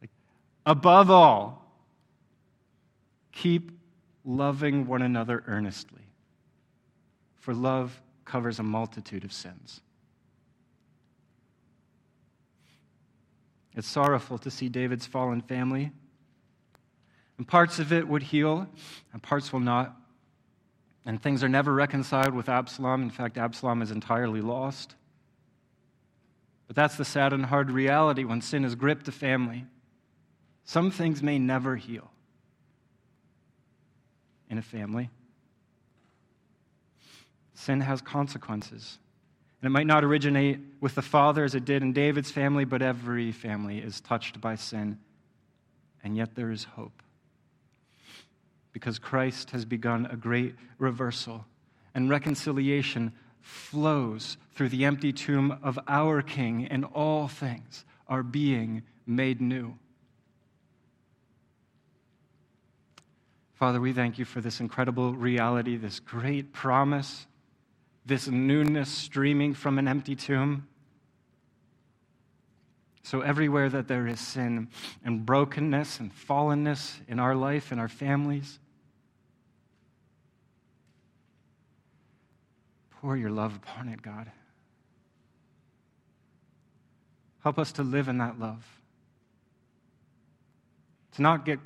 like, 0.00 0.08
above 0.64 1.10
all, 1.10 1.70
keep 3.30 3.72
loving 4.24 4.86
one 4.86 5.02
another 5.02 5.44
earnestly, 5.46 6.00
for 7.36 7.52
love 7.52 8.00
covers 8.24 8.58
a 8.58 8.62
multitude 8.62 9.22
of 9.22 9.30
sins. 9.34 9.82
It's 13.76 13.86
sorrowful 13.86 14.38
to 14.38 14.50
see 14.50 14.70
David's 14.70 15.04
fallen 15.04 15.42
family. 15.42 15.92
And 17.36 17.46
parts 17.46 17.78
of 17.78 17.92
it 17.92 18.08
would 18.08 18.22
heal, 18.22 18.66
and 19.12 19.22
parts 19.22 19.52
will 19.52 19.60
not. 19.60 19.94
And 21.04 21.20
things 21.22 21.44
are 21.44 21.50
never 21.50 21.74
reconciled 21.74 22.32
with 22.32 22.48
Absalom. 22.48 23.02
In 23.02 23.10
fact, 23.10 23.36
Absalom 23.36 23.82
is 23.82 23.90
entirely 23.90 24.40
lost. 24.40 24.94
But 26.68 26.76
that's 26.76 26.96
the 26.96 27.04
sad 27.04 27.32
and 27.32 27.46
hard 27.46 27.70
reality 27.70 28.24
when 28.24 28.42
sin 28.42 28.62
has 28.62 28.74
gripped 28.74 29.08
a 29.08 29.12
family. 29.12 29.64
Some 30.64 30.90
things 30.90 31.22
may 31.22 31.38
never 31.38 31.76
heal 31.76 32.10
in 34.50 34.58
a 34.58 34.62
family. 34.62 35.08
Sin 37.54 37.80
has 37.80 38.02
consequences. 38.02 38.98
And 39.60 39.66
it 39.66 39.70
might 39.70 39.86
not 39.86 40.04
originate 40.04 40.60
with 40.80 40.94
the 40.94 41.02
father 41.02 41.42
as 41.42 41.54
it 41.54 41.64
did 41.64 41.82
in 41.82 41.92
David's 41.92 42.30
family, 42.30 42.64
but 42.64 42.82
every 42.82 43.32
family 43.32 43.78
is 43.78 44.00
touched 44.00 44.40
by 44.40 44.54
sin. 44.54 44.98
And 46.04 46.16
yet 46.16 46.34
there 46.34 46.50
is 46.50 46.64
hope. 46.64 47.02
Because 48.72 48.98
Christ 48.98 49.50
has 49.50 49.64
begun 49.64 50.06
a 50.06 50.16
great 50.16 50.54
reversal, 50.78 51.46
and 51.94 52.08
reconciliation 52.08 53.12
flows 53.48 54.36
through 54.52 54.68
the 54.68 54.84
empty 54.84 55.12
tomb 55.12 55.58
of 55.62 55.78
our 55.88 56.22
King, 56.22 56.66
and 56.66 56.84
all 56.84 57.28
things 57.28 57.84
are 58.06 58.22
being 58.22 58.82
made 59.06 59.40
new. 59.40 59.74
Father, 63.54 63.80
we 63.80 63.92
thank 63.92 64.18
you 64.18 64.24
for 64.24 64.40
this 64.40 64.60
incredible 64.60 65.14
reality, 65.14 65.76
this 65.76 65.98
great 66.00 66.52
promise 66.52 67.26
this 68.08 68.26
newness 68.26 68.90
streaming 68.90 69.52
from 69.52 69.78
an 69.78 69.86
empty 69.86 70.16
tomb. 70.16 70.66
So, 73.02 73.20
everywhere 73.20 73.68
that 73.68 73.86
there 73.86 74.06
is 74.06 74.18
sin 74.18 74.68
and 75.04 75.24
brokenness 75.24 76.00
and 76.00 76.10
fallenness 76.10 77.00
in 77.06 77.20
our 77.20 77.34
life 77.34 77.70
and 77.70 77.78
our 77.78 77.88
families, 77.88 78.58
pour 83.00 83.16
your 83.16 83.30
love 83.30 83.56
upon 83.56 83.88
it, 83.88 84.02
God. 84.02 84.30
Help 87.42 87.58
us 87.58 87.72
to 87.72 87.82
live 87.82 88.08
in 88.08 88.18
that 88.18 88.38
love, 88.38 88.64
to 91.12 91.22
not 91.22 91.44
get 91.44 91.60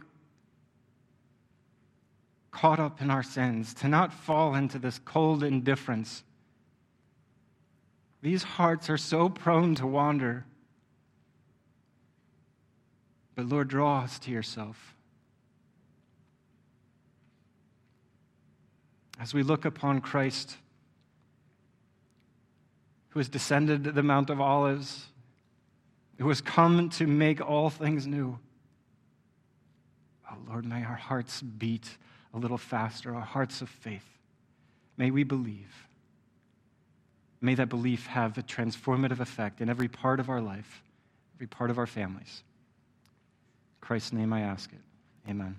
caught 2.50 2.78
up 2.78 3.00
in 3.00 3.10
our 3.10 3.22
sins, 3.22 3.74
to 3.74 3.88
not 3.88 4.12
fall 4.12 4.54
into 4.54 4.78
this 4.78 4.98
cold 5.04 5.42
indifference 5.42 6.22
these 8.22 8.44
hearts 8.44 8.88
are 8.88 8.96
so 8.96 9.28
prone 9.28 9.74
to 9.74 9.86
wander. 9.86 10.46
But 13.34 13.46
Lord, 13.46 13.68
draw 13.68 14.00
us 14.02 14.18
to 14.20 14.30
yourself. 14.30 14.94
As 19.20 19.34
we 19.34 19.42
look 19.42 19.64
upon 19.64 20.00
Christ, 20.00 20.56
who 23.12 23.20
has 23.20 23.28
descended 23.28 23.84
the 23.84 24.02
Mount 24.02 24.30
of 24.30 24.40
Olives, 24.40 25.06
who 26.18 26.28
has 26.28 26.40
come 26.40 26.88
to 26.88 27.06
make 27.06 27.46
all 27.46 27.68
things 27.68 28.06
new. 28.06 28.38
Oh, 30.30 30.36
Lord, 30.48 30.64
may 30.64 30.82
our 30.82 30.94
hearts 30.94 31.42
beat 31.42 31.98
a 32.32 32.38
little 32.38 32.56
faster, 32.56 33.14
our 33.14 33.20
hearts 33.20 33.60
of 33.60 33.68
faith. 33.68 34.06
May 34.96 35.10
we 35.10 35.24
believe. 35.24 35.86
May 37.42 37.54
that 37.56 37.68
belief 37.68 38.06
have 38.06 38.38
a 38.38 38.42
transformative 38.42 39.20
effect 39.20 39.60
in 39.60 39.68
every 39.68 39.88
part 39.88 40.18
of 40.18 40.30
our 40.30 40.40
life, 40.40 40.82
every 41.36 41.48
part 41.48 41.70
of 41.70 41.78
our 41.78 41.86
families. 41.86 42.42
In 43.74 43.86
Christ's 43.86 44.14
name 44.14 44.32
I 44.32 44.40
ask 44.40 44.72
it. 44.72 45.30
Amen. 45.30 45.56